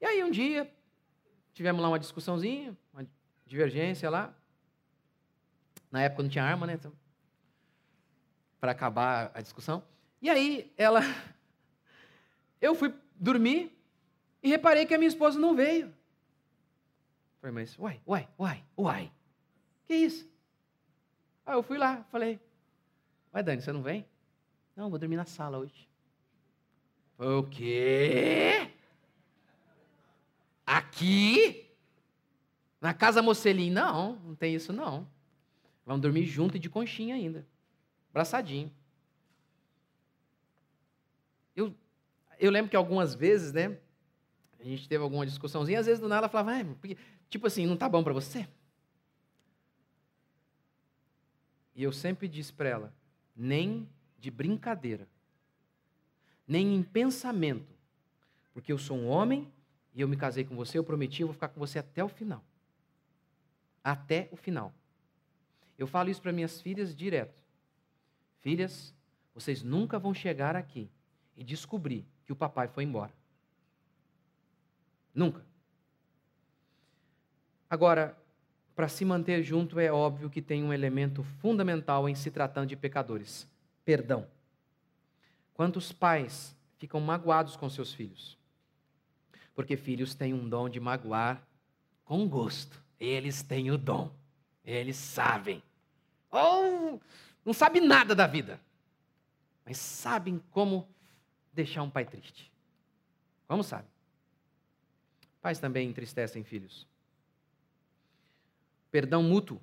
E 0.00 0.06
aí 0.06 0.22
um 0.22 0.30
dia 0.30 0.70
tivemos 1.52 1.82
lá 1.82 1.88
uma 1.88 1.98
discussãozinha, 1.98 2.76
uma 2.92 3.06
divergência 3.46 4.08
lá. 4.08 4.34
Na 5.90 6.02
época 6.02 6.22
não 6.22 6.30
tinha 6.30 6.44
arma, 6.44 6.66
né? 6.66 6.74
Então, 6.74 6.92
para 8.60 8.72
acabar 8.72 9.30
a 9.34 9.40
discussão. 9.40 9.82
E 10.20 10.28
aí 10.28 10.72
ela. 10.76 11.00
Eu 12.60 12.74
fui 12.74 12.94
dormir 13.16 13.72
e 14.42 14.48
reparei 14.48 14.84
que 14.84 14.94
a 14.94 14.98
minha 14.98 15.08
esposa 15.08 15.38
não 15.38 15.56
veio. 15.56 15.92
Falei, 17.40 17.54
mas, 17.54 17.78
uai, 17.78 18.00
uai, 18.06 18.28
uai, 18.38 18.64
uai. 18.76 19.12
Que 19.86 19.94
isso? 19.94 20.28
Aí 21.46 21.54
eu 21.54 21.62
fui 21.62 21.78
lá, 21.78 22.04
falei, 22.10 22.38
Vai, 23.32 23.42
Dani, 23.42 23.62
você 23.62 23.72
não 23.72 23.82
vem? 23.82 24.04
Não, 24.74 24.90
vou 24.90 24.98
dormir 24.98 25.16
na 25.16 25.24
sala 25.24 25.58
hoje. 25.58 25.88
O 27.18 27.44
quê? 27.44 28.70
Aqui? 30.66 31.70
Na 32.80 32.92
casa 32.92 33.22
Mocelim? 33.22 33.70
Não, 33.70 34.16
não 34.16 34.34
tem 34.34 34.54
isso 34.54 34.72
não. 34.72 35.06
Vamos 35.84 36.00
dormir 36.02 36.24
junto 36.24 36.56
e 36.56 36.60
de 36.60 36.68
conchinha 36.68 37.14
ainda. 37.14 37.46
Abraçadinho. 38.10 38.72
Eu, 41.54 41.74
eu 42.38 42.50
lembro 42.50 42.70
que 42.70 42.76
algumas 42.76 43.14
vezes, 43.14 43.52
né? 43.52 43.78
A 44.58 44.64
gente 44.64 44.88
teve 44.88 45.02
alguma 45.02 45.24
discussãozinha, 45.24 45.80
às 45.80 45.86
vezes 45.86 46.00
do 46.00 46.08
nada 46.08 46.22
ela 46.22 46.28
falava, 46.28 46.52
ah, 46.52 46.96
tipo 47.30 47.46
assim, 47.46 47.66
não 47.66 47.76
tá 47.76 47.88
bom 47.88 48.04
para 48.04 48.12
você? 48.12 48.46
E 51.74 51.82
eu 51.82 51.92
sempre 51.92 52.28
disse 52.28 52.52
para 52.52 52.68
ela, 52.68 52.94
nem 53.34 53.88
de 54.18 54.30
brincadeira, 54.30 55.08
nem 56.46 56.74
em 56.74 56.82
pensamento, 56.82 57.74
porque 58.52 58.70
eu 58.70 58.76
sou 58.76 58.98
um 58.98 59.08
homem 59.08 59.50
e 59.94 60.00
eu 60.00 60.08
me 60.08 60.16
casei 60.16 60.44
com 60.44 60.54
você, 60.54 60.76
eu 60.76 60.84
prometi, 60.84 61.22
eu 61.22 61.28
vou 61.28 61.34
ficar 61.34 61.48
com 61.48 61.58
você 61.58 61.78
até 61.78 62.04
o 62.04 62.08
final. 62.08 62.44
Até 63.82 64.28
o 64.30 64.36
final. 64.36 64.74
Eu 65.78 65.86
falo 65.86 66.10
isso 66.10 66.20
para 66.20 66.32
minhas 66.32 66.60
filhas 66.60 66.94
direto. 66.94 67.39
Filhas, 68.40 68.94
vocês 69.34 69.62
nunca 69.62 69.98
vão 69.98 70.14
chegar 70.14 70.56
aqui 70.56 70.90
e 71.36 71.44
descobrir 71.44 72.04
que 72.24 72.32
o 72.32 72.36
papai 72.36 72.68
foi 72.68 72.84
embora. 72.84 73.12
Nunca. 75.14 75.44
Agora, 77.68 78.16
para 78.74 78.88
se 78.88 79.04
manter 79.04 79.42
junto, 79.42 79.78
é 79.78 79.92
óbvio 79.92 80.30
que 80.30 80.40
tem 80.40 80.64
um 80.64 80.72
elemento 80.72 81.22
fundamental 81.22 82.08
em 82.08 82.14
se 82.14 82.30
tratando 82.30 82.68
de 82.68 82.76
pecadores: 82.76 83.46
perdão. 83.84 84.26
Quantos 85.54 85.92
pais 85.92 86.56
ficam 86.78 87.00
magoados 87.00 87.56
com 87.56 87.68
seus 87.68 87.92
filhos? 87.92 88.38
Porque 89.54 89.76
filhos 89.76 90.14
têm 90.14 90.32
um 90.32 90.48
dom 90.48 90.68
de 90.68 90.80
magoar 90.80 91.46
com 92.04 92.26
gosto. 92.26 92.82
Eles 92.98 93.42
têm 93.42 93.70
o 93.70 93.76
dom. 93.76 94.10
Eles 94.64 94.96
sabem. 94.96 95.62
Ou 96.30 97.00
não 97.44 97.52
sabem 97.52 97.82
nada 97.86 98.14
da 98.14 98.26
vida, 98.26 98.60
mas 99.64 99.78
sabem 99.78 100.42
como 100.50 100.88
deixar 101.52 101.82
um 101.82 101.90
pai 101.90 102.04
triste. 102.04 102.50
Como 103.46 103.62
sabe? 103.62 103.88
Pais 105.40 105.58
também 105.58 105.88
entristecem 105.88 106.44
filhos. 106.44 106.86
Perdão 108.90 109.22
mútuo. 109.22 109.60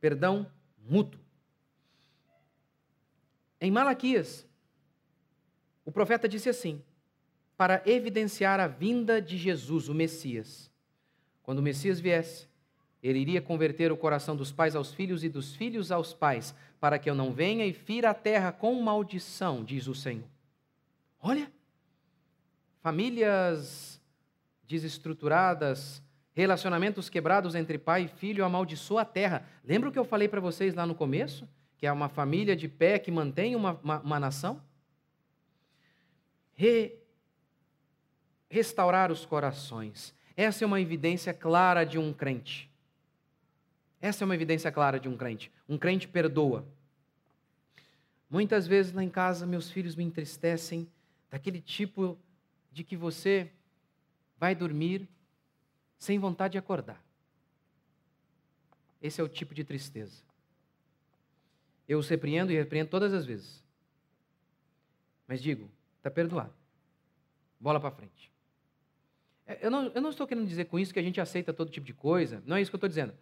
Perdão 0.00 0.50
mútuo. 0.88 1.20
Em 3.60 3.70
Malaquias, 3.70 4.46
o 5.84 5.92
profeta 5.92 6.28
disse 6.28 6.48
assim: 6.48 6.82
para 7.56 7.82
evidenciar 7.86 8.60
a 8.60 8.66
vinda 8.66 9.20
de 9.20 9.38
Jesus, 9.38 9.88
o 9.88 9.94
Messias. 9.94 10.70
Quando 11.42 11.60
o 11.60 11.62
Messias 11.62 11.98
viesse, 11.98 12.48
ele 13.06 13.18
iria 13.18 13.40
converter 13.40 13.92
o 13.92 13.96
coração 13.96 14.34
dos 14.34 14.50
pais 14.50 14.74
aos 14.74 14.92
filhos 14.92 15.22
e 15.22 15.28
dos 15.28 15.54
filhos 15.54 15.92
aos 15.92 16.12
pais, 16.12 16.54
para 16.80 16.98
que 16.98 17.08
eu 17.08 17.14
não 17.14 17.32
venha 17.32 17.66
e 17.66 17.72
fira 17.72 18.10
a 18.10 18.14
terra 18.14 18.52
com 18.52 18.74
maldição, 18.82 19.62
diz 19.62 19.86
o 19.86 19.94
Senhor. 19.94 20.24
Olha, 21.20 21.50
famílias 22.80 24.00
desestruturadas, 24.66 26.02
relacionamentos 26.32 27.08
quebrados 27.08 27.54
entre 27.54 27.78
pai 27.78 28.04
e 28.04 28.08
filho 28.08 28.44
amaldiçoa 28.44 29.02
a 29.02 29.04
terra. 29.04 29.46
Lembra 29.64 29.88
o 29.88 29.92
que 29.92 29.98
eu 29.98 30.04
falei 30.04 30.28
para 30.28 30.40
vocês 30.40 30.74
lá 30.74 30.86
no 30.86 30.94
começo? 30.94 31.48
Que 31.78 31.86
é 31.86 31.92
uma 31.92 32.08
família 32.08 32.54
de 32.54 32.68
pé 32.68 32.98
que 32.98 33.10
mantém 33.10 33.56
uma, 33.56 33.80
uma, 33.82 34.00
uma 34.00 34.20
nação? 34.20 34.62
Re, 36.54 36.98
restaurar 38.48 39.10
os 39.10 39.24
corações. 39.24 40.14
Essa 40.36 40.64
é 40.64 40.66
uma 40.66 40.80
evidência 40.80 41.32
clara 41.32 41.84
de 41.84 41.98
um 41.98 42.12
crente. 42.12 42.70
Essa 44.06 44.22
é 44.22 44.24
uma 44.24 44.36
evidência 44.36 44.70
clara 44.70 45.00
de 45.00 45.08
um 45.08 45.16
crente. 45.16 45.50
Um 45.68 45.76
crente 45.76 46.06
perdoa. 46.06 46.64
Muitas 48.30 48.64
vezes 48.64 48.92
lá 48.92 49.02
em 49.02 49.10
casa 49.10 49.44
meus 49.44 49.68
filhos 49.68 49.96
me 49.96 50.04
entristecem 50.04 50.88
daquele 51.28 51.60
tipo 51.60 52.16
de 52.70 52.84
que 52.84 52.96
você 52.96 53.50
vai 54.38 54.54
dormir 54.54 55.08
sem 55.98 56.20
vontade 56.20 56.52
de 56.52 56.58
acordar. 56.58 57.04
Esse 59.02 59.20
é 59.20 59.24
o 59.24 59.28
tipo 59.28 59.52
de 59.52 59.64
tristeza. 59.64 60.22
Eu 61.88 61.98
os 61.98 62.08
repreendo 62.08 62.52
e 62.52 62.54
repreendo 62.54 62.88
todas 62.88 63.12
as 63.12 63.26
vezes. 63.26 63.60
Mas 65.26 65.42
digo, 65.42 65.68
está 65.96 66.12
perdoado. 66.12 66.54
Bola 67.58 67.80
para 67.80 67.90
frente. 67.90 68.30
É, 69.48 69.66
eu 69.66 69.70
não, 69.70 69.86
eu 69.88 70.00
não 70.00 70.10
estou 70.10 70.28
querendo 70.28 70.46
dizer 70.46 70.66
com 70.66 70.78
isso 70.78 70.94
que 70.94 71.00
a 71.00 71.02
gente 71.02 71.20
aceita 71.20 71.52
todo 71.52 71.72
tipo 71.72 71.84
de 71.84 71.92
coisa. 71.92 72.40
Não 72.46 72.54
é 72.54 72.62
isso 72.62 72.70
que 72.70 72.76
eu 72.76 72.78
estou 72.78 72.88
dizendo. 72.88 73.12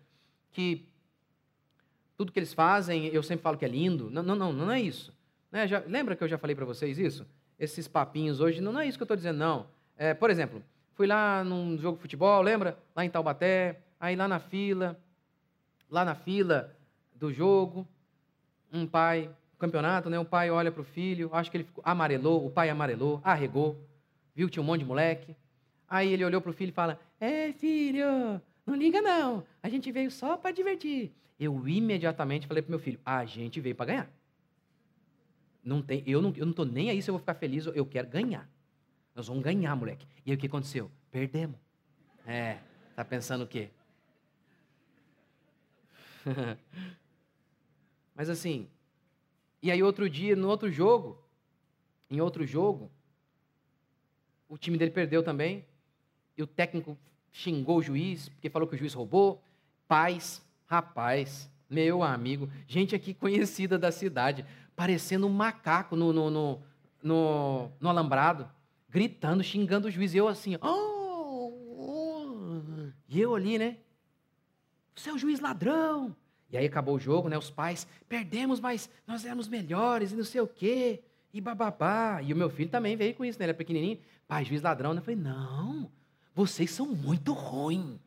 Que 0.54 0.88
tudo 2.16 2.32
que 2.32 2.38
eles 2.38 2.54
fazem, 2.54 3.08
eu 3.08 3.22
sempre 3.22 3.42
falo 3.42 3.58
que 3.58 3.66
é 3.66 3.68
lindo. 3.68 4.10
Não, 4.10 4.22
não, 4.22 4.34
não, 4.34 4.52
não 4.54 4.70
é 4.70 4.80
isso. 4.80 5.12
Né? 5.52 5.68
Já, 5.68 5.82
lembra 5.86 6.16
que 6.16 6.24
eu 6.24 6.28
já 6.28 6.38
falei 6.38 6.56
para 6.56 6.64
vocês 6.64 6.98
isso? 6.98 7.26
Esses 7.58 7.86
papinhos 7.86 8.40
hoje, 8.40 8.62
não, 8.62 8.72
não 8.72 8.80
é 8.80 8.86
isso 8.86 8.96
que 8.96 9.02
eu 9.02 9.04
estou 9.04 9.16
dizendo, 9.16 9.36
não. 9.36 9.66
É, 9.98 10.14
por 10.14 10.30
exemplo, 10.30 10.62
Fui 10.94 11.08
lá 11.08 11.42
num 11.42 11.76
jogo 11.76 11.96
de 11.96 12.02
futebol, 12.02 12.40
lembra? 12.40 12.78
Lá 12.94 13.04
em 13.04 13.10
Taubaté, 13.10 13.80
aí 13.98 14.14
lá 14.14 14.28
na 14.28 14.38
fila, 14.38 14.96
lá 15.90 16.04
na 16.04 16.14
fila 16.14 16.72
do 17.16 17.32
jogo, 17.32 17.86
um 18.72 18.86
pai, 18.86 19.28
campeonato, 19.58 20.08
né? 20.08 20.20
O 20.20 20.24
pai 20.24 20.50
olha 20.50 20.70
para 20.70 20.82
o 20.82 20.84
filho, 20.84 21.30
acho 21.32 21.50
que 21.50 21.56
ele 21.56 21.64
ficou, 21.64 21.82
amarelou, 21.84 22.46
o 22.46 22.50
pai 22.50 22.70
amarelou, 22.70 23.20
arregou, 23.24 23.76
viu 24.36 24.46
que 24.46 24.52
tinha 24.52 24.62
um 24.62 24.66
monte 24.66 24.80
de 24.80 24.86
moleque. 24.86 25.34
Aí 25.88 26.12
ele 26.12 26.24
olhou 26.24 26.40
para 26.40 26.50
o 26.50 26.54
filho 26.54 26.70
e 26.70 26.72
fala: 26.72 26.98
É, 27.18 27.52
filho, 27.52 28.40
não 28.66 28.74
liga 28.74 29.02
não, 29.02 29.46
a 29.62 29.68
gente 29.68 29.90
veio 29.92 30.10
só 30.10 30.36
para 30.36 30.50
divertir. 30.50 31.12
Eu 31.38 31.68
imediatamente 31.68 32.46
falei 32.46 32.62
para 32.62 32.70
meu 32.70 32.78
filho: 32.78 33.00
A 33.04 33.24
gente 33.24 33.60
veio 33.60 33.74
para 33.74 33.86
ganhar. 33.86 34.10
Não 35.62 35.82
tem, 35.82 36.02
eu 36.06 36.20
não 36.20 36.30
estou 36.30 36.64
nem 36.64 36.90
aí 36.90 37.00
se 37.02 37.10
eu 37.10 37.14
vou 37.14 37.18
ficar 37.18 37.34
feliz, 37.34 37.66
eu 37.66 37.86
quero 37.86 38.08
ganhar. 38.08 38.48
Nós 39.14 39.28
vamos 39.28 39.42
ganhar, 39.42 39.74
moleque. 39.76 40.06
E 40.24 40.30
aí 40.30 40.36
o 40.36 40.40
que 40.40 40.46
aconteceu? 40.46 40.90
Perdemos. 41.10 41.56
É, 42.26 42.58
tá 42.94 43.04
pensando 43.04 43.44
o 43.44 43.46
quê? 43.46 43.70
Mas 48.14 48.28
assim, 48.30 48.68
e 49.62 49.70
aí 49.70 49.82
outro 49.82 50.08
dia, 50.08 50.36
no 50.36 50.48
outro 50.48 50.70
jogo, 50.70 51.18
em 52.10 52.20
outro 52.20 52.46
jogo, 52.46 52.90
o 54.48 54.58
time 54.58 54.76
dele 54.76 54.90
perdeu 54.90 55.22
também, 55.22 55.64
e 56.36 56.42
o 56.42 56.46
técnico 56.46 56.98
xingou 57.34 57.78
o 57.78 57.82
juiz, 57.82 58.28
porque 58.28 58.48
falou 58.48 58.68
que 58.68 58.76
o 58.76 58.78
juiz 58.78 58.94
roubou. 58.94 59.42
Paz, 59.88 60.40
rapaz, 60.66 61.50
meu 61.68 62.02
amigo, 62.02 62.48
gente 62.66 62.94
aqui 62.94 63.12
conhecida 63.12 63.76
da 63.76 63.90
cidade, 63.90 64.46
parecendo 64.76 65.26
um 65.26 65.30
macaco 65.30 65.96
no, 65.96 66.12
no, 66.12 66.30
no, 66.30 66.62
no, 67.02 67.70
no 67.80 67.88
alambrado 67.88 68.48
gritando, 68.88 69.42
xingando 69.42 69.88
o 69.88 69.90
juiz. 69.90 70.14
E 70.14 70.18
eu 70.18 70.28
assim, 70.28 70.56
oh, 70.62 71.52
oh. 71.76 72.62
E 73.08 73.20
eu 73.20 73.34
ali, 73.34 73.58
né? 73.58 73.78
Você 74.94 75.10
é 75.10 75.18
juiz 75.18 75.40
ladrão. 75.40 76.14
E 76.48 76.56
aí 76.56 76.66
acabou 76.66 76.94
o 76.94 77.00
jogo, 77.00 77.28
né? 77.28 77.36
Os 77.36 77.50
pais, 77.50 77.88
perdemos, 78.08 78.60
mas 78.60 78.88
nós 79.04 79.24
éramos 79.24 79.48
melhores 79.48 80.12
e 80.12 80.16
não 80.16 80.22
sei 80.22 80.40
o 80.40 80.46
quê. 80.46 81.02
E 81.32 81.40
bababá. 81.40 82.22
E 82.22 82.32
o 82.32 82.36
meu 82.36 82.48
filho 82.48 82.70
também 82.70 82.94
veio 82.94 83.12
com 83.16 83.24
isso, 83.24 83.40
né? 83.40 83.46
Ele 83.46 83.50
é 83.50 83.54
pequenininho. 83.54 83.98
Pai, 84.28 84.44
juiz 84.44 84.62
ladrão. 84.62 84.94
Né? 84.94 85.00
Eu 85.00 85.02
falei, 85.02 85.20
não, 85.20 85.90
vocês 86.34 86.70
são 86.70 86.86
muito 86.86 87.32
ruins. 87.32 87.98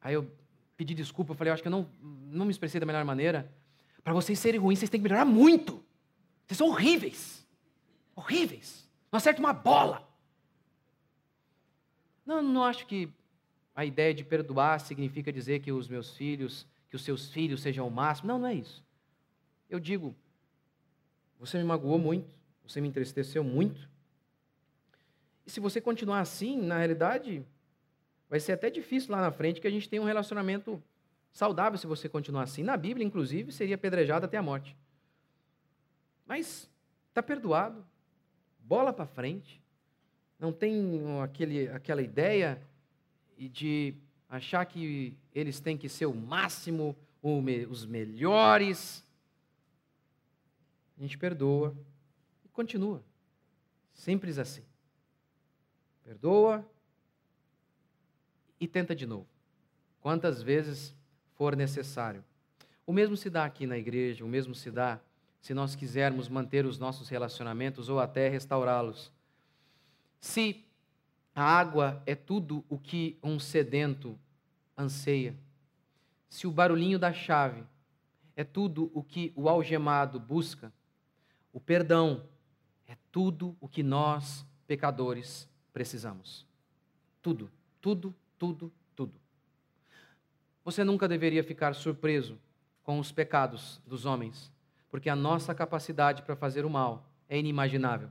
Aí 0.00 0.14
eu 0.14 0.30
pedi 0.76 0.94
desculpa, 0.94 1.32
eu 1.32 1.36
falei, 1.36 1.50
eu 1.50 1.54
acho 1.54 1.62
que 1.62 1.68
eu 1.68 1.72
não, 1.72 1.88
não 2.02 2.44
me 2.44 2.50
expressei 2.50 2.80
da 2.80 2.86
melhor 2.86 3.04
maneira. 3.04 3.50
Para 4.02 4.12
vocês 4.12 4.38
serem 4.38 4.58
ruins, 4.58 4.78
vocês 4.78 4.90
têm 4.90 5.00
que 5.00 5.04
melhorar 5.04 5.24
muito. 5.24 5.84
Vocês 6.46 6.58
são 6.58 6.68
horríveis. 6.68 7.46
Horríveis. 8.16 8.88
Não 9.12 9.18
acerta 9.18 9.40
uma 9.40 9.52
bola. 9.52 10.08
Não, 12.24 12.42
não 12.42 12.64
acho 12.64 12.86
que 12.86 13.08
a 13.74 13.84
ideia 13.84 14.12
de 14.12 14.24
perdoar 14.24 14.80
significa 14.80 15.32
dizer 15.32 15.60
que 15.60 15.70
os 15.70 15.86
meus 15.86 16.16
filhos, 16.16 16.66
que 16.88 16.96
os 16.96 17.02
seus 17.04 17.30
filhos 17.30 17.60
sejam 17.60 17.86
o 17.86 17.90
máximo. 17.90 18.28
Não, 18.28 18.38
não 18.38 18.48
é 18.48 18.54
isso. 18.54 18.84
Eu 19.68 19.78
digo, 19.78 20.14
você 21.38 21.58
me 21.58 21.64
magoou 21.64 21.98
muito, 21.98 22.34
você 22.66 22.80
me 22.80 22.88
entristeceu 22.88 23.44
muito. 23.44 23.88
E 25.46 25.50
se 25.50 25.60
você 25.60 25.80
continuar 25.80 26.20
assim, 26.20 26.60
na 26.60 26.78
realidade, 26.78 27.44
vai 28.28 28.40
ser 28.40 28.52
até 28.52 28.70
difícil 28.70 29.12
lá 29.12 29.20
na 29.20 29.32
frente 29.32 29.60
que 29.60 29.66
a 29.66 29.70
gente 29.70 29.88
tenha 29.88 30.02
um 30.02 30.06
relacionamento 30.06 30.82
saudável 31.32 31.78
se 31.78 31.86
você 31.86 32.08
continuar 32.08 32.42
assim. 32.42 32.62
Na 32.62 32.76
Bíblia, 32.76 33.06
inclusive, 33.06 33.52
seria 33.52 33.74
apedrejado 33.74 34.26
até 34.26 34.36
a 34.36 34.42
morte. 34.42 34.76
Mas 36.26 36.70
está 37.08 37.22
perdoado, 37.22 37.84
bola 38.60 38.92
para 38.92 39.06
frente, 39.06 39.60
não 40.38 40.52
tem 40.52 41.02
aquele, 41.22 41.68
aquela 41.68 42.00
ideia 42.00 42.60
de 43.36 43.94
achar 44.28 44.64
que 44.64 45.16
eles 45.34 45.60
têm 45.60 45.76
que 45.76 45.88
ser 45.88 46.06
o 46.06 46.14
máximo, 46.14 46.96
os 47.22 47.84
melhores. 47.84 49.04
a 50.96 51.02
gente 51.02 51.18
perdoa 51.18 51.76
e 52.44 52.48
continua. 52.48 53.02
Simples 53.92 54.38
assim. 54.38 54.62
Perdoa 56.10 56.68
e 58.58 58.66
tenta 58.66 58.96
de 58.96 59.06
novo. 59.06 59.28
Quantas 60.00 60.42
vezes 60.42 60.92
for 61.36 61.54
necessário. 61.54 62.24
O 62.84 62.92
mesmo 62.92 63.16
se 63.16 63.30
dá 63.30 63.44
aqui 63.44 63.64
na 63.64 63.78
igreja, 63.78 64.24
o 64.24 64.28
mesmo 64.28 64.52
se 64.52 64.72
dá 64.72 64.98
se 65.40 65.54
nós 65.54 65.76
quisermos 65.76 66.28
manter 66.28 66.66
os 66.66 66.80
nossos 66.80 67.08
relacionamentos 67.08 67.88
ou 67.88 68.00
até 68.00 68.28
restaurá-los. 68.28 69.12
Se 70.18 70.64
a 71.32 71.44
água 71.44 72.02
é 72.04 72.16
tudo 72.16 72.64
o 72.68 72.76
que 72.76 73.16
um 73.22 73.38
sedento 73.38 74.18
anseia, 74.76 75.36
se 76.28 76.44
o 76.44 76.50
barulhinho 76.50 76.98
da 76.98 77.12
chave 77.12 77.62
é 78.34 78.42
tudo 78.42 78.90
o 78.92 79.00
que 79.00 79.32
o 79.36 79.48
algemado 79.48 80.18
busca, 80.18 80.72
o 81.52 81.60
perdão 81.60 82.28
é 82.88 82.96
tudo 83.12 83.56
o 83.60 83.68
que 83.68 83.84
nós, 83.84 84.44
pecadores, 84.66 85.48
precisamos. 85.72 86.46
Tudo, 87.22 87.50
tudo, 87.80 88.14
tudo, 88.38 88.72
tudo. 88.96 89.12
Você 90.64 90.84
nunca 90.84 91.08
deveria 91.08 91.42
ficar 91.42 91.74
surpreso 91.74 92.38
com 92.82 92.98
os 92.98 93.12
pecados 93.12 93.80
dos 93.86 94.04
homens, 94.04 94.52
porque 94.90 95.08
a 95.08 95.16
nossa 95.16 95.54
capacidade 95.54 96.22
para 96.22 96.36
fazer 96.36 96.64
o 96.64 96.70
mal 96.70 97.06
é 97.28 97.38
inimaginável. 97.38 98.08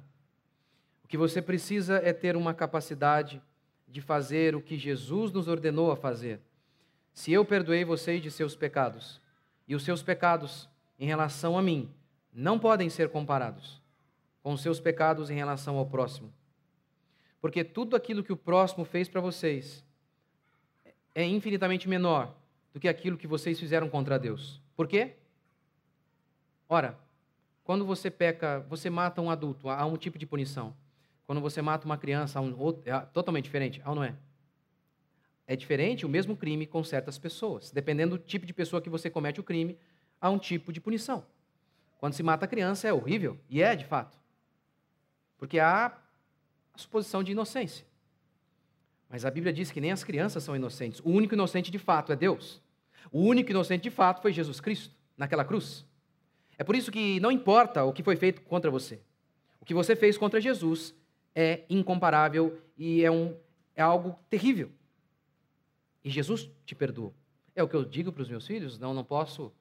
O 1.03 1.07
que 1.07 1.17
você 1.17 1.41
precisa 1.41 1.97
é 1.97 2.13
ter 2.13 2.35
uma 2.35 2.53
capacidade 2.53 3.41
de 3.87 4.01
fazer 4.01 4.55
o 4.55 4.61
que 4.61 4.77
Jesus 4.77 5.31
nos 5.31 5.47
ordenou 5.47 5.91
a 5.91 5.95
fazer. 5.95 6.39
Se 7.13 7.31
eu 7.31 7.43
perdoei 7.43 7.83
vocês 7.83 8.21
de 8.21 8.29
seus 8.29 8.55
pecados, 8.55 9.19
e 9.67 9.75
os 9.75 9.83
seus 9.83 10.01
pecados 10.01 10.67
em 10.99 11.05
relação 11.05 11.57
a 11.57 11.61
mim 11.61 11.93
não 12.33 12.57
podem 12.57 12.89
ser 12.89 13.09
comparados 13.09 13.79
com 14.41 14.53
os 14.53 14.61
seus 14.61 14.79
pecados 14.79 15.29
em 15.29 15.35
relação 15.35 15.77
ao 15.77 15.85
próximo. 15.85 16.33
Porque 17.41 17.63
tudo 17.63 17.95
aquilo 17.95 18.23
que 18.23 18.33
o 18.33 18.37
próximo 18.37 18.83
fez 18.85 19.07
para 19.07 19.21
vocês 19.21 19.83
é 21.15 21.25
infinitamente 21.25 21.87
menor 21.87 22.35
do 22.73 22.79
que 22.79 22.87
aquilo 22.87 23.17
que 23.17 23.27
vocês 23.27 23.59
fizeram 23.59 23.89
contra 23.89 24.19
Deus. 24.19 24.61
Por 24.75 24.87
quê? 24.87 25.15
Ora, 26.67 26.97
quando 27.63 27.85
você 27.85 28.09
peca, 28.11 28.59
você 28.69 28.89
mata 28.89 29.21
um 29.21 29.29
adulto, 29.29 29.69
há 29.69 29.85
um 29.85 29.97
tipo 29.97 30.17
de 30.17 30.25
punição. 30.25 30.75
Quando 31.25 31.41
você 31.41 31.61
mata 31.61 31.85
uma 31.85 31.97
criança, 31.97 32.39
há 32.39 32.41
um 32.41 32.57
outro, 32.59 32.89
é 32.89 32.99
totalmente 32.99 33.45
diferente, 33.45 33.81
ou 33.85 33.95
não 33.95 34.03
é? 34.03 34.15
É 35.45 35.55
diferente 35.55 36.05
o 36.05 36.09
mesmo 36.09 36.35
crime 36.37 36.65
com 36.65 36.83
certas 36.83 37.17
pessoas. 37.17 37.71
Dependendo 37.71 38.17
do 38.17 38.23
tipo 38.23 38.45
de 38.45 38.53
pessoa 38.53 38.81
que 38.81 38.89
você 38.89 39.09
comete 39.09 39.39
o 39.39 39.43
crime, 39.43 39.77
há 40.21 40.29
um 40.29 40.37
tipo 40.37 40.71
de 40.71 40.79
punição. 40.79 41.25
Quando 41.97 42.13
se 42.13 42.23
mata 42.23 42.45
a 42.45 42.47
criança 42.47 42.87
é 42.87 42.93
horrível, 42.93 43.37
e 43.49 43.61
é 43.61 43.75
de 43.75 43.85
fato. 43.85 44.17
Porque 45.37 45.59
há 45.59 45.97
suposição 46.79 47.23
de 47.23 47.31
inocência. 47.31 47.85
Mas 49.09 49.25
a 49.25 49.31
Bíblia 49.31 49.51
diz 49.51 49.71
que 49.71 49.81
nem 49.81 49.91
as 49.91 50.03
crianças 50.03 50.43
são 50.43 50.55
inocentes. 50.55 50.99
O 51.03 51.09
único 51.09 51.33
inocente 51.33 51.71
de 51.71 51.79
fato 51.79 52.11
é 52.11 52.15
Deus. 52.15 52.61
O 53.11 53.21
único 53.21 53.49
inocente 53.49 53.83
de 53.83 53.89
fato 53.89 54.21
foi 54.21 54.31
Jesus 54.31 54.59
Cristo, 54.59 54.95
naquela 55.17 55.43
cruz. 55.43 55.85
É 56.57 56.63
por 56.63 56.75
isso 56.75 56.91
que 56.91 57.19
não 57.19 57.31
importa 57.31 57.83
o 57.83 57.93
que 57.93 58.03
foi 58.03 58.15
feito 58.15 58.41
contra 58.41 58.69
você. 58.69 59.01
O 59.59 59.65
que 59.65 59.73
você 59.73 59.95
fez 59.95 60.17
contra 60.17 60.39
Jesus 60.39 60.93
é 61.33 61.63
incomparável 61.69 62.59
e 62.77 63.03
é, 63.03 63.09
um, 63.09 63.35
é 63.75 63.81
algo 63.81 64.17
terrível. 64.29 64.71
E 66.03 66.09
Jesus 66.09 66.49
te 66.65 66.75
perdoou. 66.75 67.13
É 67.55 67.63
o 67.63 67.67
que 67.67 67.75
eu 67.75 67.83
digo 67.83 68.11
para 68.11 68.21
os 68.21 68.29
meus 68.29 68.45
filhos: 68.45 68.77
não, 68.77 68.93
não 68.93 69.03
posso 69.03 69.51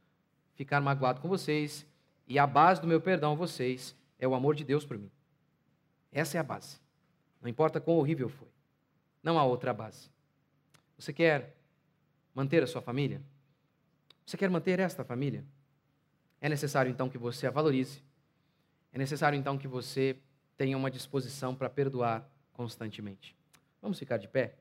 ficar 0.55 0.81
magoado 0.81 1.21
com 1.21 1.29
vocês. 1.29 1.87
E 2.27 2.39
a 2.39 2.47
base 2.47 2.81
do 2.81 2.87
meu 2.87 3.01
perdão 3.01 3.33
a 3.33 3.37
vocês 3.37 3.97
é 4.19 4.29
o 4.29 4.35
amor 4.35 4.55
de 4.55 4.65
Deus 4.65 4.85
por 4.85 4.99
mim. 4.99 5.11
Essa 6.13 6.37
é 6.37 6.41
a 6.41 6.43
base. 6.43 6.79
Não 7.41 7.49
importa 7.49 7.81
quão 7.81 7.97
horrível 7.97 8.29
foi. 8.29 8.49
Não 9.23 9.39
há 9.39 9.45
outra 9.45 9.73
base. 9.73 10.11
Você 10.99 11.13
quer 11.13 11.57
manter 12.35 12.63
a 12.63 12.67
sua 12.67 12.83
família? 12.83 13.23
Você 14.25 14.37
quer 14.37 14.51
manter 14.51 14.79
esta 14.81 15.05
família? 15.05 15.45
É 16.41 16.49
necessário 16.49 16.91
então 16.91 17.09
que 17.09 17.19
você 17.19 17.47
a 17.47 17.51
valorize. 17.51 18.03
É 18.93 18.99
necessário 18.99 19.39
então 19.39 19.59
que 19.59 19.69
você 19.69 20.19
tenha 20.57 20.77
uma 20.77 20.91
disposição 20.91 21.55
para 21.55 21.71
perdoar 21.71 22.29
constantemente. 22.53 23.37
Vamos 23.81 23.99
ficar 23.99 24.17
de 24.17 24.29
pé? 24.29 24.57